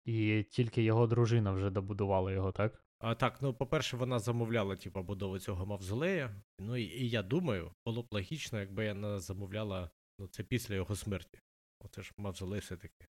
і 0.04 0.42
тільки 0.50 0.82
його 0.82 1.06
дружина 1.06 1.52
вже 1.52 1.70
добудувала 1.70 2.32
його, 2.32 2.52
так? 2.52 2.84
А 2.98 3.14
так, 3.14 3.42
ну, 3.42 3.54
по-перше, 3.54 3.96
вона 3.96 4.18
замовляла, 4.18 4.76
типу, 4.76 5.02
будову 5.02 5.38
цього 5.38 5.66
мавзолея. 5.66 6.42
Ну 6.58 6.76
і, 6.76 6.82
і 6.82 7.10
я 7.10 7.22
думаю, 7.22 7.72
було 7.84 8.02
б 8.02 8.06
логічно, 8.10 8.60
якби 8.60 8.88
вона 8.88 9.18
замовляла 9.18 9.90
ну, 10.18 10.28
це 10.28 10.42
після 10.42 10.74
його 10.74 10.96
смерті. 10.96 11.40
Оце 11.80 12.02
ж 12.02 12.12
мавзолей 12.16 12.60
все-таки. 12.60 13.06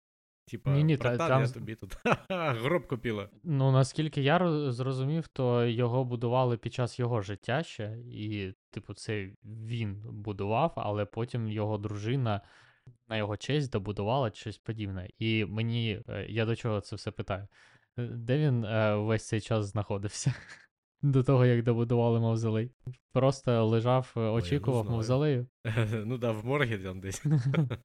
Типа, 0.50 0.70
Ні-ні, 0.70 0.96
та- 0.96 1.02
братан, 1.02 1.28
там 1.28 1.42
я 1.42 1.48
тобі 1.48 1.74
тут 1.74 1.96
гроб 2.30 2.86
купила. 2.86 3.28
Ну, 3.44 3.72
наскільки 3.72 4.22
я 4.22 4.70
зрозумів, 4.72 5.28
то 5.28 5.64
його 5.66 6.04
будували 6.04 6.56
під 6.56 6.74
час 6.74 6.98
його 6.98 7.20
життя 7.22 7.62
ще, 7.62 7.98
і, 8.12 8.52
типу, 8.70 8.94
це 8.94 9.30
він 9.44 10.02
будував, 10.10 10.72
але 10.76 11.04
потім 11.04 11.48
його 11.48 11.78
дружина 11.78 12.40
на 13.08 13.16
його 13.16 13.36
честь 13.36 13.72
добудувала 13.72 14.30
щось 14.30 14.58
подібне. 14.58 15.08
І 15.18 15.44
мені, 15.44 16.02
е, 16.08 16.26
я 16.28 16.44
до 16.44 16.56
чого 16.56 16.80
це 16.80 16.96
все 16.96 17.10
питаю? 17.10 17.48
Е, 17.98 18.06
Де 18.06 18.38
він 18.38 18.64
е, 18.64 18.94
весь 18.96 19.26
цей 19.28 19.40
час 19.40 19.66
знаходився? 19.66 20.34
До 21.02 21.22
того, 21.22 21.46
як 21.46 21.62
добудували 21.62 22.20
мавзолей. 22.20 22.70
Просто 23.12 23.66
лежав, 23.66 24.12
е, 24.16 24.20
очікував 24.20 24.82
знаю. 24.84 24.96
мавзолею. 24.96 25.46
ну 26.04 26.18
да, 26.18 26.30
в 26.32 26.46
моргі 26.46 26.78
там 26.78 27.00
десь. 27.00 27.24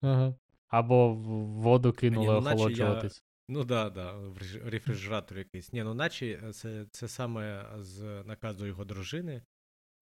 Ага. 0.01 0.35
Або 0.71 1.13
в 1.13 1.23
воду 1.47 1.93
кинули 1.93 2.27
ну, 2.27 2.41
наче 2.41 2.73
я- 2.73 3.09
Ну 3.47 3.63
да, 3.63 3.89
да, 3.89 4.13
в 4.13 4.37
рефрижератор 4.63 5.37
якийсь. 5.37 5.73
Ні, 5.73 5.83
ну 5.83 5.93
наче 5.93 6.51
це, 6.53 6.85
це 6.91 7.07
саме 7.07 7.69
з 7.79 8.23
наказу 8.23 8.65
його 8.65 8.85
дружини. 8.85 9.43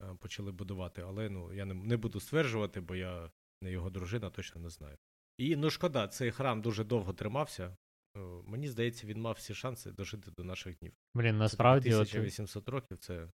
е, 0.01 0.15
почали 0.19 0.51
будувати, 0.51 1.01
але 1.01 1.29
ну, 1.29 1.53
я 1.53 1.65
не, 1.65 1.73
не 1.73 1.97
буду 1.97 2.19
стверджувати, 2.19 2.81
бо 2.81 2.95
я 2.95 3.31
не 3.61 3.71
його 3.71 3.89
дружина, 3.89 4.29
точно 4.29 4.61
не 4.61 4.69
знаю. 4.69 4.97
І 5.37 5.55
ну 5.55 5.69
шкода, 5.69 6.07
цей 6.07 6.31
храм 6.31 6.61
дуже 6.61 6.83
довго 6.83 7.13
тримався. 7.13 7.77
Е, 8.17 8.19
Мені 8.45 8.67
здається, 8.67 9.07
він 9.07 9.21
мав 9.21 9.33
всі 9.33 9.53
шанси 9.53 9.91
дожити 9.91 10.31
до 10.31 10.43
наших 10.43 10.77
днів. 10.77 10.93
Блін, 11.13 11.37
насправді, 11.37 11.93
1800 11.93 12.69
років 12.69 12.97
це. 12.97 13.31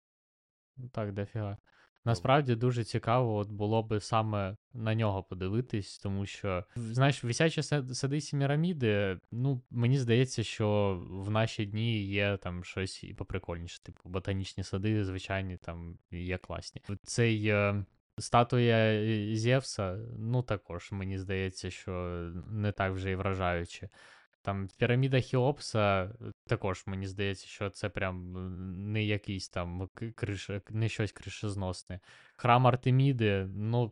так, 0.91 1.13
дофіга. 1.13 1.57
Насправді 2.05 2.55
дуже 2.55 2.83
цікаво 2.83 3.35
от 3.35 3.49
було 3.49 3.83
би 3.83 3.99
саме 3.99 4.55
на 4.73 4.95
нього 4.95 5.23
подивитись, 5.23 5.97
тому 5.97 6.25
що, 6.25 6.65
знаєш, 6.75 7.23
висячі 7.23 7.61
са- 7.61 7.93
сади 7.93 8.21
Сіміраміди, 8.21 9.19
ну, 9.31 9.61
мені 9.71 9.97
здається, 9.97 10.43
що 10.43 10.99
в 11.09 11.29
наші 11.29 11.65
дні 11.65 12.03
є 12.03 12.37
там 12.37 12.63
щось 12.63 13.03
і 13.03 13.13
поприкольніше, 13.13 13.83
типу 13.83 14.09
ботанічні 14.09 14.63
сади, 14.63 15.05
звичайні, 15.05 15.57
там 15.57 15.97
є 16.11 16.37
класні. 16.37 16.81
Цей 17.03 17.47
е, 17.47 17.85
статуя 18.17 18.75
е, 18.75 19.35
Зевса, 19.35 19.99
ну 20.17 20.41
також 20.41 20.91
мені 20.91 21.17
здається, 21.17 21.69
що 21.69 21.91
не 22.51 22.71
так 22.71 22.93
вже 22.93 23.11
і 23.11 23.15
вражаюче. 23.15 23.89
Там 24.43 24.67
піраміда 24.77 25.19
Хіопса, 25.19 26.03
е, 26.03 26.09
також 26.47 26.83
мені 26.85 27.07
здається, 27.07 27.47
що 27.47 27.69
це 27.69 27.89
прям 27.89 28.33
не 28.91 29.03
якийсь 29.03 29.49
там 29.49 29.89
к- 29.93 30.11
криш, 30.11 30.49
не 30.69 30.89
щось 30.89 31.11
кришезносне. 31.11 31.99
Храм 32.35 32.67
Артеміди, 32.67 33.47
ну, 33.55 33.91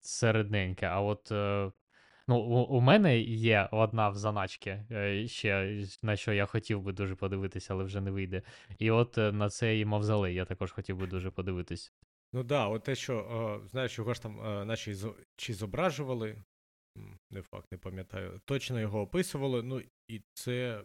середненьке. 0.00 0.86
А 0.86 1.00
от 1.00 1.32
ну, 2.30 2.36
у, 2.64 2.80
мене 2.80 3.18
є 3.20 3.68
одна 3.72 4.08
в 4.08 4.16
заначці, 4.16 4.84
е, 4.90 5.26
ще 5.28 5.82
на 6.02 6.16
що 6.16 6.32
я 6.32 6.46
хотів 6.46 6.82
би 6.82 6.92
дуже 6.92 7.14
подивитися, 7.14 7.74
але 7.74 7.84
вже 7.84 8.00
не 8.00 8.10
вийде. 8.10 8.42
І 8.78 8.90
от 8.90 9.18
е, 9.18 9.32
на 9.32 9.48
цей 9.48 9.84
мавзолей 9.84 10.34
я 10.34 10.44
також 10.44 10.72
хотів 10.72 10.96
би 10.96 11.06
дуже 11.06 11.30
подивитись. 11.30 11.92
Ну 12.32 12.42
да, 12.42 12.66
от 12.66 12.84
те, 12.84 12.94
що, 12.94 13.18
е, 13.64 13.68
знаєш, 13.68 13.98
його 13.98 14.14
ж 14.14 14.22
там, 14.22 14.40
е, 14.40 14.64
наче 14.64 14.94
чи 15.36 15.54
зображували, 15.54 16.36
не 17.30 17.42
факт, 17.42 17.72
не 17.72 17.78
пам'ятаю, 17.78 18.40
точно 18.44 18.80
його 18.80 19.00
описували, 19.00 19.62
ну 19.62 19.82
і 20.08 20.22
це 20.32 20.84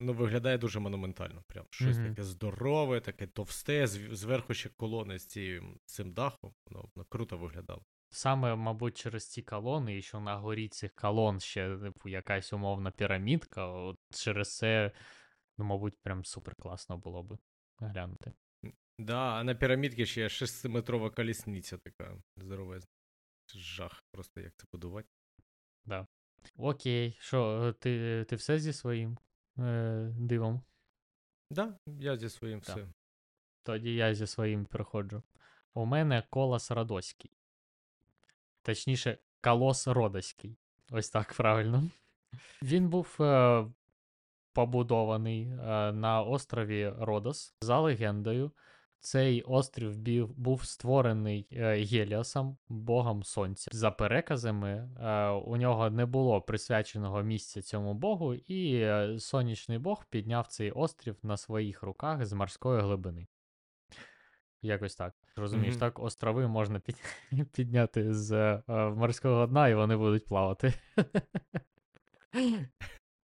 ну, 0.00 0.12
виглядає 0.12 0.58
дуже 0.58 0.80
монументально. 0.80 1.42
Прям 1.46 1.66
щось 1.70 1.96
Мгм. 1.96 2.08
таке 2.08 2.22
здорове, 2.22 3.00
таке 3.00 3.26
товсте, 3.26 3.86
зверху 3.86 4.54
ще 4.54 4.68
колони 4.68 5.18
з 5.18 5.26
цим, 5.26 5.80
цим 5.84 6.12
дахом. 6.12 6.54
Воно, 6.66 6.88
воно 6.94 7.06
круто 7.08 7.38
виглядало. 7.38 7.82
Саме, 8.10 8.54
мабуть, 8.54 8.96
через 8.96 9.28
ці 9.28 9.42
колони, 9.42 9.98
і 9.98 10.02
що 10.02 10.20
на 10.20 10.36
горі 10.36 10.68
цих 10.68 10.94
колон 10.94 11.40
ще, 11.40 11.78
типу, 11.78 12.08
якась 12.08 12.52
умовна 12.52 12.90
пірамідка, 12.90 13.66
от 13.66 13.98
через 14.10 14.56
це, 14.56 14.92
ну, 15.58 15.64
мабуть, 15.64 15.98
прям 16.02 16.24
супер 16.24 16.54
класно 16.54 16.98
було 16.98 17.22
би 17.22 17.38
глянути. 17.78 18.32
Да, 18.98 19.18
а 19.18 19.44
на 19.44 19.54
пірамідці 19.54 20.06
ще 20.06 20.20
є 20.20 20.28
шестиметрова 20.28 21.10
колісниця 21.10 21.78
така 21.78 22.18
здоровезна. 22.36 22.88
Жах, 23.54 24.04
просто 24.12 24.40
як 24.40 24.52
це 24.56 24.64
будувати. 24.72 25.08
Окей, 26.58 27.16
що, 27.20 27.72
ти, 27.80 28.24
ти 28.24 28.36
все 28.36 28.58
зі 28.58 28.72
своїм 28.72 29.18
е, 29.58 30.12
дивом? 30.18 30.62
Да, 31.50 31.78
я 31.86 32.16
зі 32.16 32.28
своїм 32.28 32.60
Так. 32.60 32.76
все. 32.76 32.88
Тоді 33.62 33.94
я 33.94 34.14
зі 34.14 34.26
своїм 34.26 34.64
приходжу. 34.64 35.22
У 35.74 35.84
мене 35.84 36.22
колос 36.30 36.70
Радоський. 36.70 37.30
Точніше, 38.62 39.18
колос 39.40 39.86
Родоський. 39.86 40.56
Ось 40.90 41.10
так 41.10 41.34
правильно. 41.34 41.90
Він 42.62 42.88
був 42.88 43.16
е, 43.20 43.66
побудований 44.52 45.42
е, 45.42 45.92
на 45.92 46.22
острові 46.22 46.88
Родос 46.98 47.54
за 47.60 47.80
легендою. 47.80 48.52
Цей 49.00 49.42
острів 49.42 49.96
був 50.36 50.64
створений 50.64 51.48
е, 51.52 51.84
Геліосом, 51.84 52.56
богом 52.68 53.22
сонця. 53.22 53.70
За 53.74 53.90
переказами, 53.90 54.90
е, 55.00 55.28
у 55.28 55.56
нього 55.56 55.90
не 55.90 56.06
було 56.06 56.40
присвяченого 56.40 57.22
місця 57.22 57.62
цьому 57.62 57.94
богу, 57.94 58.34
і 58.34 58.76
е, 58.76 59.18
сонячний 59.18 59.78
бог 59.78 60.04
підняв 60.10 60.46
цей 60.46 60.70
острів 60.70 61.16
на 61.22 61.36
своїх 61.36 61.82
руках 61.82 62.24
з 62.26 62.32
морської 62.32 62.80
глибини. 62.80 63.26
Якось 64.62 64.96
так. 64.96 65.14
Розумієш, 65.36 65.74
Мгм. 65.74 65.80
так, 65.80 65.98
острови 65.98 66.48
можна 66.48 66.80
під... 66.80 66.96
підняти 67.52 68.14
з 68.14 68.32
е, 68.32 68.62
морського 68.90 69.46
дна, 69.46 69.68
і 69.68 69.74
вони 69.74 69.96
будуть 69.96 70.26
плавати. 70.26 70.72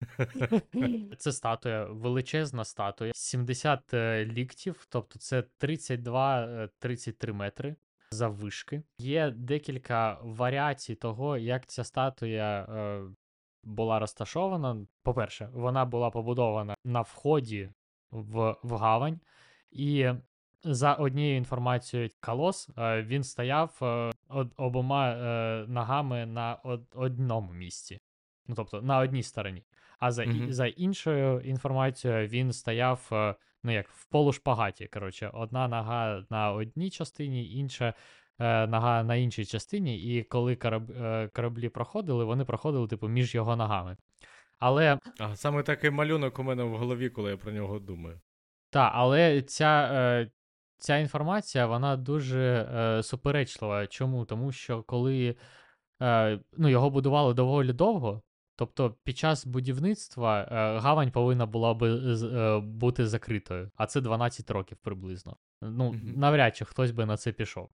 Це 1.18 1.32
статуя, 1.32 1.86
величезна 1.86 2.66
статуя, 2.66 3.12
70 3.16 3.94
е, 3.94 4.26
ліктів, 4.26 4.86
тобто 4.90 5.20
це 5.20 5.44
32-33 5.62 7.34
метри 7.34 7.76
заввишки. 8.12 8.84
Є 8.98 9.32
декілька 9.32 10.18
варіацій 10.22 10.96
того, 10.96 11.38
як 11.38 11.66
ця 11.68 11.84
статуя 11.84 12.62
е, 12.62 13.02
була 13.64 14.00
розташована. 14.00 14.86
По-перше, 15.04 15.50
вона 15.54 15.86
була 15.86 16.10
побудована 16.10 16.76
на 16.86 17.02
вході 17.02 17.70
в, 18.12 18.56
в 18.64 18.76
гавань, 18.76 19.20
і 19.72 20.10
за 20.64 20.94
однією 20.94 21.38
інформацією, 21.38 22.10
колос 22.20 22.70
е, 22.78 23.02
він 23.04 23.24
стояв 23.24 23.78
е, 23.82 24.12
обома 24.58 25.10
е, 25.12 25.66
ногами 25.68 26.26
на 26.26 26.56
од- 26.56 26.96
одному 26.96 27.52
місці. 27.54 28.00
Ну, 28.48 28.56
тобто 28.56 28.82
на 28.82 28.98
одній 28.98 29.24
стороні. 29.24 29.64
А 30.02 30.12
за, 30.12 30.26
Мгм. 30.26 30.54
за 30.54 30.68
іншою 30.68 31.40
інформацією, 31.40 32.28
він 32.28 32.54
стояв, 32.54 33.10
е, 33.12 33.36
ну 33.64 33.72
як 33.72 33.88
в 33.90 34.06
полушпагаті. 34.06 34.88
Коротше, 34.88 35.30
одна 35.34 35.68
нога 35.68 36.26
на 36.30 36.52
одній 36.52 36.90
частині, 36.90 37.54
інша 37.54 37.94
е, 38.40 38.68
нога 38.68 39.04
на 39.04 39.16
іншій 39.16 39.46
частині. 39.46 39.98
І 39.98 40.24
коли 40.24 40.56
кораб, 40.56 40.92
е, 40.92 41.30
кораблі 41.34 41.70
проходили, 41.70 42.26
вони 42.26 42.46
проходили, 42.46 42.88
типу, 42.88 43.08
між 43.08 43.36
його 43.36 43.56
ногами. 43.56 43.98
Але 44.60 45.00
А 45.20 45.36
саме 45.36 45.64
такий 45.64 45.90
малюнок 45.90 46.40
у 46.40 46.44
мене 46.44 46.64
в 46.64 46.78
голові, 46.78 47.10
коли 47.10 47.32
я 47.32 47.38
про 47.38 47.52
нього 47.52 47.80
думаю. 47.80 48.22
Так, 48.70 48.92
але 48.96 49.42
ця, 49.42 49.90
е, 49.94 50.32
ця 50.78 50.98
інформація 50.98 51.66
вона 51.68 51.98
дуже 51.98 52.70
е, 52.76 53.04
суперечлива. 53.04 53.88
Чому? 53.88 54.26
Тому 54.26 54.52
що 54.52 54.84
коли 54.84 55.36
е, 56.02 56.40
ну, 56.58 56.70
його 56.70 56.90
будували 56.90 57.34
доволі 57.34 57.74
довго, 57.74 58.22
тобто 58.62 58.96
під 59.04 59.18
час 59.18 59.46
будівництва 59.46 60.42
е, 60.42 60.80
гавань 60.80 61.12
повинна 61.12 61.46
була 61.46 61.74
би 61.74 61.90
е, 61.94 62.60
бути 62.60 63.08
закритою, 63.08 63.72
а 63.76 63.86
це 63.86 64.02
12 64.02 64.52
років 64.52 64.78
приблизно. 64.78 65.38
Ну, 65.62 65.96
навряд 66.04 66.56
чи 66.56 66.66
хтось 66.66 66.92
би 66.92 67.06
на 67.06 67.18
це 67.18 67.32
пішов. 67.32 67.70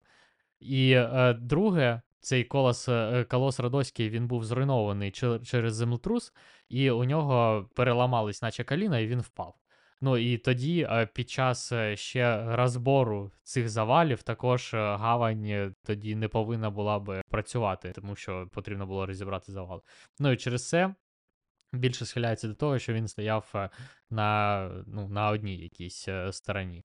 І 0.60 0.92
е, 0.92 1.34
друге, 1.34 2.02
цей 2.20 2.44
колос, 2.44 2.90
колос 3.30 3.60
Радоський 3.60 4.10
він 4.10 4.28
був 4.28 4.46
зруйнований 4.46 5.12
чер- 5.12 5.46
через 5.46 5.76
землетрус, 5.76 6.34
і 6.70 6.92
у 6.92 7.04
нього 7.04 7.70
переламались, 7.76 8.42
наче 8.42 8.64
коліна, 8.64 9.00
і 9.00 9.08
він 9.08 9.22
впав. 9.22 9.56
Ну 10.04 10.18
і 10.18 10.38
тоді, 10.38 10.88
е, 10.90 11.06
під 11.06 11.30
час 11.30 11.72
е, 11.72 11.96
ще 11.96 12.56
розбору 12.56 13.32
цих 13.44 13.70
завалів, 13.70 14.24
також 14.24 14.74
е, 14.74 14.78
гавань 14.78 15.76
тоді 15.84 16.16
не 16.16 16.28
повинна 16.28 16.70
була 16.70 17.00
би 17.00 17.22
працювати, 17.30 17.92
тому 17.92 18.16
що 18.16 18.50
потрібно 18.52 18.86
було 18.86 19.06
розібрати 19.06 19.52
завал. 19.52 19.84
Ну 20.20 20.32
і 20.32 20.38
через 20.38 20.70
це 20.70 20.96
більше 21.74 22.06
схиляється 22.06 22.48
до 22.48 22.54
того, 22.54 22.80
що 22.80 22.94
він 22.94 23.08
стояв 23.08 23.70
на, 24.10 24.70
ну, 24.88 25.08
на 25.08 25.30
одній 25.30 25.58
якійсь 25.58 26.08
стороні 26.32 26.84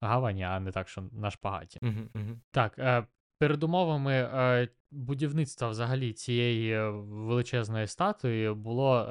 гавані, 0.00 0.42
а 0.42 0.60
не 0.60 0.72
так, 0.72 0.88
що 0.88 1.08
на 1.12 1.30
шпагаті. 1.30 1.78
Угу, 1.82 2.00
угу. 2.14 2.40
Так, 2.50 3.06
передумовами 3.38 4.68
будівництва 4.90 5.68
взагалі 5.68 6.12
цієї 6.12 6.90
величезної 6.90 7.86
статуї 7.86 8.52
було 8.52 9.06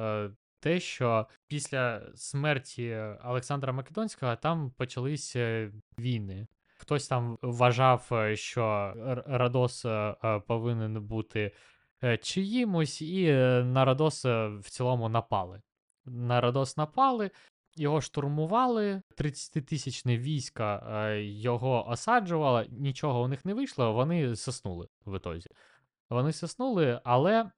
те, 0.66 0.80
що 0.80 1.28
після 1.48 2.02
смерті 2.16 2.98
Олександра 3.24 3.74
Македонського 3.74 4.36
там 4.36 4.72
почались 4.72 5.36
е, 5.36 5.72
війни. 6.00 6.48
Хтось 6.78 7.08
там 7.08 7.38
вважав, 7.42 8.10
е, 8.12 8.36
що 8.36 8.94
Радос 9.28 9.86
е, 9.86 10.16
повинен 10.48 11.02
бути 11.02 11.52
чиїмось, 12.22 13.02
і 13.02 13.32
на 13.64 13.86
Радос 13.86 14.26
в 14.26 14.64
цілому 14.70 15.10
напали. 15.10 15.62
На 16.06 16.42
Радос 16.42 16.78
напали, 16.78 17.32
його 17.76 18.02
штурмували, 18.02 19.02
30-тисячне 19.18 20.18
військо 20.18 20.64
е, 20.64 21.24
його 21.24 21.90
осаджувало, 21.90 22.64
нічого 22.70 23.22
у 23.22 23.28
них 23.28 23.46
не 23.46 23.54
вийшло, 23.54 23.94
вони 23.94 24.36
соснули 24.36 24.88
в 25.06 25.18
ітозі. 25.18 25.50
Вони 26.10 26.34
соснули, 26.34 27.02
але 27.04 27.52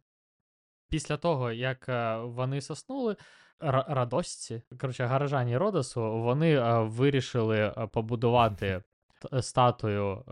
після 0.89 1.17
того, 1.17 1.51
як 1.51 1.89
е, 1.89 2.17
вони 2.17 2.61
соснули, 2.61 3.15
ра- 3.59 3.85
радосці, 3.93 4.61
коротше, 4.81 5.05
гаражані 5.05 5.57
Родосу, 5.57 6.01
вони 6.01 6.55
е, 6.55 6.79
вирішили 6.79 7.57
е, 7.57 7.87
побудувати 7.87 8.83
статую 9.41 10.23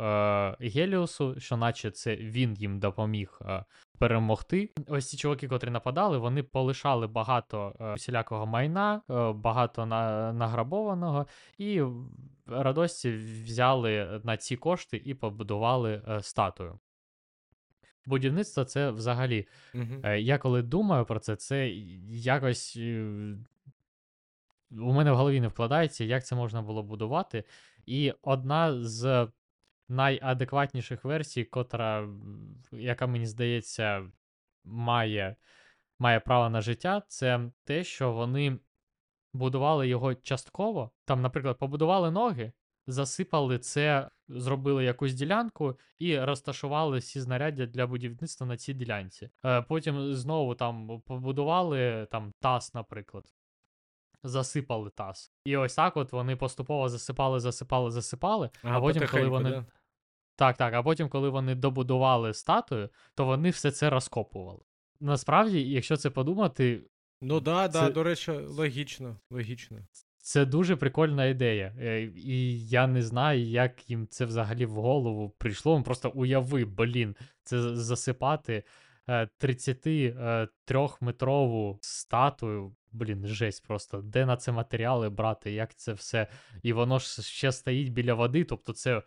Геліусу, 0.59 1.39
що 1.39 1.57
наче 1.57 1.91
це 1.91 2.15
він 2.15 2.53
їм 2.53 2.79
допоміг 2.79 3.39
перемогти. 3.99 4.69
Ось 4.87 5.09
ці 5.09 5.17
чуваки, 5.17 5.47
котрі 5.47 5.69
нападали, 5.69 6.17
вони 6.17 6.43
полишали 6.43 7.07
багато 7.07 7.73
всілякого 7.97 8.45
майна, 8.45 9.01
багато 9.35 9.85
на, 9.85 10.33
награбованого, 10.33 11.27
і 11.57 11.81
радості 12.47 13.11
взяли 13.45 14.21
на 14.23 14.37
ці 14.37 14.55
кошти 14.55 15.01
і 15.05 15.13
побудували 15.13 16.19
статую. 16.21 16.79
Будівництво 18.05 18.63
це 18.63 18.91
взагалі 18.91 19.47
Угу. 19.73 20.07
Я 20.17 20.37
коли 20.37 20.61
думаю 20.61 21.05
про 21.05 21.19
це, 21.19 21.35
це 21.35 21.69
якось 22.09 22.77
е, 22.77 23.05
у 24.71 24.93
мене 24.93 25.11
в 25.11 25.15
голові 25.15 25.41
не 25.41 25.47
вкладається, 25.47 26.03
як 26.03 26.25
це 26.25 26.35
можна 26.35 26.61
було 26.61 26.83
будувати. 26.83 27.43
І 27.85 28.13
одна 28.21 28.83
з 28.83 29.27
найадекватніших 29.89 31.05
версій, 31.05 31.43
котра, 31.43 32.09
яка 32.71 33.07
мені 33.07 33.25
здається, 33.25 34.11
має, 34.63 35.35
має 35.99 36.19
право 36.19 36.49
на 36.49 36.61
життя, 36.61 37.03
це 37.07 37.51
те, 37.63 37.83
що 37.83 38.11
вони 38.11 38.59
будували 39.33 39.87
його 39.87 40.15
частково. 40.15 40.91
Там, 41.05 41.21
наприклад, 41.21 41.57
побудували 41.57 42.11
ноги, 42.11 42.51
засипали 42.87 43.59
це, 43.59 44.09
зробили 44.27 44.83
якусь 44.83 45.13
ділянку 45.13 45.79
і 45.99 46.19
розташували 46.19 46.97
всі 46.97 47.21
знаряддя 47.21 47.65
для 47.65 47.87
будівництва 47.87 48.47
на 48.47 48.57
цій 48.57 48.73
ділянці. 48.73 49.29
Е, 49.45 49.61
Потім 49.61 50.13
знову 50.13 50.55
там 50.55 51.01
побудували 51.01 52.07
там 52.11 52.31
таз, 52.39 52.71
наприклад. 52.73 53.23
Засипали 54.23 54.89
таз. 54.89 55.31
І 55.45 55.57
ось 55.57 55.75
так 55.75 55.97
от 55.97 56.11
вони 56.11 56.35
поступово 56.35 56.89
засипали, 56.89 57.39
засипали, 57.39 57.91
засипали. 57.91 58.49
Ага, 58.63 58.77
а 58.77 58.81
потім, 58.81 59.07
коли 59.11 59.27
вони. 59.27 59.49
да? 59.49 59.65
Так, 60.35 60.57
так. 60.57 60.73
А 60.73 60.83
потім, 60.83 61.09
коли 61.09 61.29
вони 61.29 61.55
добудували 61.55 62.33
статую, 62.33 62.89
то 63.15 63.25
вони 63.25 63.49
все 63.49 63.71
це 63.71 63.89
розкопували. 63.89 64.59
Насправді, 64.99 65.69
якщо 65.69 65.97
це 65.97 66.09
подумати, 66.09 66.83
Ну 67.21 67.39
да, 67.39 67.67
да, 67.67 67.87
Це- 67.87 67.91
до 67.91 68.03
речі, 68.03 68.31
логічно, 68.31 69.19
логічно. 69.29 69.77
Це 70.25 70.45
дуже 70.45 70.75
прикольна 70.75 71.25
ідея. 71.25 71.75
Е, 71.79 72.01
І 72.15 72.67
я 72.67 72.87
не 72.87 73.01
знаю, 73.01 73.41
як 73.41 73.89
їм 73.89 74.07
це 74.07 74.25
взагалі 74.25 74.65
в 74.65 74.71
голову 74.71 75.29
прийшло. 75.29 75.83
Просто 75.83 76.09
уяви, 76.09 76.65
блін, 76.65 77.15
це 77.43 77.75
засипати 77.75 78.63
33-метрову 79.07 81.77
статую. 81.81 82.75
Блін, 82.91 83.27
жесть 83.27 83.67
просто. 83.67 84.01
Де 84.01 84.25
на 84.25 84.37
це 84.37 84.51
матеріали 84.51 85.09
брати, 85.09 85.51
як 85.51 85.75
це 85.75 85.93
все. 85.93 86.27
І 86.63 86.73
воно 86.73 86.99
ж 86.99 87.21
ще 87.21 87.51
стоїть 87.51 87.93
біля 87.93 88.13
води, 88.13 88.43
тобто 88.43 88.73
це 88.73 88.97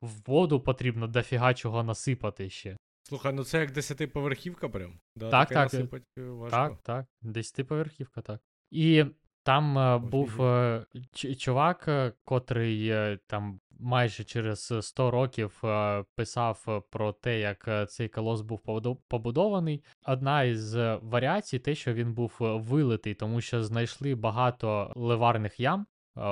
в 0.00 0.10
воду 0.26 0.60
потрібно 0.60 1.06
дофіга 1.06 1.54
чого 1.54 1.82
насипати 1.82 2.50
ще. 2.50 2.76
Слухай, 3.02 3.32
ну 3.32 3.44
це 3.44 3.60
як 3.60 3.72
десятиповерхівка 3.72 4.68
прям. 4.68 5.00
Да, 5.16 5.30
Так, 5.30 5.48
так, 5.48 5.74
е, 5.74 5.88
важко. 6.16 6.56
Так, 6.56 6.82
так. 6.82 7.06
Десятиповерхівка, 7.22 8.20
так. 8.20 8.40
І 8.70 9.04
там 9.42 9.78
е, 9.78 9.98
був 9.98 10.42
е, 10.42 10.84
ч- 11.12 11.34
чувак, 11.34 11.84
е, 11.88 12.12
котрий 12.24 12.88
е, 12.88 13.18
там 13.26 13.60
майже 13.78 14.24
через 14.24 14.72
100 14.80 15.10
років 15.10 15.60
е, 15.64 16.04
писав 16.16 16.64
е, 16.68 16.80
про 16.90 17.12
те, 17.12 17.40
як 17.40 17.68
е, 17.68 17.86
цей 17.86 18.08
колос 18.08 18.40
був 18.40 18.60
побудо- 18.66 18.96
побудований. 19.08 19.84
Одна 20.06 20.42
із 20.42 20.74
е, 20.76 20.98
варіацій, 21.02 21.58
те, 21.58 21.74
що 21.74 21.94
він 21.94 22.14
був 22.14 22.38
е, 22.40 22.44
вилитий, 22.56 23.14
тому 23.14 23.40
що 23.40 23.62
знайшли 23.64 24.14
багато 24.14 24.92
ливарних 24.96 25.60
ям 25.60 25.80
е, 25.80 25.86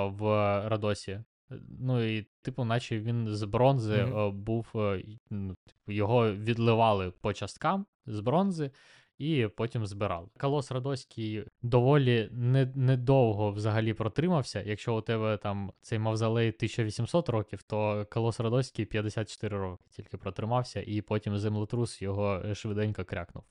в 0.07 0.23
Радосі. 0.69 1.21
Ну 1.81 2.03
і, 2.05 2.27
типу, 2.43 2.65
наче 2.65 2.99
він 3.01 3.29
з 3.29 3.43
бронзи 3.45 4.03
Мгм. 4.03 4.19
е, 4.19 4.31
був, 4.31 4.67
е, 4.75 4.99
й- 5.05 5.19
ну, 5.31 5.55
типу, 5.67 5.93
його 5.93 6.33
відливали 6.33 7.11
по 7.21 7.33
часткам 7.33 7.87
з 8.07 8.21
бронзи, 8.21 8.71
і 9.21 9.49
потім 9.57 9.87
збирали. 9.87 10.27
Колос 10.39 10.73
Радоський 10.73 11.45
доволі 11.63 12.29
не- 12.33 12.73
недовго 12.75 13.51
взагалі 13.51 13.95
протримався. 13.95 14.63
Якщо 14.63 14.97
у 14.97 15.01
тебе 15.01 15.37
там 15.37 15.73
цей 15.81 15.99
мавзолей 15.99 16.49
1800 16.49 17.29
років, 17.29 17.63
то 17.63 18.07
Колос 18.11 18.41
Радоський 18.41 18.85
54 18.85 19.59
роки 19.59 19.85
тільки 19.91 20.17
протримався, 20.17 20.83
і 20.87 21.01
потім 21.01 21.39
землетрус 21.39 22.03
його 22.03 22.43
е, 22.45 22.55
швиденько 22.55 23.05
крякнув. 23.05 23.45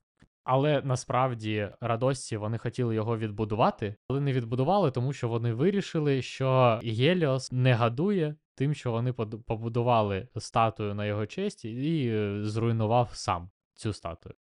Але 0.43 0.81
насправді 0.81 1.69
радості 1.81 2.37
вони 2.37 2.57
хотіли 2.57 2.95
його 2.95 3.17
відбудувати, 3.17 3.95
але 4.07 4.19
не 4.19 4.33
відбудували, 4.33 4.91
тому 4.91 5.13
що 5.13 5.27
вони 5.27 5.53
вирішили, 5.53 6.21
що 6.21 6.79
Геліос 6.83 7.51
не 7.51 7.73
гадує 7.73 8.35
тим, 8.55 8.73
що 8.73 8.91
вони 8.91 9.13
побудували 9.13 10.27
статую 10.37 10.95
на 10.95 11.05
його 11.05 11.25
честь 11.25 11.65
і 11.65 12.09
е, 12.13 12.39
зруйнував 12.43 13.09
сам 13.13 13.49
цю 13.73 13.93
статую. 13.93 14.35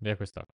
Якось 0.00 0.32
так. 0.32 0.48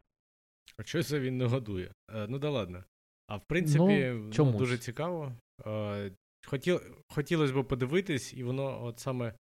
А 0.77 0.83
що 0.83 1.03
це 1.03 1.21
він 1.21 1.39
не 1.39 1.45
годує? 1.45 1.95
Е, 2.11 2.27
ну 2.29 2.39
да 2.39 2.51
ладно. 2.51 2.85
А 3.27 3.37
в 3.37 3.47
принципі, 3.47 4.13
ну, 4.15 4.33
чомусь. 4.33 4.57
дуже 4.57 4.79
цікаво. 4.79 5.37
Е, 5.67 6.13
хотіл, 6.47 6.81
хотілося 7.09 7.55
б 7.55 7.69
подивитись, 7.69 8.35
і 8.35 8.45
воно, 8.45 8.85
от 8.85 8.99
саме, 8.99 9.35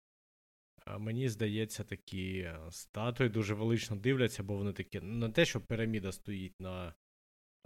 е, 0.86 0.98
мені 0.98 1.28
здається, 1.28 1.84
такі 1.84 2.38
е, 2.38 2.60
статуї 2.70 3.30
дуже 3.30 3.54
велично 3.54 3.96
дивляться, 3.96 4.42
бо 4.42 4.56
вони 4.56 4.72
такі, 4.72 5.00
ну, 5.00 5.26
не 5.26 5.32
те, 5.32 5.44
що 5.44 5.60
піраміда 5.60 6.12
стоїть 6.12 6.60
на 6.60 6.94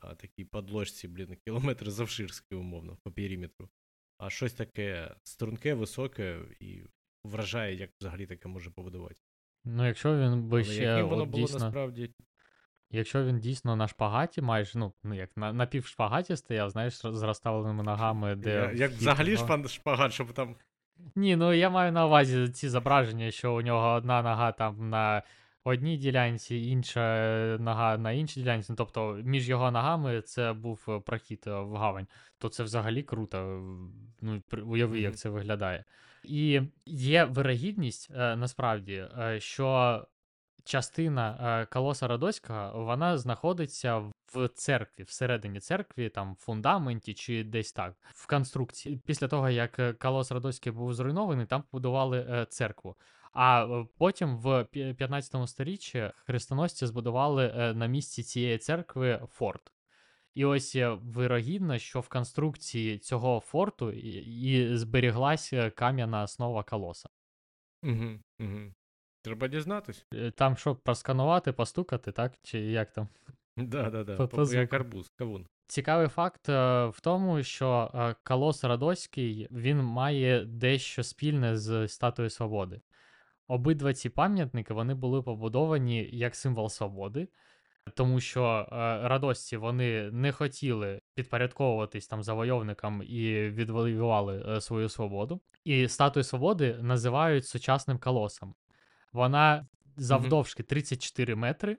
а, 0.03 0.14
такій 0.14 0.45
подложці, 0.45 1.09
блін, 1.09 1.37
кілометр 1.47 1.91
завширський, 1.91 2.59
умовно, 2.59 2.99
по 3.03 3.12
периметру. 3.12 3.68
А 4.18 4.30
щось 4.30 4.53
таке 4.53 5.16
струнке, 5.24 5.74
високе 5.74 6.41
і 6.61 6.82
вражає, 7.24 7.76
як 7.76 7.91
взагалі 8.01 8.26
таке 8.26 8.49
може 8.49 8.70
побудувати. 8.70 9.20
Ну, 9.67 9.87
якщо 9.87 10.19
він 10.19 10.43
би 10.43 10.57
Але 10.57 10.64
ще 10.73 10.83
яким 10.83 11.09
воно 11.09 11.23
от, 11.23 11.29
було 11.29 11.43
дійсно, 11.43 11.59
насправді, 11.59 12.11
якщо 12.91 13.25
він 13.25 13.39
дійсно 13.39 13.77
на 13.77 13.89
шпагаті, 13.89 14.43
майже, 14.43 14.79
ну, 14.79 14.93
ну 15.05 15.14
як 15.14 15.37
на, 15.37 15.53
на 15.53 15.67
півшпагаті 15.67 16.37
стояв, 16.37 16.71
знаєш, 16.71 16.95
з 16.95 17.23
розставленими 17.23 17.83
ногами, 17.83 18.35
де. 18.35 18.51
я- 18.51 18.73
як 18.73 18.91
вхід 18.91 19.01
взагалі 19.01 19.37
шпан- 19.37 19.69
шпагат, 19.69 20.12
щоб 20.12 20.33
там 20.33 20.57
Ні, 21.17 21.37
ну 21.37 21.53
я 21.53 21.71
маю 21.71 21.93
на 21.93 22.07
увазі 22.07 22.49
ці 22.49 22.69
зображення, 22.69 23.31
що 23.31 23.55
у 23.55 23.61
нього 23.62 23.89
одна 23.89 24.23
нога 24.23 24.53
там 24.53 24.91
на 24.91 25.23
одній 25.64 25.97
ділянці, 25.97 26.57
інша 26.57 27.57
нога 27.61 27.99
на 27.99 28.12
іншій 28.12 28.41
ділянці. 28.41 28.67
Ну, 28.73 28.77
тобто 28.77 29.21
між 29.25 29.49
його 29.49 29.71
ногами 29.71 30.23
це 30.23 30.53
був 30.53 31.03
прохід 31.07 31.45
е, 31.47 31.51
в 31.61 31.75
гавань. 31.77 32.07
То 32.39 32.49
це 32.49 32.62
взагалі 32.62 33.03
круто. 33.03 33.39
Ну, 34.21 34.43
уяви, 34.67 35.01
як 35.01 35.17
це 35.17 35.29
виглядає. 35.29 35.85
І 36.27 36.62
є 36.87 37.24
вирогідність 37.24 38.11
е, 38.11 38.37
насправді, 38.37 39.09
е, 39.18 39.41
що 39.41 40.03
частина 40.64 41.39
е, 41.62 41.66
колоса 41.66 42.09
Радоського 42.09 42.85
вона 42.85 43.18
знаходиться 43.18 43.97
в 44.35 44.49
церкві, 44.49 45.03
всередині 45.03 45.61
церкві, 45.61 46.09
там 46.09 46.35
в 46.35 46.37
фундаменті 46.37 47.14
чи 47.14 47.45
десь 47.45 47.72
так, 47.72 47.95
в 48.03 48.26
конструкції. 48.26 49.03
Після 49.07 49.29
того, 49.29 49.51
як 49.51 49.99
колос 49.99 50.33
Радоський 50.33 50.72
був 50.72 50.95
зруйнований, 50.95 51.46
там 51.46 51.63
побудували 51.63 52.46
церкву. 52.49 52.96
А 53.33 53.67
потім 53.99 54.37
в 54.37 54.49
пі- 54.49 54.95
15 54.95 55.49
сторіччі 55.49 56.11
хрестоносці 56.26 56.87
збудували 56.87 57.72
на 57.76 57.87
місці 57.87 58.22
цієї 58.22 58.59
церкви 58.59 59.21
форт. 59.33 59.72
І 60.37 60.45
ось 60.45 60.76
е, 60.76 60.88
вирогідно, 60.88 61.79
що 61.79 62.00
в 62.00 62.08
конструкції 62.08 62.99
цього 62.99 63.41
форту 63.41 63.92
і, 63.92 64.08
і 64.42 64.76
зберіглася 64.76 65.71
кам'яна 65.71 66.22
основа 66.22 66.63
колоса. 66.63 67.08
Угу, 67.83 68.18
угу. 68.41 68.72
Треба 69.22 69.49
дізнатись. 69.49 70.07
Е, 70.14 70.30
Там 70.30 70.57
що, 70.57 70.75
просканувати, 70.75 71.53
постукати, 71.53 72.13
так? 72.13 72.33
Чи 72.42 72.58
як 72.58 72.92
там? 72.92 73.08
Да, 73.57 73.91
да, 73.91 74.04
да. 74.04 74.45
Як 74.53 74.72
арбуз, 74.72 75.13
кавун. 75.17 75.46
Цікавий 75.67 76.08
факт 76.08 76.49
е, 76.49 76.87
в 76.87 77.00
тому, 77.00 77.42
що 77.42 77.91
е, 77.95 78.14
Колос 78.22 78.64
Радоський 78.64 79.49
він 79.50 79.83
має 79.83 80.45
дещо 80.45 81.03
спільне 81.03 81.58
з 81.58 81.88
Статуєю 81.88 82.30
Свободи. 82.30 82.80
Обидва 83.49 83.95
ці 83.95 84.08
пам'ятники 84.08 84.75
вони 84.75 84.95
були 84.95 85.22
побудовані 85.22 86.08
як 86.13 86.37
символ 86.37 86.68
свободи, 86.68 87.29
тому 87.95 88.21
що 88.21 88.68
е, 88.72 88.76
радості 89.08 89.57
вони 89.57 90.11
не 90.11 90.33
хотіли 90.33 91.00
підпорядковуватись 91.14 92.07
там 92.07 92.22
завойовникам 92.22 93.03
і 93.03 93.49
відвоювали 93.50 94.45
е, 94.49 94.61
свою 94.61 94.88
свободу. 94.88 95.41
І 95.64 95.88
статую 95.88 96.25
свободи 96.25 96.79
називають 96.80 97.46
сучасним 97.46 97.99
колосом. 97.99 98.54
Вона 99.13 99.67
завдовжки 99.96 100.63
34 100.63 101.34
метри, 101.34 101.79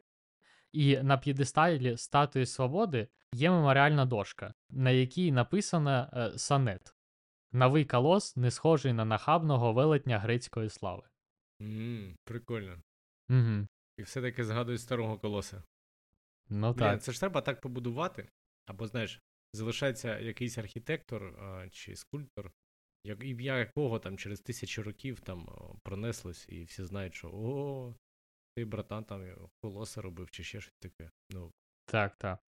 і 0.73 0.97
на 0.97 1.17
п'єдесталі 1.17 1.97
статуї 1.97 2.45
свободи 2.45 3.07
є 3.34 3.51
меморіальна 3.51 4.05
дошка, 4.05 4.53
на 4.69 4.89
якій 4.89 5.31
написано 5.31 6.09
е, 6.13 6.38
сонет. 6.38 6.93
Новий 7.51 7.85
колос 7.85 8.35
не 8.35 8.51
схожий 8.51 8.93
на 8.93 9.05
нахабного 9.05 9.73
велетня 9.73 10.19
грецької 10.19 10.69
слави. 10.69 11.03
м 11.61 12.15
прикольно. 12.23 12.81
Угу. 13.29 13.67
І 13.97 14.01
все-таки 14.01 14.43
згадують 14.43 14.81
старого 14.81 15.17
колоса. 15.17 15.63
Ну 16.49 16.74
Блін, 16.74 16.80
так. 16.80 17.03
це 17.03 17.11
ж 17.11 17.19
треба 17.19 17.41
так 17.41 17.61
побудувати. 17.61 18.30
Або, 18.65 18.88
знаєш, 18.88 19.22
залишається 19.53 20.19
якийсь 20.19 20.57
архітектор 20.57 21.24
а, 21.24 21.69
чи 21.69 21.95
скульптор, 21.95 22.52
як, 23.03 23.24
ім'я 23.24 23.57
якого 23.57 23.99
там 23.99 24.18
через 24.18 24.40
тисячі 24.40 24.82
років 24.82 25.19
там 25.19 25.48
пронеслось, 25.84 26.45
і 26.49 26.64
всі 26.64 26.84
знають, 26.84 27.15
що 27.15 27.30
о, 27.34 27.95
ти 28.56 28.65
братан 28.65 29.03
там 29.03 29.49
колоса 29.61 30.02
робив 30.02 30.32
чи 30.32 30.44
ще 30.44 30.61
щось 30.61 30.78
таке. 30.80 31.11
Ну, 31.30 31.52
Так, 31.86 32.15
так. 32.15 32.40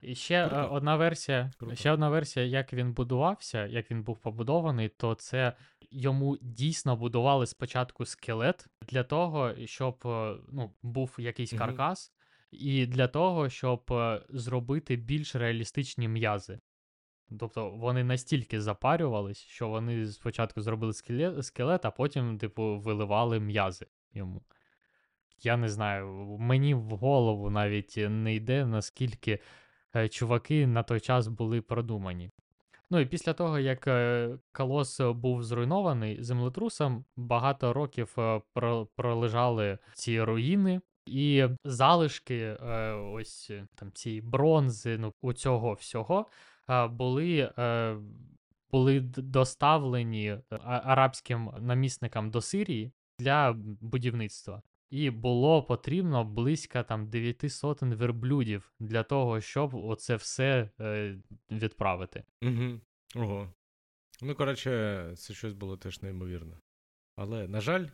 І 0.00 0.14
ще 0.14 0.46
е, 0.46 0.48
Круто. 0.48 0.68
одна 0.72 0.96
версія, 0.96 1.52
Круто. 1.58 1.76
ще 1.76 1.90
одна 1.90 2.08
версія, 2.08 2.46
як 2.46 2.72
він 2.72 2.92
будувався, 2.92 3.66
як 3.66 3.90
він 3.90 4.02
був 4.02 4.18
побудований, 4.18 4.88
то 4.88 5.14
це 5.14 5.56
йому 5.90 6.38
дійсно 6.40 6.96
будували 6.96 7.46
спочатку 7.46 8.04
скелет 8.04 8.66
для 8.88 9.04
того, 9.04 9.66
щоб 9.66 10.02
е, 10.04 10.36
ну, 10.48 10.74
був 10.82 11.16
якийсь 11.18 11.52
каркас, 11.52 12.12
і 12.50 12.86
для 12.86 13.08
того, 13.08 13.48
щоб 13.48 13.84
е, 13.90 14.22
зробити 14.28 14.96
більш 14.96 15.34
реалістичні 15.34 16.08
м'язи. 16.08 16.60
Тобто 17.38 17.70
вони 17.70 18.04
настільки 18.04 18.60
запарювались, 18.60 19.38
що 19.38 19.68
вони 19.68 20.06
спочатку 20.06 20.60
зробили 20.60 20.92
скелет, 21.42 21.84
а 21.84 21.90
потім, 21.90 22.38
типу, 22.38 22.78
виливали 22.78 23.40
м'язи 23.40 23.86
йому. 24.12 24.42
Я 25.42 25.56
не 25.56 25.68
знаю, 25.68 26.06
мені 26.40 26.74
в 26.74 26.88
голову 26.88 27.50
навіть 27.50 27.96
не 27.96 28.34
йде, 28.34 28.66
наскільки 28.66 29.38
е, 29.96 30.08
чуваки 30.08 30.66
на 30.66 30.82
той 30.82 31.00
час 31.00 31.28
були 31.28 31.60
продумані. 31.60 32.30
Ну 32.90 33.00
і 33.00 33.06
після 33.06 33.32
того, 33.32 33.58
як 33.58 33.86
е, 33.86 34.38
колос 34.52 35.00
був 35.00 35.44
зруйнований 35.44 36.22
землетрусом, 36.22 37.04
багато 37.16 37.72
років 37.72 38.16
пролежали 38.96 39.78
ці 39.94 40.22
руїни, 40.22 40.80
і 41.06 41.48
залишки 41.64 42.38
е, 42.38 42.92
ось 42.92 43.50
е, 43.50 43.66
там 43.74 43.92
цієї 43.92 44.20
бронзи, 44.20 44.98
ну, 44.98 45.12
у 45.22 45.32
цього 45.32 45.72
всього 45.72 46.26
е, 46.70 46.86
були, 46.86 47.52
були 48.70 49.00
доставлені 49.16 50.38
арабським 50.60 51.50
намісникам 51.60 52.30
до 52.30 52.40
Сирії 52.40 52.92
для 53.18 53.52
будівництва. 53.80 54.62
І 54.90 55.10
було 55.10 55.62
потрібно 55.62 56.24
близько 56.24 56.82
там 56.82 57.10
9 57.10 57.52
сотень 57.52 57.94
верблюдів 57.94 58.72
для 58.80 59.02
того, 59.02 59.40
щоб 59.40 59.74
оце 59.74 60.16
все 60.16 60.70
е, 60.80 61.18
відправити. 61.50 62.24
Угу. 62.42 62.80
Ого. 63.14 63.52
Ну, 64.22 64.34
коротше, 64.34 65.12
це 65.16 65.34
щось 65.34 65.52
було 65.52 65.76
теж 65.76 66.02
неймовірне. 66.02 66.58
Але, 67.16 67.48
на 67.48 67.60
жаль, 67.60 67.86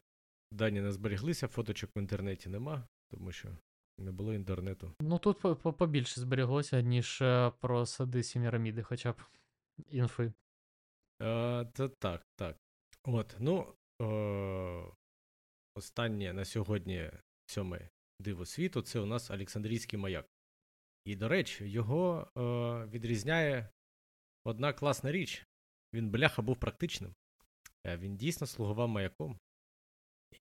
дані 0.51 0.81
не 0.81 0.93
зберіглися, 0.93 1.49
фоточок 1.49 1.91
в 1.97 1.99
інтернеті 1.99 2.49
нема, 2.49 2.89
тому 3.13 3.33
що 3.33 3.49
не 3.99 4.13
було 4.13 4.35
інтернету. 4.35 4.95
Ну 5.01 5.19
тут 5.19 5.41
по- 5.41 5.57
по- 5.57 5.73
побільше 5.73 6.21
зберіглося, 6.21 6.81
ніж 6.81 7.23
е, 7.23 7.53
про 7.61 7.87
сади 7.87 8.23
Сіміраміди, 8.23 8.83
хоча 8.83 9.13
б 9.13 9.17
інфи. 9.91 10.33
Е, 11.23 11.71
це 11.75 11.89
так, 11.89 12.27
так. 12.37 12.57
От, 13.05 13.37
ну, 13.39 13.75
е, 14.03 14.93
останнє 15.75 16.33
на 16.33 16.45
сьогодні 16.45 17.11
сьоме 17.47 17.89
диво 18.21 18.47
світу 18.47 18.83
це 18.83 19.01
у 19.01 19.07
нас 19.07 19.31
Олександрійський 19.31 19.99
маяк. 19.99 20.27
І, 21.05 21.17
до 21.17 21.29
речі, 21.29 21.69
його 21.71 22.29
е, 22.37 22.41
відрізняє 22.87 23.69
одна 24.45 24.73
класна 24.73 25.13
річ. 25.13 25.47
Він, 25.95 26.11
бляха, 26.11 26.43
був 26.43 26.57
практичним. 26.57 27.15
Е, 27.87 27.97
Він 27.97 28.17
дійсно 28.17 28.47
слугував 28.47 28.89
маяком. 28.89 29.39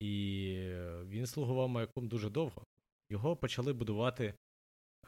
І 0.00 0.54
е, 0.58 1.02
він 1.04 1.26
слугував 1.26 1.68
маяком 1.68 2.08
дуже 2.08 2.30
довго. 2.30 2.64
Його 3.10 3.36
почали 3.36 3.72
будувати 3.72 4.34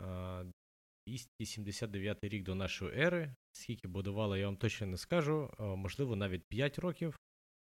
е, 0.00 0.46
279 1.06 2.24
рік 2.24 2.42
до 2.42 2.54
нашої 2.54 3.00
ери. 3.00 3.34
Скільки 3.52 3.88
будували, 3.88 4.40
я 4.40 4.46
вам 4.46 4.56
точно 4.56 4.86
не 4.86 4.96
скажу. 4.96 5.50
Можливо, 5.58 6.16
навіть 6.16 6.44
5 6.48 6.78
років, 6.78 7.18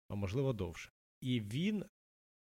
а 0.08 0.14
можливо 0.14 0.52
довше. 0.52 0.90
І 1.20 1.40
він 1.40 1.84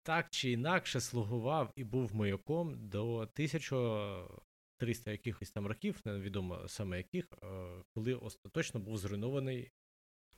так 0.03 0.29
чи 0.29 0.51
інакше 0.51 1.01
слугував 1.01 1.71
і 1.75 1.83
був 1.83 2.15
маяком 2.15 2.89
до 2.89 3.15
1300 3.15 5.11
якихось 5.11 5.51
там 5.51 5.67
років, 5.67 6.01
невідомо 6.05 6.67
саме 6.67 6.97
яких, 6.97 7.27
коли 7.93 8.13
остаточно 8.13 8.79
був 8.79 8.97
зруйнований 8.97 9.71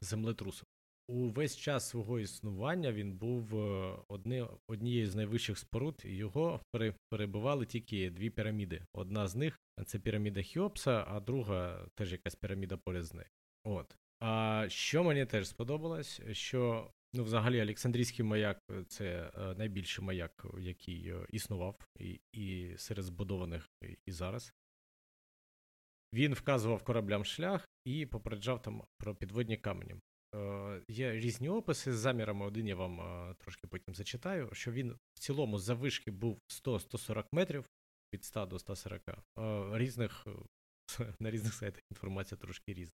землетрусом. 0.01 0.67
Увесь 1.11 1.57
час 1.57 1.89
свого 1.89 2.19
існування 2.19 2.91
він 2.91 3.13
був 3.13 3.55
е, 3.55 3.97
одни, 4.07 4.47
однією 4.67 5.09
з 5.09 5.15
найвищих 5.15 5.57
споруд, 5.57 6.01
і 6.05 6.15
його 6.15 6.61
пере, 6.71 6.93
перебивали 7.09 7.65
тільки 7.65 8.09
дві 8.09 8.29
піраміди. 8.29 8.85
Одна 8.93 9.27
з 9.27 9.35
них 9.35 9.59
це 9.85 9.99
піраміда 9.99 10.41
Хіопса, 10.41 11.05
а 11.07 11.19
друга 11.19 11.87
теж 11.95 12.11
якась 12.11 12.35
піраміда 12.35 12.77
поряд 12.77 13.05
з 13.05 13.13
нею. 13.13 13.27
От. 13.63 13.95
А 14.19 14.65
що 14.69 15.03
мені 15.03 15.25
теж 15.25 15.47
сподобалось, 15.47 16.21
що 16.31 16.91
ну, 17.13 17.23
взагалі 17.23 17.61
Олександрійський 17.61 18.25
маяк 18.25 18.59
це 18.87 19.31
е, 19.35 19.55
найбільший 19.57 20.05
маяк, 20.05 20.45
який 20.59 21.09
е, 21.09 21.25
існував, 21.29 21.87
і, 21.99 22.19
і 22.33 22.73
серед 22.77 23.05
збудованих 23.05 23.69
і 24.05 24.11
зараз. 24.11 24.53
Він 26.13 26.33
вказував 26.33 26.83
кораблям 26.83 27.25
шлях 27.25 27.69
і 27.85 28.05
попереджав 28.05 28.61
там 28.61 28.83
про 28.97 29.15
підводні 29.15 29.57
камені. 29.57 29.95
Е, 30.35 30.81
є 30.87 31.11
різні 31.11 31.49
описи 31.49 31.93
з 31.93 31.97
замірами. 31.97 32.45
Один 32.45 32.67
я 32.67 32.75
вам 32.75 33.01
е, 33.01 33.35
трошки 33.37 33.67
потім 33.67 33.95
зачитаю, 33.95 34.49
що 34.53 34.71
він 34.71 34.97
в 35.13 35.19
цілому 35.19 35.59
заввишки 35.59 36.11
був 36.11 36.39
100-140 36.49 37.25
метрів 37.31 37.69
від 38.13 38.23
100 38.23 38.45
до 38.45 38.59
140. 38.59 39.01
Е, 39.09 39.15
різних, 39.73 40.27
на 41.19 41.31
різних 41.31 41.53
сайтах 41.53 41.83
інформація 41.91 42.37
трошки 42.37 42.73
різна. 42.73 42.93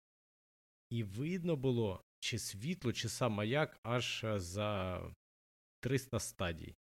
І 0.90 1.02
видно 1.02 1.56
було, 1.56 2.04
чи 2.20 2.38
світло, 2.38 2.92
чи 2.92 3.08
сам 3.08 3.32
маяк 3.32 3.78
аж 3.82 4.24
за 4.36 5.00
300 5.80 6.20
стадій. 6.20 6.76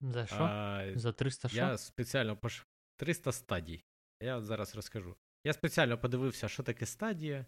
За 0.00 0.26
що? 0.26 0.36
А, 0.40 0.92
За 0.94 1.12
300 1.12 1.48
що? 1.48 1.56
я 1.56 1.78
спеціально 1.78 2.36
пош... 2.36 2.66
300 2.96 3.32
стадій. 3.32 3.84
Я 4.20 4.40
зараз 4.40 4.74
розкажу. 4.74 5.16
Я 5.44 5.52
спеціально 5.52 5.98
подивився, 5.98 6.48
що 6.48 6.62
таке 6.62 6.86
стадія. 6.86 7.46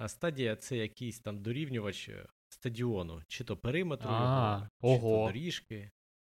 А 0.00 0.08
стадія 0.08 0.56
це 0.56 0.76
якийсь 0.76 1.20
там 1.20 1.42
дорівнювач 1.42 2.08
е, 2.08 2.26
стадіону, 2.48 3.22
чи 3.28 3.44
то 3.44 3.56
периметру, 3.56 4.10
А, 4.12 4.68
його, 4.82 4.96
чи 4.96 5.00
то 5.00 5.26
доріжки. 5.26 5.90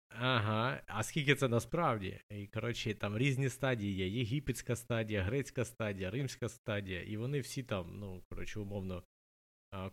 Ага, 0.09 0.81
а 0.87 1.03
скільки 1.03 1.35
це 1.35 1.47
насправді? 1.47 2.21
І 2.29 2.47
коротше, 2.47 2.93
там 2.93 3.17
різні 3.17 3.49
стадії 3.49 3.95
є: 3.95 4.07
єгипетська 4.07 4.75
стадія, 4.75 5.23
грецька 5.23 5.65
стадія, 5.65 6.11
римська 6.11 6.49
стадія, 6.49 7.01
і 7.01 7.17
вони 7.17 7.39
всі 7.39 7.63
там, 7.63 7.99
ну, 7.99 8.23
коротше, 8.29 8.59
умовно, 8.59 9.03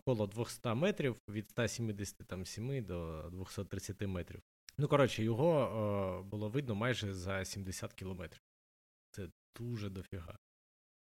коло 0.05 0.27
200 0.27 0.75
метрів 0.75 1.17
від 1.29 1.51
177 1.51 2.85
до 2.85 3.29
230 3.33 4.01
метрів. 4.01 4.43
Ну, 4.79 4.89
коротше, 4.89 5.25
його 5.25 6.23
е, 6.23 6.29
було 6.29 6.49
видно 6.49 6.75
майже 6.75 7.15
за 7.15 7.45
70 7.45 7.95
кілометрів. 7.95 8.43
Це 9.11 9.29
дуже 9.59 9.91
дофіга. 9.91 10.39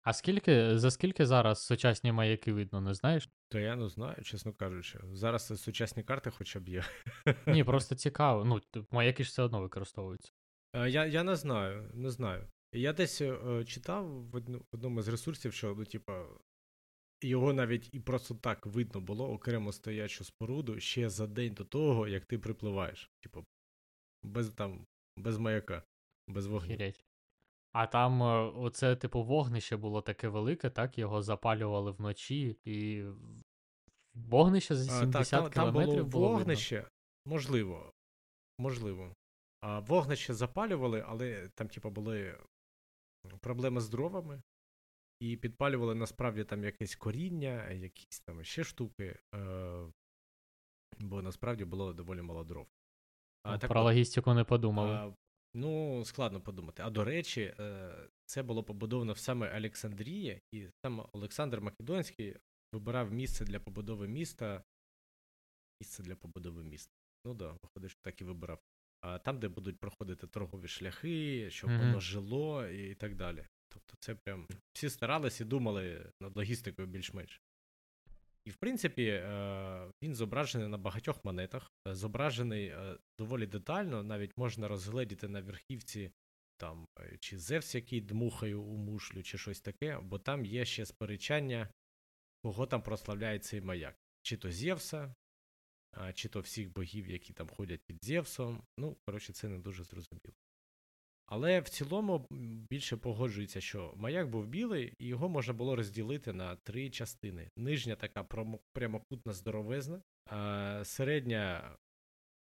А 0.06 0.12
скільки, 0.12 0.78
за 0.78 0.90
скільки 0.90 1.26
зараз 1.26 1.62
сучасні 1.62 2.12
маяки 2.12 2.52
видно, 2.52 2.80
не 2.80 2.94
знаєш? 2.94 3.28
То 3.48 3.58
я 3.58 3.76
не 3.76 3.88
знаю, 3.88 4.22
чесно 4.22 4.52
кажучи. 4.52 4.98
Зараз 5.12 5.62
сучасні 5.62 6.02
карти 6.02 6.30
хоча 6.30 6.60
б 6.60 6.68
є. 6.68 6.84
Ні, 7.46 7.64
просто 7.70 7.94
цікаво. 7.94 8.44
Ну, 8.44 8.60
маяки 8.90 9.24
ж 9.24 9.30
все 9.30 9.42
одно 9.42 9.60
використовуються. 9.60 10.32
Е, 10.74 10.90
Я, 10.90 11.06
я 11.06 11.22
не 11.22 11.36
знаю, 11.36 11.90
не 11.94 12.10
знаю. 12.10 12.48
Я 12.72 12.92
десь 12.92 13.20
е, 13.20 13.64
читав 13.64 14.30
в, 14.30 14.60
одному 14.72 15.02
з 15.02 15.08
ресурсів, 15.08 15.52
що, 15.52 15.74
ну, 15.78 15.84
типа, 15.84 16.26
його 17.22 17.52
навіть 17.52 17.94
і 17.94 18.00
просто 18.00 18.34
так 18.34 18.66
видно 18.66 19.00
було 19.00 19.30
окремо 19.32 19.72
стоячу 19.72 20.24
споруду 20.24 20.80
ще 20.80 21.10
за 21.10 21.26
день 21.26 21.54
до 21.54 21.64
того, 21.64 22.08
як 22.08 22.24
ти 22.24 22.38
припливаєш. 22.38 23.10
Типу, 23.22 23.44
без 24.22 24.50
там, 24.50 24.86
без 25.16 25.38
маяка, 25.38 25.82
без 26.28 26.46
вогню. 26.46 26.70
Хіреть. 26.76 27.05
А 27.78 27.86
там 27.86 28.22
е, 28.22 28.26
оце, 28.56 28.96
типу, 28.96 29.22
вогнище 29.22 29.76
було 29.76 30.02
таке 30.02 30.28
велике, 30.28 30.70
так? 30.70 30.98
Його 30.98 31.22
запалювали 31.22 31.90
вночі, 31.90 32.56
і 32.64 33.04
вогнище 34.14 34.74
за 34.74 34.92
А, 34.92 35.00
70 35.00 35.30
так, 35.30 35.42
там, 35.42 35.50
там 35.50 35.72
кілометрів 35.72 35.94
було 35.94 36.10
було 36.10 36.26
видно. 36.28 36.38
вогнище, 36.38 36.88
можливо. 37.26 37.92
Можливо. 38.58 39.14
А 39.60 39.78
вогнище 39.80 40.34
запалювали, 40.34 41.04
але 41.08 41.48
там, 41.54 41.68
типу, 41.68 41.90
були 41.90 42.38
проблеми 43.40 43.80
з 43.80 43.88
дровами, 43.88 44.42
і 45.20 45.36
підпалювали 45.36 45.94
насправді 45.94 46.44
там 46.44 46.64
якесь 46.64 46.96
коріння, 46.96 47.70
якісь 47.70 48.20
там 48.20 48.44
ще 48.44 48.64
штуки, 48.64 49.18
е, 49.34 49.92
бо 50.98 51.22
насправді 51.22 51.64
було 51.64 51.92
доволі 51.92 52.22
мало 52.22 52.44
дров. 52.44 52.66
А, 53.42 53.52
Ну, 53.52 53.58
так 53.58 53.70
Про 53.70 53.80
от, 53.80 53.84
логістику 53.84 54.34
не 54.34 54.44
подумали. 54.44 54.94
а, 54.94 55.12
ну, 55.56 56.04
складно 56.04 56.40
подумати. 56.40 56.82
А 56.82 56.90
до 56.90 57.04
речі, 57.04 57.54
е, 57.60 57.94
це 58.26 58.42
було 58.42 58.64
побудовано 58.64 59.12
в 59.12 59.18
саме 59.18 59.56
Олександрії, 59.56 60.40
і 60.52 60.68
саме 60.84 61.04
Олександр 61.12 61.60
Македонський 61.60 62.36
вибирав 62.72 63.12
місце 63.12 63.44
для 63.44 63.60
побудови 63.60 64.08
міста. 64.08 64.64
Місце 65.80 66.02
для 66.02 66.16
побудови 66.16 66.64
міста. 66.64 66.92
Ну 67.24 67.34
да, 67.34 67.56
виходить, 67.62 67.90
що 67.90 68.00
так 68.02 68.20
і 68.20 68.24
вибирав. 68.24 68.58
А 69.00 69.18
там, 69.18 69.38
де 69.38 69.48
будуть 69.48 69.78
проходити 69.78 70.26
торгові 70.26 70.68
шляхи, 70.68 71.50
щоб 71.50 71.70
Мгм. 71.70 71.80
воно 71.80 72.00
жило 72.00 72.66
і 72.66 72.94
так 72.94 73.14
далі. 73.14 73.46
Тобто, 73.68 73.94
це 74.00 74.14
прям 74.14 74.46
всі 74.72 74.90
старались 74.90 75.40
і 75.40 75.44
думали 75.44 76.12
над 76.20 76.36
логістикою 76.36 76.88
більш-менш. 76.88 77.40
І, 78.46 78.50
в 78.50 78.56
принципі, 78.56 79.04
е, 79.04 79.92
він 80.02 80.14
зображений 80.14 80.68
на 80.68 80.78
багатьох 80.78 81.24
монетах, 81.24 81.70
е, 81.88 81.94
зображений 81.94 82.66
е, 82.66 82.98
доволі 83.18 83.46
детально, 83.46 84.02
навіть 84.02 84.36
можна 84.36 84.68
розгледіти 84.68 85.28
на 85.28 85.40
верхівці 85.40 86.10
там, 86.56 86.86
чи 87.20 87.38
Зевс, 87.38 87.74
який 87.74 88.00
дмухає 88.00 88.54
у 88.54 88.76
мушлю, 88.76 89.22
чи 89.22 89.38
щось 89.38 89.60
таке, 89.60 89.98
бо 89.98 90.18
там 90.18 90.44
є 90.44 90.64
ще 90.64 90.86
сперечання, 90.86 91.68
кого 92.42 92.66
там 92.66 92.82
прославляє 92.82 93.38
цей 93.38 93.60
маяк. 93.60 93.96
Чи 94.22 94.36
то 94.36 94.52
Зевса, 94.52 95.14
чи 96.14 96.28
то 96.28 96.40
всіх 96.40 96.72
богів, 96.72 97.08
які 97.08 97.32
там 97.32 97.48
ходять 97.48 97.80
під 97.86 98.04
Зевсом. 98.04 98.62
Ну, 98.78 98.96
коротше, 99.06 99.32
це 99.32 99.48
не 99.48 99.58
дуже 99.58 99.84
зрозуміло. 99.84 100.34
Але 101.26 101.60
в 101.60 101.68
цілому 101.68 102.26
більше 102.70 102.96
погоджується, 102.96 103.60
що 103.60 103.94
маяк 103.96 104.28
був 104.28 104.46
білий, 104.46 104.92
і 104.98 105.06
його 105.06 105.28
можна 105.28 105.54
було 105.54 105.76
розділити 105.76 106.32
на 106.32 106.56
три 106.56 106.90
частини. 106.90 107.50
Нижня 107.56 107.96
така 107.96 108.24
прямокутна 108.72 109.32
здоровезна, 109.32 110.02
середня 110.84 111.76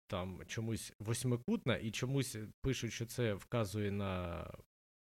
там 0.06 0.42
чомусь 0.46 0.92
восьмикутна, 0.98 1.76
і 1.76 1.90
чомусь 1.90 2.36
пишуть, 2.60 2.92
що 2.92 3.06
це 3.06 3.34
вказує 3.34 3.90
на 3.90 4.44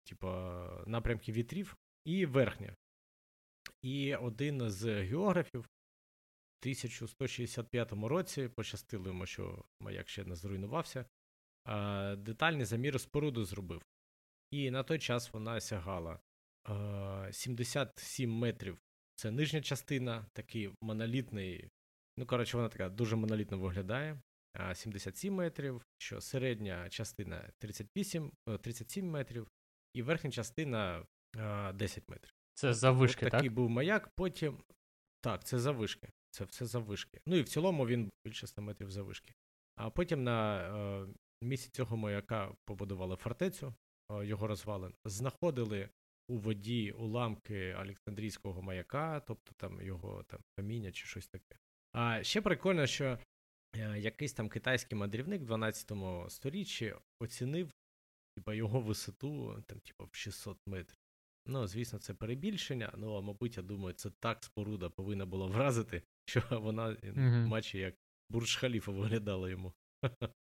типа, 0.05 0.85
напрямки 0.87 1.33
вітрів, 1.33 1.77
і 2.05 2.27
верхня. 2.27 2.77
І 3.83 4.15
один 4.15 4.71
з 4.71 5.03
географів 5.03 5.61
в 5.61 5.69
1165 6.63 7.93
році 7.93 8.49
пощастило 8.49 9.07
йому, 9.09 9.27
що 9.27 9.65
маяк 9.81 10.09
ще 10.09 10.25
не 10.25 10.35
зруйнувався. 10.35 11.05
А, 11.65 12.16
Детальний 12.16 12.65
замір 12.65 13.01
споруду 13.01 13.45
зробив. 13.45 13.82
І 14.51 14.70
на 14.70 14.82
той 14.82 14.99
час 14.99 15.32
вона 15.32 15.61
сягала 15.61 16.19
77 17.32 18.32
метрів. 18.32 18.78
Це 19.15 19.31
нижня 19.31 19.62
частина, 19.62 20.27
такий 20.32 20.70
монолітний. 20.81 21.69
Ну, 22.16 22.27
коротше, 22.27 22.57
вона 22.57 22.69
така 22.69 22.89
дуже 22.89 23.16
монолітно 23.16 23.59
виглядає. 23.59 24.20
77 24.74 25.35
метрів, 25.35 25.82
що 25.99 26.20
середня 26.20 26.89
частина 26.89 27.51
38, 27.59 28.32
е, 28.49 28.59
37 28.59 29.11
метрів, 29.11 29.49
і 29.95 30.03
верхня 30.03 30.31
частина 30.31 31.07
10 31.74 32.09
метрів. 32.09 32.32
Це 32.55 32.74
завишки, 32.74 33.27
От 33.27 33.31
так? 33.31 33.39
такий 33.41 33.51
був 33.51 33.70
маяк, 33.70 34.09
потім. 34.16 34.62
Так, 35.20 35.45
це 35.45 35.59
завишки. 35.59 36.09
Це 36.31 36.45
все 36.45 36.66
завишки. 36.66 37.20
Ну 37.27 37.36
і 37.36 37.43
в 37.43 37.49
цілому 37.49 37.86
він 37.86 38.11
більше 38.24 38.47
100 38.47 38.62
метрів 38.62 38.91
завишки. 38.91 39.35
А 39.77 39.91
потім 39.91 40.24
на 40.24 40.59
е, 40.59 41.07
місці 41.45 41.71
цього 41.73 41.97
маяка 41.97 42.55
побудували 42.65 43.16
фортецю, 43.16 43.75
е, 44.12 44.27
його 44.27 44.47
розвалин, 44.47 44.95
знаходили 45.05 45.89
у 46.29 46.37
воді 46.39 46.93
уламки 46.93 47.75
Олександрійського 47.75 48.62
маяка, 48.62 49.21
тобто 49.21 49.53
там 49.57 49.81
його 49.81 50.23
там 50.23 50.41
каміння 50.57 50.93
чи 50.93 51.07
щось 51.07 51.27
таке. 51.27 51.57
А 51.93 52.23
ще 52.23 52.41
прикольно, 52.43 52.87
що 52.87 53.19
е, 53.77 53.99
якийсь 53.99 54.33
там 54.33 54.49
китайський 54.49 54.99
мандрівник 54.99 55.43
в 55.43 55.45
12 55.45 55.93
сторіччі 56.29 56.95
оцінив 57.21 57.71
типа, 58.37 58.55
його 58.55 58.81
висоту 58.81 59.62
там, 59.66 59.81
типа, 59.81 60.05
в 60.05 60.15
600 60.16 60.59
метрів. 60.66 60.99
Ну, 61.47 61.66
звісно, 61.66 61.99
це 61.99 62.15
перебільшення, 62.15 62.93
ну, 62.97 63.16
а 63.16 63.21
мабуть, 63.21 63.57
я 63.57 63.62
думаю, 63.62 63.95
це 63.95 64.11
так 64.11 64.45
споруда 64.45 64.91
повинна 64.91 65.27
була 65.27 65.47
вразити, 65.47 66.03
що 66.27 66.43
вона 66.51 66.97
е, 67.03 67.12
Мгм. 67.12 67.47
матчі 67.49 67.79
як 67.79 67.95
бурж 68.31 68.57
халіфа 68.57 68.93
виглядала 68.93 69.51
йому. 69.51 69.73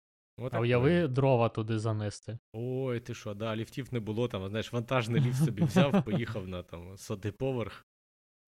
А 0.53 0.61
уяви 0.61 1.09
дрова 1.09 1.49
туди 1.49 1.79
занести. 1.79 2.39
Ой, 2.53 3.01
ти 3.01 3.15
що, 3.15 3.35
да, 3.35 3.57
ліфтів 3.57 3.89
не 3.93 4.01
було, 4.01 4.29
там, 4.29 4.49
знаєш, 4.49 4.73
вантажний 4.73 5.21
ліфт 5.21 5.45
собі 5.45 5.63
взяв, 5.63 6.05
поїхав 6.05 6.49
на 6.49 6.63
там 6.63 6.97
сотий 6.97 7.33
поверх. 7.33 7.87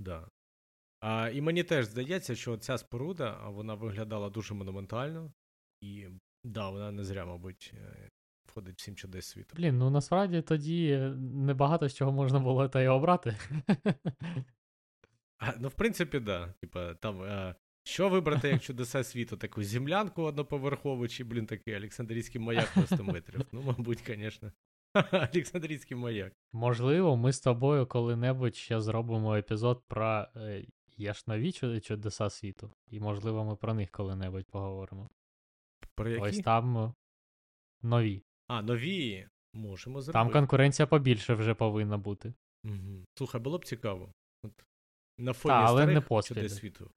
Да. 0.00 0.28
А, 1.00 1.28
і 1.28 1.40
мені 1.40 1.64
теж 1.64 1.86
здається, 1.86 2.34
що 2.34 2.56
ця 2.56 2.78
споруда, 2.78 3.48
вона 3.48 3.74
виглядала 3.74 4.30
дуже 4.30 4.54
монументально, 4.54 5.32
і 5.80 6.08
да, 6.44 6.70
вона 6.70 6.92
не 6.92 7.04
зря, 7.04 7.26
мабуть, 7.26 7.74
е, 7.74 8.10
входить 8.48 8.78
в 8.78 8.80
сім 8.80 8.96
чудес 8.96 9.26
світу. 9.26 9.54
Блін, 9.56 9.78
ну 9.78 9.90
насправді 9.90 10.42
тоді 10.42 10.98
небагато 11.18 11.88
з 11.88 11.94
чого 11.94 12.12
можна 12.12 12.40
було 12.40 12.68
та 12.68 12.82
й 12.82 12.86
обрати. 12.86 13.36
А, 15.38 15.52
ну, 15.58 15.68
в 15.68 15.74
принципі, 15.74 16.20
да. 16.20 16.54
Типа, 16.60 16.94
там, 16.94 17.22
е, 17.22 17.54
що 17.84 18.08
вибрати 18.08 18.48
як 18.48 18.62
чудеса 18.62 19.04
світу? 19.04 19.36
Таку 19.36 19.64
землянку 19.64 20.22
одноповерхову, 20.22 21.08
чи, 21.08 21.24
блін, 21.24 21.46
такий 21.46 21.76
Олександрійський 21.76 22.40
маяк 22.40 22.76
на 22.76 22.86
100 22.86 23.04
метрів. 23.04 23.46
Ну, 23.52 23.62
мабуть, 23.62 24.02
звісно. 24.06 24.52
Олександрійський 25.12 25.96
маяк. 25.96 26.32
Можливо, 26.52 27.16
ми 27.16 27.32
з 27.32 27.40
тобою 27.40 27.86
коли-небудь 27.86 28.56
ще 28.56 28.80
зробимо 28.80 29.36
епізод 29.36 29.82
про 29.88 30.26
е, 30.36 30.64
є 30.96 31.14
ж 31.14 31.24
нові 31.26 31.52
чудеса 31.80 32.30
світу. 32.30 32.70
І, 32.88 33.00
можливо, 33.00 33.44
ми 33.44 33.56
про 33.56 33.74
них 33.74 33.90
коли-небудь 33.90 34.46
поговоримо. 34.46 35.10
Про 35.94 36.08
які? 36.08 36.22
Ось 36.22 36.38
там 36.38 36.78
е, 36.78 36.92
нові. 37.82 38.22
А, 38.48 38.62
нові. 38.62 39.28
Можемо 39.54 40.00
зробити. 40.00 40.12
Там 40.12 40.32
конкуренція 40.32 40.86
побільше 40.86 41.34
вже 41.34 41.54
повинна 41.54 41.98
бути. 41.98 42.34
Угу. 42.64 43.04
Слухай, 43.14 43.40
було 43.40 43.58
б 43.58 43.64
цікаво. 43.64 44.12
От, 44.42 44.64
на 45.18 45.32
Та, 45.32 45.64
але 45.64 45.86
не 45.86 46.00
старих 46.00 46.24
чудес 46.24 46.56
світу. 46.56 46.90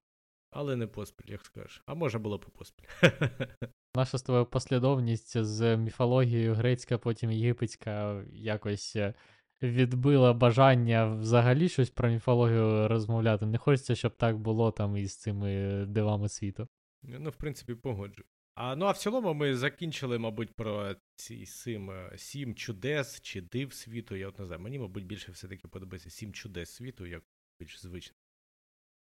Але 0.56 0.76
не 0.76 0.86
поспіль, 0.86 1.32
як 1.32 1.44
скажеш. 1.44 1.82
А 1.86 1.94
може 1.94 2.18
було 2.18 2.38
б 2.38 2.44
і 2.48 2.58
поспіль. 2.58 2.84
Наша 3.96 4.18
з 4.18 4.22
тобою 4.22 4.46
послідовність 4.46 5.38
з 5.44 5.76
міфологією 5.76 6.54
грецька, 6.54 6.98
потім 6.98 7.30
єгипетська 7.30 8.24
якось 8.32 8.96
е, 8.96 9.14
відбила 9.62 10.32
бажання 10.32 11.06
взагалі 11.06 11.68
щось 11.68 11.90
про 11.90 12.08
міфологію 12.08 12.88
розмовляти. 12.88 13.46
Не 13.46 13.58
хочеться, 13.58 13.94
щоб 13.94 14.16
так 14.16 14.38
було 14.38 14.70
там 14.70 14.96
із 14.96 15.16
цими 15.16 15.84
дивами 15.86 16.28
світу. 16.28 16.68
Ну, 17.02 17.30
в 17.30 17.36
принципі, 17.36 17.74
погоджу. 17.74 18.24
А, 18.54 18.76
ну, 18.76 18.86
а 18.86 18.90
в 18.90 18.98
цілому 18.98 19.34
ми 19.34 19.56
закінчили, 19.56 20.18
мабуть, 20.18 20.54
про 20.54 20.96
ці 21.16 21.46
сім, 21.46 21.90
е, 21.90 22.12
сім 22.16 22.54
чудес 22.54 23.20
чи 23.20 23.40
див 23.40 23.72
світу. 23.72 24.16
Я 24.16 24.28
от 24.28 24.38
не 24.38 24.46
знаю. 24.46 24.60
Мені, 24.60 24.78
мабуть, 24.78 25.06
більше 25.06 25.32
все-таки 25.32 25.68
подобається 25.68 26.10
сім 26.10 26.32
чудес 26.32 26.70
світу, 26.70 27.06
як 27.06 27.22
більш 27.60 27.80
звично. 27.80 28.16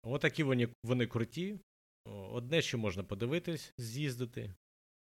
Отакі 0.08 0.42
вони, 0.42 0.68
вони 0.84 1.06
круті. 1.06 1.60
Одне, 2.04 2.62
що 2.62 2.78
можна 2.78 3.04
подивитись, 3.04 3.74
з'їздити. 3.78 4.54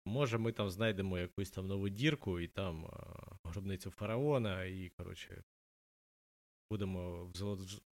Може, 0.06 0.38
ми 0.38 0.52
там 0.52 0.70
знайдемо 0.70 1.18
якусь 1.18 1.52
там 1.52 1.68
нову 1.68 1.90
дірку 1.90 2.40
і 2.40 2.48
там 2.48 2.90
гробницю 3.44 3.92
фараона, 3.92 4.64
і, 4.64 4.90
коротше, 4.90 5.44
будемо 6.72 7.26
в 7.26 7.32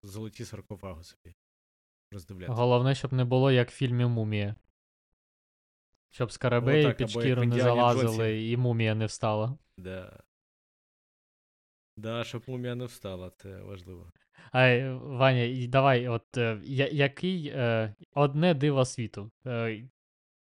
золоті 0.04 0.46
саркофаги 0.46 1.04
собі 1.04 1.36
роздивлятися. 2.12 2.54
Головне, 2.54 2.96
щоб 2.96 3.14
не 3.14 3.26
було 3.26 3.52
як 3.52 3.70
в 3.70 3.74
фільмі 3.74 4.06
Мумія. 4.06 4.56
Щоб 6.12 6.32
скарабеї 6.32 6.86
Отак, 6.86 6.98
під 6.98 7.10
шкіру 7.10 7.44
не 7.44 7.60
залазили 7.60 8.04
Джонсі». 8.04 8.52
і 8.52 8.58
мумія 8.58 8.96
не 8.96 9.06
встала. 9.06 9.58
Да. 9.78 10.24
Да, 11.98 12.24
щоб 12.24 12.44
мумія 12.48 12.76
не 12.76 12.86
встала, 12.86 13.30
це 13.30 13.62
важливо. 13.62 14.12
Ай, 14.52 14.94
Ваня, 14.94 15.68
давай, 15.68 16.08
от 16.08 16.38
е, 16.38 16.60
я- 16.64 16.88
який 16.88 17.48
е, 17.48 17.96
одне 18.14 18.54
диво 18.54 18.86
світу. 18.86 19.32
Е, 19.46 19.90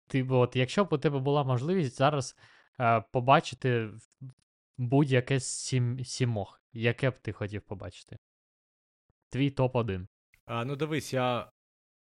ти, 0.06 0.22
от, 0.22 0.56
якщо 0.56 0.84
б 0.84 0.92
у 0.92 0.98
тебе 0.98 1.18
була 1.18 1.44
можливість 1.44 1.96
зараз 1.96 2.36
е, 2.80 3.00
побачити 3.12 3.90
будь-яке 4.78 5.40
сім, 5.40 6.04
сімох, 6.04 6.62
яке 6.72 7.10
б 7.10 7.18
ти 7.18 7.32
хотів 7.32 7.62
побачити? 7.62 8.18
Твій 9.30 9.50
топ-1. 9.50 10.06
А, 10.44 10.64
ну 10.64 10.76
дивись, 10.76 11.12
я. 11.12 11.50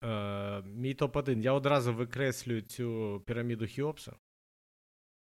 Е, 0.04 0.62
мій 0.62 0.96
топ-1. 0.96 1.42
Я 1.42 1.54
одразу 1.54 1.94
викреслюю 1.94 2.62
цю 2.62 3.24
піраміду 3.26 3.66
Хіопса. 3.66 4.16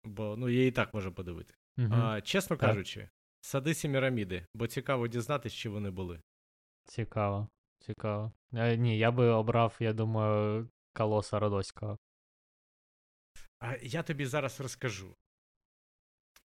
Бо 0.05 0.36
ну, 0.36 0.48
я 0.48 0.66
і 0.66 0.70
так 0.70 0.94
можу 0.94 1.12
подивити. 1.12 1.55
Угу. 1.78 1.89
А, 1.93 2.20
чесно 2.20 2.56
Так. 2.56 2.69
кажучи, 2.69 3.09
сади 3.40 3.74
Сіміраміди, 3.74 4.47
бо 4.55 4.66
цікаво 4.66 5.09
дізнатися, 5.09 5.56
чи 5.56 5.69
вони 5.69 5.90
були. 5.90 6.20
Цікаво, 6.89 7.48
цікаво. 7.78 8.32
Е, 8.55 8.77
ні, 8.77 8.98
я 8.98 9.10
би 9.10 9.27
обрав, 9.27 9.77
я 9.81 9.93
думаю, 9.93 10.69
колоса 10.93 11.39
Родоського. 11.39 11.98
А 13.59 13.77
я 13.82 14.02
тобі 14.02 14.27
зараз 14.27 14.60
розкажу. 14.60 15.16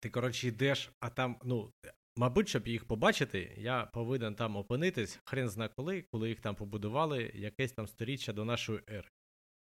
Ти, 0.00 0.10
коротше, 0.10 0.48
йдеш, 0.48 0.92
а 1.00 1.10
там, 1.10 1.40
ну, 1.44 1.72
мабуть, 2.16 2.48
щоб 2.48 2.68
їх 2.68 2.84
побачити, 2.84 3.54
я 3.58 3.86
повинен 3.86 4.34
там 4.34 4.56
опинитись, 4.56 5.20
хрен 5.24 5.48
зна 5.48 5.68
коли, 5.68 6.02
коли 6.02 6.28
їх 6.28 6.40
там 6.40 6.54
побудували, 6.54 7.30
якесь 7.34 7.72
там 7.72 7.86
сторіччя 7.86 8.32
до 8.32 8.44
нашої 8.44 8.80
ери. 8.88 9.08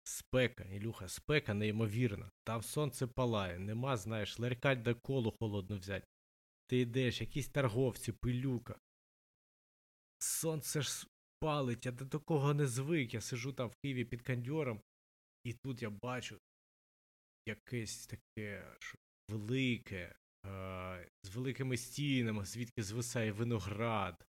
Спека, 0.03 0.63
Ілюха, 0.63 1.07
спека 1.07 1.53
неймовірна. 1.53 2.31
Там 2.43 2.61
сонце 2.61 3.07
палає, 3.07 3.59
нема, 3.59 3.97
знаєш, 3.97 4.39
ларькать 4.39 4.81
де 4.81 4.93
колу 4.93 5.33
холодно 5.39 5.77
взяти. 5.77 6.07
Ти 6.67 6.77
йдеш, 6.77 7.21
якісь 7.21 7.49
торговці, 7.49 8.11
пилюка. 8.11 8.75
Сонце 10.23 10.81
ж 10.81 11.07
палить, 11.39 11.85
я 11.85 11.91
до 11.91 12.05
такого 12.05 12.53
не 12.53 12.67
звик. 12.67 13.13
Я 13.13 13.21
сижу 13.21 13.53
там 13.53 13.69
в 13.69 13.75
Києві 13.83 14.05
під 14.05 14.21
кондьором, 14.21 14.81
і 15.43 15.53
тут 15.53 15.81
я 15.81 15.89
бачу 15.89 16.39
якесь 17.45 18.07
таке 18.07 18.77
велике, 19.29 20.15
е, 20.45 21.09
з 21.23 21.35
великими 21.35 21.77
стінами, 21.77 22.45
звідки 22.45 22.83
звисає 22.83 23.31
виноград, 23.31 24.25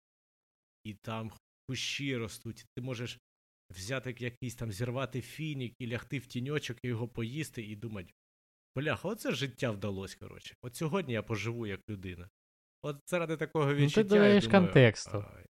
і 0.83 0.93
там 0.93 1.31
кущі 1.69 2.17
ростуть, 2.17 2.61
і 2.61 2.65
ти 2.75 2.81
можеш 2.81 3.19
взяти 3.71 4.15
якийсь 4.19 4.55
там 4.55 4.71
зірвати 4.71 5.21
фінік 5.21 5.73
і 5.79 5.87
лягти 5.87 6.19
в 6.19 6.25
тіньочок 6.27 6.77
і 6.83 6.87
його 6.87 7.07
поїсти, 7.07 7.63
і 7.63 7.75
думати, 7.75 8.13
бляха, 8.75 9.09
оце 9.09 9.31
життя 9.31 9.71
вдалося, 9.71 10.17
коротше. 10.19 10.55
От 10.61 10.75
сьогодні 10.75 11.13
я 11.13 11.23
поживу 11.23 11.67
як 11.67 11.81
людина. 11.89 12.29
От 12.81 12.97
заради 13.07 13.37
такого 13.37 13.67
ти 13.67 13.75
відчуття. 13.75 14.03
додаєш 14.03 14.43
я 14.43 14.49
думаю, 14.49 14.65
контексту. 14.65 15.17
ай, 15.17 15.45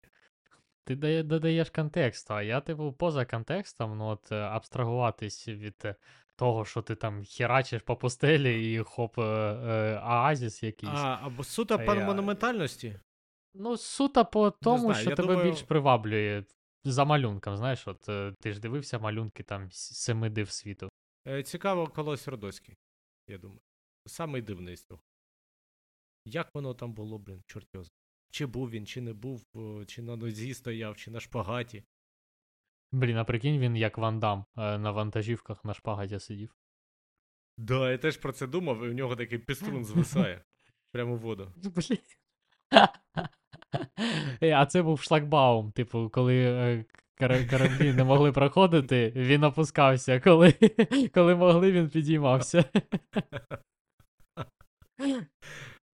Ти 0.88 1.22
додаєш 1.22 1.70
контексту, 1.70 2.34
а 2.34 2.42
я, 2.42 2.60
типу, 2.60 2.92
поза 2.92 3.24
контекстом, 3.24 3.98
ну 3.98 4.06
от 4.06 4.32
е, 4.32 4.34
абстрагуватись 4.34 5.48
від 5.48 5.82
е, 5.84 5.94
того, 6.36 6.64
що 6.64 6.82
ти 6.82 6.94
там 6.94 7.24
херачиш 7.24 7.82
по 7.82 7.96
пустелі 7.96 8.74
і 8.74 8.78
хоп, 8.78 9.18
е, 9.18 9.22
е, 9.22 9.98
оазіс 9.98 10.62
якийсь. 10.62 10.92
А, 10.94 11.18
або 11.22 11.44
суто 11.44 11.78
по 11.78 11.94
я- 11.94 12.06
монументальності. 12.06 13.00
Ну, 13.54 13.76
суто 13.76 14.24
по 14.24 14.50
тому, 14.50 14.78
знаю, 14.78 15.00
що 15.02 15.16
тебе 15.16 15.28
думаю- 15.28 15.50
більш 15.50 15.62
приваблює 15.62 16.44
за 16.84 17.04
малюнком. 17.04 17.56
Знаєш, 17.56 17.88
от 17.88 18.08
е, 18.08 18.34
ти 18.40 18.52
ж 18.52 18.60
дивився 18.60 18.98
малюнки 18.98 19.42
там 19.42 19.68
семи 19.72 20.30
див 20.30 20.50
світу. 20.50 20.88
Е, 21.26 21.42
Цікаво, 21.42 21.86
Колось 21.86 22.28
Родоський, 22.28 22.76
я 23.28 23.38
думаю. 23.38 23.60
Самий 24.06 24.42
дивний 24.42 24.76
з 24.76 24.84
того. 24.84 25.00
Як 26.24 26.54
воно 26.54 26.74
там 26.74 26.92
було, 26.92 27.18
блін, 27.18 27.42
чорт 27.46 27.68
його. 27.74 27.86
Чи 28.30 28.46
був 28.46 28.70
він, 28.70 28.86
чи 28.86 29.00
не 29.00 29.12
був, 29.12 29.46
чи 29.86 30.02
на 30.02 30.16
нозі 30.16 30.54
стояв, 30.54 30.96
чи 30.96 31.10
на 31.10 31.20
шпагаті. 31.20 31.84
Блін, 32.92 33.16
а 33.16 33.24
прикинь, 33.24 33.58
він 33.58 33.76
як 33.76 33.98
Ван 33.98 34.20
Дам 34.20 34.44
е, 34.56 34.78
на 34.78 34.90
вантажівках 34.90 35.64
на 35.64 35.74
шпагаті 35.74 36.20
сидів. 36.20 36.56
Да, 37.58 37.90
я 37.90 37.98
теж 37.98 38.16
про 38.16 38.32
це 38.32 38.46
думав, 38.46 38.84
і 38.84 38.88
в 38.88 38.94
нього 38.94 39.16
такий 39.16 39.38
піструн 39.38 39.84
звисає. 39.84 40.44
Прямо 40.92 41.14
в 41.14 41.18
воду. 41.18 41.52
Блін. 41.56 41.98
Е, 44.42 44.52
А 44.52 44.66
це 44.66 44.82
був 44.82 45.00
шлагбаум, 45.00 45.72
типу, 45.72 46.10
коли 46.10 46.36
е, 46.44 46.84
кораблі 47.50 47.92
не 47.92 48.04
могли 48.04 48.32
проходити, 48.32 49.12
він 49.16 49.44
опускався. 49.44 50.20
Коли, 50.20 50.54
коли 51.14 51.34
могли, 51.34 51.72
він 51.72 51.88
підіймався. 51.90 52.64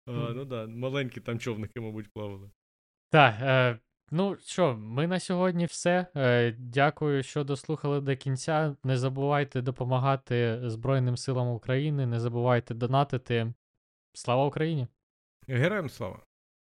А, 0.09 0.33
ну 0.35 0.45
да, 0.45 0.67
маленькі 0.67 1.21
там 1.21 1.39
човники, 1.39 1.81
мабуть, 1.81 2.13
плавали. 2.13 2.51
Так, 3.11 3.35
е, 3.41 3.79
ну 4.11 4.37
що, 4.37 4.77
ми 4.77 5.07
на 5.07 5.21
сьогодні 5.21 5.67
все. 5.67 6.07
Е, 6.17 6.53
дякую, 6.59 7.23
що 7.23 7.45
дослухали 7.45 8.01
до 8.01 8.17
кінця. 8.17 8.77
Не 8.85 8.97
забувайте 8.97 9.63
допомагати 9.63 10.61
Збройним 10.65 11.17
силам 11.17 11.49
України, 11.49 12.07
не 12.07 12.21
забувайте 12.21 12.75
донатити. 12.75 13.55
Слава 14.13 14.47
Україні! 14.47 14.89
Героям 15.49 15.89
слава. 15.89 16.23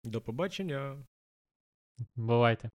До 0.05 0.20
побачення. 0.20 1.07
Бувайте! 2.16 2.70